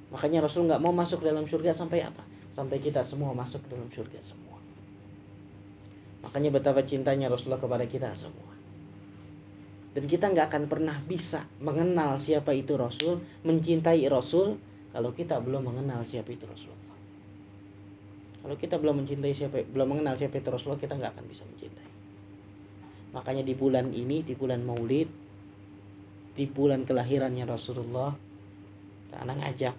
Makanya 0.09 0.49
Rasul 0.49 0.65
nggak 0.65 0.81
mau 0.81 0.89
masuk 0.89 1.21
ke 1.21 1.25
dalam 1.29 1.45
surga 1.45 1.69
sampai 1.69 2.01
apa? 2.01 2.25
Sampai 2.49 2.81
kita 2.81 3.05
semua 3.05 3.29
masuk 3.37 3.61
ke 3.61 3.77
dalam 3.77 3.89
surga 3.93 4.17
semua. 4.25 4.57
Makanya 6.25 6.49
betapa 6.49 6.81
cintanya 6.81 7.29
Rasulullah 7.29 7.61
kepada 7.61 7.85
kita 7.85 8.09
semua. 8.17 8.57
Dan 9.97 10.05
kita 10.05 10.29
nggak 10.29 10.53
akan 10.53 10.63
pernah 10.69 10.93
bisa 11.09 11.49
mengenal 11.57 12.21
siapa 12.21 12.53
itu 12.53 12.77
Rasul, 12.77 13.17
mencintai 13.41 14.05
Rasul 14.05 14.53
kalau 14.93 15.09
kita 15.09 15.41
belum 15.41 15.73
mengenal 15.73 16.05
siapa 16.05 16.29
itu 16.29 16.45
Rasulullah. 16.45 17.01
Kalau 18.45 18.53
kita 18.61 18.77
belum 18.77 19.01
mencintai 19.01 19.33
siapa, 19.33 19.65
belum 19.65 19.97
mengenal 19.97 20.13
siapa 20.13 20.37
itu 20.37 20.53
Rasulullah, 20.53 20.77
kita 20.77 20.93
nggak 21.01 21.17
akan 21.17 21.25
bisa 21.25 21.41
mencintai. 21.49 21.89
Makanya 23.17 23.41
di 23.41 23.57
bulan 23.57 23.89
ini, 23.89 24.21
di 24.21 24.37
bulan 24.37 24.61
Maulid, 24.61 25.09
di 26.37 26.45
bulan 26.45 26.85
kelahirannya 26.85 27.49
Rasulullah, 27.49 28.13
anak 29.17 29.49
ngajak 29.49 29.73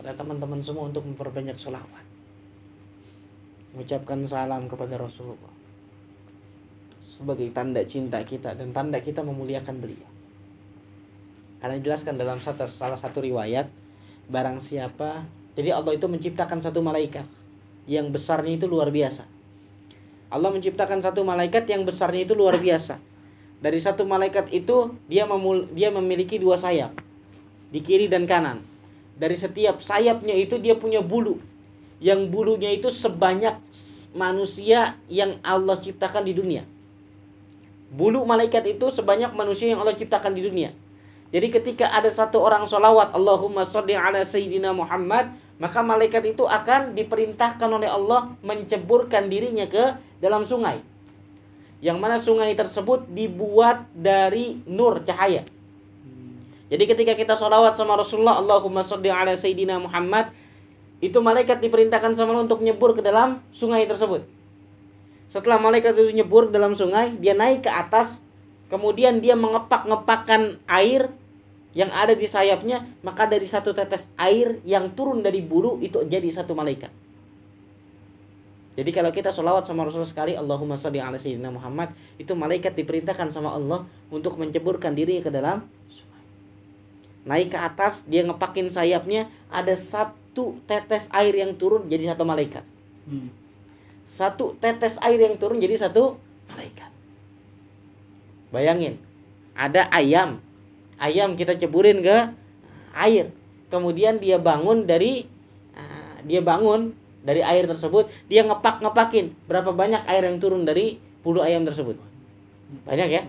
pada 0.00 0.16
teman-teman 0.16 0.64
semua 0.64 0.88
untuk 0.88 1.04
memperbanyak 1.04 1.60
sholawat, 1.60 2.08
mengucapkan 3.76 4.24
salam 4.24 4.64
kepada 4.64 4.96
Rasulullah 4.96 5.57
sebagai 7.18 7.50
tanda 7.50 7.82
cinta 7.82 8.22
kita 8.22 8.54
dan 8.54 8.70
tanda 8.70 9.02
kita 9.02 9.26
memuliakan 9.26 9.82
beliau. 9.82 10.06
Karena 11.58 11.74
dijelaskan 11.82 12.14
dalam 12.14 12.38
satu, 12.38 12.70
salah 12.70 12.94
satu 12.94 13.18
riwayat, 13.18 13.66
barang 14.30 14.62
siapa, 14.62 15.26
jadi 15.58 15.74
Allah 15.74 15.98
itu 15.98 16.06
menciptakan 16.06 16.62
satu 16.62 16.78
malaikat 16.78 17.26
yang 17.90 18.14
besarnya 18.14 18.54
itu 18.54 18.70
luar 18.70 18.94
biasa. 18.94 19.26
Allah 20.30 20.54
menciptakan 20.54 21.02
satu 21.02 21.26
malaikat 21.26 21.66
yang 21.66 21.82
besarnya 21.82 22.22
itu 22.22 22.38
luar 22.38 22.62
biasa. 22.62 23.02
Dari 23.58 23.82
satu 23.82 24.06
malaikat 24.06 24.54
itu 24.54 24.94
dia 25.10 25.26
memul, 25.26 25.66
dia 25.74 25.90
memiliki 25.90 26.38
dua 26.38 26.54
sayap 26.54 26.94
di 27.74 27.82
kiri 27.82 28.06
dan 28.06 28.22
kanan. 28.30 28.62
Dari 29.18 29.34
setiap 29.34 29.82
sayapnya 29.82 30.38
itu 30.38 30.62
dia 30.62 30.78
punya 30.78 31.02
bulu. 31.02 31.42
Yang 31.98 32.30
bulunya 32.30 32.70
itu 32.70 32.86
sebanyak 32.86 33.58
manusia 34.14 34.94
yang 35.10 35.42
Allah 35.42 35.74
ciptakan 35.74 36.22
di 36.22 36.38
dunia. 36.38 36.62
Bulu 37.88 38.28
malaikat 38.28 38.68
itu 38.68 38.92
sebanyak 38.92 39.32
manusia 39.32 39.72
yang 39.72 39.80
Allah 39.80 39.96
ciptakan 39.96 40.36
di 40.36 40.44
dunia. 40.44 40.76
Jadi 41.28 41.48
ketika 41.52 41.88
ada 41.92 42.08
satu 42.08 42.40
orang 42.40 42.64
sholawat 42.64 43.12
Allahumma 43.12 43.64
sholli 43.64 43.92
ala 43.92 44.24
Sayyidina 44.24 44.72
Muhammad 44.72 45.28
Maka 45.60 45.84
malaikat 45.84 46.24
itu 46.24 46.48
akan 46.48 46.96
diperintahkan 46.96 47.68
oleh 47.68 47.84
Allah 47.84 48.32
Menceburkan 48.40 49.28
dirinya 49.28 49.68
ke 49.68 49.96
dalam 50.24 50.48
sungai. 50.48 50.80
Yang 51.84 51.98
mana 52.00 52.16
sungai 52.16 52.56
tersebut 52.56 53.06
dibuat 53.12 53.86
dari 53.92 54.60
nur 54.64 55.04
cahaya. 55.04 55.44
Jadi 56.68 56.84
ketika 56.84 57.12
kita 57.16 57.32
sholawat 57.36 57.76
sama 57.76 57.96
Rasulullah 57.96 58.36
Allahumma 58.40 58.84
sholli 58.84 59.08
ala 59.08 59.32
Sayyidina 59.32 59.80
Muhammad 59.80 60.32
Itu 61.00 61.24
malaikat 61.24 61.64
diperintahkan 61.64 62.16
sama 62.16 62.36
Allah 62.36 62.44
untuk 62.48 62.60
nyebur 62.60 62.92
ke 62.92 63.00
dalam 63.00 63.40
sungai 63.52 63.84
tersebut 63.88 64.37
setelah 65.28 65.60
malaikat 65.60 65.92
itu 65.92 66.16
nyebur 66.16 66.48
dalam 66.48 66.72
sungai, 66.72 67.12
dia 67.20 67.36
naik 67.36 67.68
ke 67.68 67.70
atas, 67.70 68.24
kemudian 68.72 69.20
dia 69.20 69.36
mengepak-ngepakkan 69.36 70.56
air 70.64 71.12
yang 71.76 71.92
ada 71.92 72.16
di 72.16 72.24
sayapnya, 72.24 72.88
maka 73.04 73.28
dari 73.28 73.44
satu 73.44 73.76
tetes 73.76 74.08
air 74.16 74.56
yang 74.64 74.96
turun 74.96 75.20
dari 75.20 75.44
bulu 75.44 75.76
itu 75.84 76.00
jadi 76.08 76.26
satu 76.32 76.56
malaikat. 76.56 76.88
Jadi 78.78 78.94
kalau 78.94 79.10
kita 79.10 79.34
sholawat 79.34 79.66
sama 79.66 79.82
Rasulullah 79.82 80.06
sekali 80.06 80.38
Allahumma 80.38 80.78
salli 80.78 81.02
ala 81.02 81.18
sayyidina 81.18 81.50
Muhammad 81.50 81.90
Itu 82.14 82.38
malaikat 82.38 82.78
diperintahkan 82.78 83.34
sama 83.34 83.50
Allah 83.50 83.82
Untuk 84.06 84.38
menceburkan 84.38 84.94
diri 84.94 85.18
ke 85.18 85.34
dalam 85.34 85.66
Naik 87.26 87.50
ke 87.50 87.58
atas 87.58 88.06
Dia 88.06 88.22
ngepakin 88.22 88.70
sayapnya 88.70 89.26
Ada 89.50 89.74
satu 89.74 90.62
tetes 90.70 91.10
air 91.10 91.34
yang 91.34 91.58
turun 91.58 91.90
Jadi 91.90 92.06
satu 92.06 92.22
malaikat 92.22 92.62
Hmm. 93.08 93.32
Satu 94.08 94.56
tetes 94.56 94.96
air 95.04 95.20
yang 95.20 95.36
turun 95.36 95.60
jadi 95.60 95.76
satu 95.76 96.16
malaikat. 96.48 96.88
Bayangin, 98.48 98.96
ada 99.52 99.84
ayam. 99.92 100.40
Ayam 100.96 101.36
kita 101.36 101.54
ceburin 101.54 102.00
ke 102.00 102.32
air. 102.96 103.30
Kemudian 103.68 104.16
dia 104.16 104.40
bangun 104.40 104.88
dari 104.88 105.28
ah, 105.76 106.16
dia 106.24 106.40
bangun 106.40 106.96
dari 107.20 107.44
air 107.44 107.68
tersebut, 107.68 108.08
dia 108.32 108.40
ngepak-ngepakin 108.48 109.36
berapa 109.44 109.76
banyak 109.76 110.00
air 110.08 110.24
yang 110.24 110.40
turun 110.40 110.64
dari 110.64 110.96
bulu 111.20 111.44
ayam 111.44 111.68
tersebut. 111.68 112.00
Banyak 112.88 113.08
ya? 113.12 113.22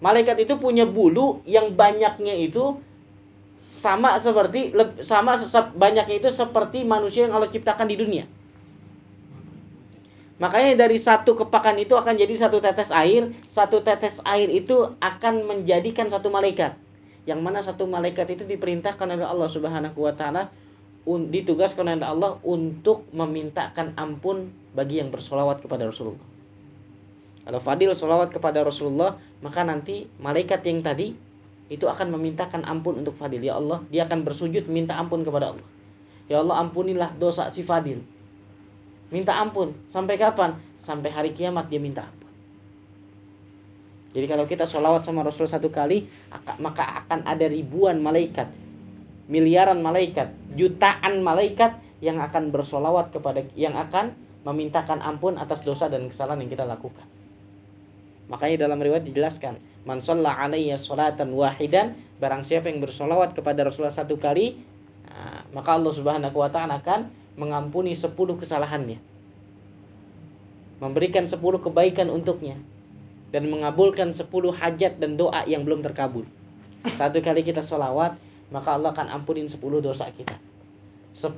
Malaikat 0.00 0.40
itu 0.40 0.56
punya 0.56 0.88
bulu 0.88 1.44
yang 1.44 1.76
banyaknya 1.76 2.32
itu 2.40 2.80
sama 3.68 4.16
seperti 4.16 4.72
sama 5.04 5.36
banyaknya 5.76 6.16
itu 6.16 6.30
seperti 6.32 6.86
manusia 6.86 7.28
yang 7.28 7.36
Allah 7.36 7.52
ciptakan 7.52 7.84
di 7.84 8.00
dunia. 8.00 8.24
Makanya 10.42 10.74
dari 10.86 10.98
satu 10.98 11.38
kepakan 11.38 11.78
itu 11.78 11.94
akan 11.94 12.18
jadi 12.18 12.34
satu 12.34 12.58
tetes 12.58 12.90
air, 12.90 13.30
satu 13.46 13.86
tetes 13.86 14.18
air 14.26 14.50
itu 14.50 14.90
akan 14.98 15.46
menjadikan 15.46 16.10
satu 16.10 16.26
malaikat. 16.26 16.74
Yang 17.24 17.40
mana 17.40 17.62
satu 17.62 17.86
malaikat 17.86 18.34
itu 18.34 18.42
diperintahkan 18.42 19.06
oleh 19.06 19.22
Allah 19.22 19.46
Subhanahu 19.46 19.96
wa 19.96 20.12
taala 20.12 20.50
ditugaskan 21.06 21.86
oleh 21.86 22.02
Allah 22.02 22.40
untuk 22.42 23.06
memintakan 23.14 23.94
ampun 23.94 24.50
bagi 24.74 24.98
yang 24.98 25.14
bersolawat 25.14 25.62
kepada 25.62 25.86
Rasulullah. 25.86 26.34
Kalau 27.44 27.60
Fadil 27.60 27.92
solawat 27.92 28.32
kepada 28.32 28.64
Rasulullah, 28.64 29.20
maka 29.44 29.62
nanti 29.62 30.08
malaikat 30.16 30.64
yang 30.64 30.80
tadi 30.80 31.12
itu 31.68 31.84
akan 31.84 32.16
memintakan 32.16 32.64
ampun 32.64 33.04
untuk 33.04 33.12
Fadil. 33.12 33.44
Ya 33.44 33.60
Allah, 33.60 33.84
dia 33.92 34.08
akan 34.08 34.24
bersujud 34.24 34.64
minta 34.66 34.96
ampun 34.96 35.20
kepada 35.22 35.52
Allah. 35.52 35.66
Ya 36.24 36.40
Allah 36.40 36.56
ampunilah 36.64 37.12
dosa 37.20 37.52
si 37.52 37.60
Fadil. 37.60 38.00
Minta 39.14 39.38
ampun. 39.38 39.70
Sampai 39.86 40.18
kapan? 40.18 40.58
Sampai 40.74 41.14
hari 41.14 41.30
kiamat 41.30 41.70
dia 41.70 41.78
minta 41.78 42.02
ampun. 42.02 42.26
Jadi 44.10 44.26
kalau 44.26 44.42
kita 44.50 44.66
sholawat 44.66 45.06
sama 45.06 45.22
Rasul 45.22 45.46
satu 45.46 45.70
kali, 45.70 46.10
aka- 46.34 46.58
maka 46.58 47.06
akan 47.06 47.22
ada 47.22 47.46
ribuan 47.46 48.02
malaikat, 48.02 48.50
miliaran 49.30 49.78
malaikat, 49.78 50.34
jutaan 50.58 51.22
malaikat 51.22 51.78
yang 52.02 52.18
akan 52.18 52.50
bersolawat 52.50 53.14
kepada, 53.14 53.46
yang 53.54 53.78
akan 53.78 54.14
memintakan 54.42 54.98
ampun 55.02 55.38
atas 55.38 55.62
dosa 55.62 55.86
dan 55.86 56.10
kesalahan 56.10 56.42
yang 56.42 56.50
kita 56.50 56.66
lakukan. 56.66 57.06
Makanya 58.30 58.66
dalam 58.70 58.78
riwayat 58.78 59.02
dijelaskan, 59.02 59.58
man 59.82 59.98
shalla 59.98 60.30
alayya 60.30 60.78
salatan 60.78 61.34
wahidan, 61.34 61.98
barang 62.22 62.46
siapa 62.46 62.70
yang 62.70 62.78
bersolawat 62.82 63.34
kepada 63.34 63.66
Rasulullah 63.66 63.94
satu 63.94 64.14
kali, 64.14 64.58
nah, 65.10 65.42
maka 65.50 65.74
Allah 65.74 65.92
Subhanahu 65.92 66.38
wa 66.38 66.50
taala 66.50 66.78
akan 66.78 67.23
mengampuni 67.34 67.94
10 67.94 68.14
kesalahannya. 68.14 68.98
Memberikan 70.82 71.26
10 71.26 71.38
kebaikan 71.38 72.10
untuknya 72.10 72.58
dan 73.34 73.50
mengabulkan 73.50 74.14
10 74.14 74.26
hajat 74.30 74.98
dan 75.02 75.18
doa 75.18 75.42
yang 75.46 75.66
belum 75.66 75.82
terkabul. 75.82 76.26
Satu 76.94 77.18
kali 77.24 77.42
kita 77.42 77.64
sholawat, 77.64 78.14
maka 78.52 78.76
Allah 78.76 78.94
akan 78.94 79.10
ampunin 79.10 79.48
10 79.48 79.58
dosa 79.80 80.06
kita. 80.12 80.36
10 81.16 81.34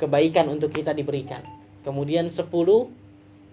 kebaikan 0.00 0.48
untuk 0.48 0.72
kita 0.72 0.96
diberikan. 0.96 1.44
Kemudian 1.82 2.30
10 2.30 2.48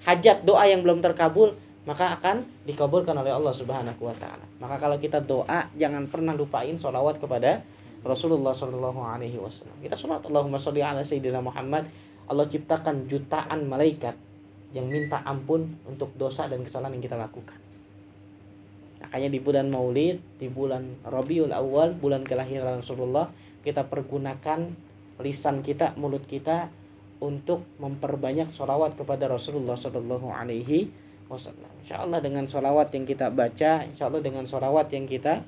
hajat 0.05 0.45
doa 0.45 0.63
yang 0.69 0.85
belum 0.85 1.03
terkabul, 1.03 1.57
maka 1.83 2.13
akan 2.15 2.45
dikabulkan 2.69 3.17
oleh 3.17 3.33
Allah 3.33 3.51
Subhanahu 3.55 4.01
wa 4.05 4.15
taala. 4.15 4.45
Maka 4.61 4.77
kalau 4.77 4.95
kita 5.01 5.19
doa, 5.19 5.67
jangan 5.73 6.05
pernah 6.05 6.37
lupain 6.37 6.77
sholawat 6.77 7.17
kepada 7.17 7.65
Rasulullah 8.03 8.55
Shallallahu 8.55 8.99
alaihi 9.03 9.35
wasallam. 9.35 9.75
Kita 9.83 9.95
sholat 9.95 10.23
Allahumma 10.23 10.55
sholli 10.55 10.79
ala 10.79 11.03
sayyidina 11.03 11.43
Muhammad. 11.43 11.87
Allah 12.29 12.45
ciptakan 12.45 13.09
jutaan 13.09 13.65
malaikat 13.67 14.15
yang 14.71 14.85
minta 14.85 15.19
ampun 15.25 15.75
untuk 15.89 16.13
dosa 16.15 16.45
dan 16.45 16.61
kesalahan 16.61 16.95
yang 16.95 17.03
kita 17.03 17.17
lakukan. 17.17 17.57
Makanya 19.01 19.29
di 19.33 19.39
bulan 19.41 19.67
Maulid, 19.73 20.21
di 20.37 20.47
bulan 20.51 21.01
Rabiul 21.01 21.49
Awal, 21.49 21.97
bulan 21.97 22.21
kelahiran 22.21 22.83
Rasulullah, 22.83 23.33
kita 23.65 23.89
pergunakan 23.89 24.69
lisan 25.19 25.65
kita, 25.65 25.97
mulut 25.97 26.23
kita 26.29 26.69
untuk 27.19 27.67
memperbanyak 27.81 28.53
sholawat 28.55 28.95
kepada 28.95 29.27
Rasulullah 29.27 29.75
Shallallahu 29.75 30.31
Alaihi 30.31 30.87
Wasallam. 31.27 31.67
Insya 31.83 32.05
Allah 32.05 32.23
dengan 32.23 32.47
sholawat 32.47 32.93
yang 32.95 33.03
kita 33.03 33.27
baca, 33.33 33.83
insya 33.83 34.07
Allah 34.07 34.23
dengan 34.23 34.47
sholawat 34.47 34.87
yang 34.93 35.09
kita 35.09 35.43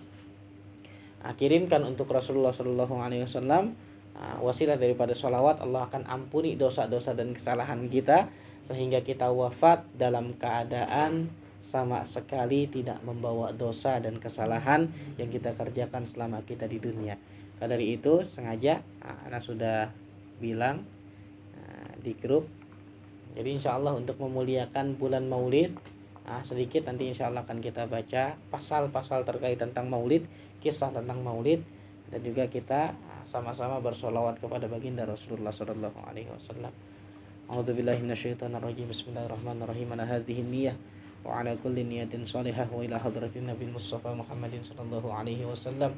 ah, 1.25 1.33
kirimkan 1.37 1.81
untuk 1.85 2.09
Rasulullah 2.09 2.53
Shallallahu 2.53 2.95
Alaihi 3.01 3.25
Wasallam, 3.25 3.73
ah, 4.17 4.37
wasilah 4.41 4.77
daripada 4.77 5.13
sholawat 5.13 5.61
Allah 5.61 5.87
akan 5.87 6.05
ampuni 6.09 6.57
dosa-dosa 6.57 7.13
dan 7.13 7.33
kesalahan 7.33 7.87
kita 7.89 8.29
sehingga 8.69 9.01
kita 9.01 9.33
wafat 9.33 9.83
dalam 9.97 10.37
keadaan 10.37 11.27
sama 11.61 12.01
sekali 12.09 12.65
tidak 12.65 13.05
membawa 13.05 13.53
dosa 13.53 14.01
dan 14.01 14.17
kesalahan 14.17 14.89
yang 15.21 15.29
kita 15.29 15.53
kerjakan 15.53 16.09
selama 16.09 16.41
kita 16.41 16.65
di 16.65 16.81
dunia. 16.81 17.17
Karena 17.61 17.77
dari 17.77 17.93
itu 17.93 18.25
sengaja 18.25 18.81
ah, 19.05 19.29
anak 19.29 19.45
sudah 19.45 19.93
bilang 20.41 20.81
ah, 21.57 21.93
di 22.01 22.17
grup. 22.17 22.49
Jadi 23.31 23.61
insya 23.61 23.79
Allah 23.79 23.95
untuk 23.95 24.19
memuliakan 24.19 24.99
bulan 24.99 25.29
Maulid 25.29 25.71
sedikit 26.47 26.87
nanti 26.87 27.11
insya 27.11 27.27
Allah 27.27 27.43
akan 27.43 27.59
kita 27.59 27.91
baca 27.91 28.39
pasal-pasal 28.53 29.27
terkait 29.27 29.59
tentang 29.59 29.91
Maulid, 29.91 30.23
kisah 30.61 30.93
tentang 30.93 31.25
maulid 31.25 31.65
dan 32.13 32.21
juga 32.21 32.45
kita 32.45 32.93
ah, 32.93 33.23
sama-sama 33.25 33.81
bersolawat 33.81 34.37
kepada 34.37 34.69
baginda 34.69 35.09
Rasulullah 35.09 35.49
Sallallahu 35.49 35.99
Alaihi 36.05 36.29
Wasallam. 36.29 36.69
Alhamdulillahirobbilalamin. 37.49 38.87
Bismillahirrahmanirrahim. 38.87 39.87
Ala 39.97 40.05
hadhihi 40.05 40.45
niyah 40.45 40.75
wa 41.25 41.41
ala 41.41 41.57
kulli 41.57 41.83
niyatin 41.83 42.23
salihah 42.23 42.69
wa 42.69 42.85
ila 42.85 43.01
hadratin 43.01 43.49
Nabi 43.49 43.67
Mustafa 43.73 44.13
Muhammadin 44.13 44.61
Sallallahu 44.61 45.09
Alaihi 45.09 45.43
Wasallam 45.43 45.91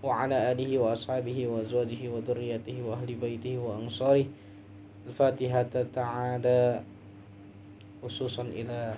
wa 0.00 0.24
ala 0.24 0.50
alihi 0.50 0.80
wa 0.80 0.96
ashabihi 0.96 1.46
wa 1.46 1.60
zawjihi 1.60 2.08
wa 2.08 2.24
dhurriyyatihi 2.24 2.80
wa 2.82 2.96
ahli 2.96 3.14
baitihi 3.20 3.60
wa 3.60 3.76
ansarih. 3.76 4.26
Al-Fatihah 5.10 5.68
ta'ala 5.68 6.80
khususan 8.00 8.48
ila 8.54 8.96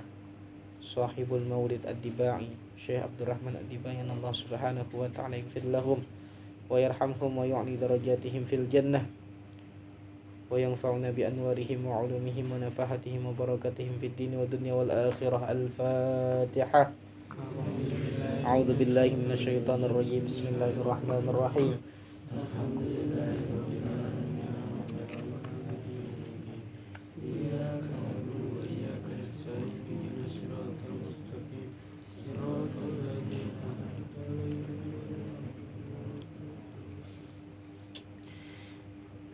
sahibul 0.82 1.42
maulid 1.48 1.82
ad-dibai 1.88 2.71
Syekh 2.82 2.98
Abdul 2.98 3.30
Rahman 3.30 3.54
Adibayan 3.54 4.10
Allah 4.10 4.34
Subhanahu 4.34 4.90
wa 4.98 5.06
taala 5.06 5.38
yaghfir 5.38 5.62
lahum 5.70 6.02
wa 6.66 6.74
yarhamhum 6.82 7.30
wa 7.30 7.46
yu'li 7.46 7.78
darajatihim 7.78 8.42
fil 8.42 8.66
jannah 8.66 9.06
wa 10.50 10.58
yanfa'una 10.58 11.14
bi 11.14 11.22
anwarihim 11.22 11.86
wa 11.86 12.02
'ulumihim 12.02 12.50
wa 12.50 12.58
nafahatihim 12.58 13.22
wa 13.22 13.30
barakatihim 13.38 14.02
fid 14.02 14.18
din 14.18 14.34
wa 14.34 14.42
dunya 14.50 14.74
wal 14.74 14.90
akhirah 14.90 15.46
al 15.46 15.70
Fatihah 15.70 16.90
أعوذ 18.42 18.74
بالله 18.74 19.08
من 19.14 19.30
الشيطان 19.32 19.86
الرجيم 19.86 20.26
بسم 20.26 20.44
الله 20.52 20.74
الرحمن 20.82 21.24
الرحيم 21.30 21.74
الحمد 22.34 22.80
لله 22.82 23.36
رب 23.38 23.70
العالمين 23.78 24.32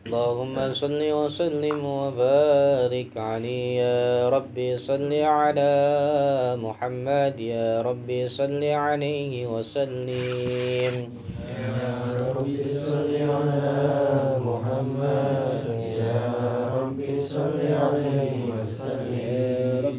اللهم 0.08 0.56
صل 0.72 0.96
وسلم 0.96 1.84
وبارك 1.84 3.12
عليه. 3.12 3.84
يا 3.84 4.28
ربي 4.32 4.80
صل 4.80 5.12
على 5.12 5.72
محمد. 6.56 7.36
يا 7.36 7.84
ربي 7.84 8.20
صل 8.28 8.64
عليه 8.64 9.44
وسلم. 9.52 10.94
يا 11.60 11.92
رب 12.40 12.48
صل 12.88 13.12
على 13.36 13.76
محمد 14.48 15.64
يا 16.00 16.24
رب 16.72 17.00
صل 17.28 17.60
عليه 17.60 18.48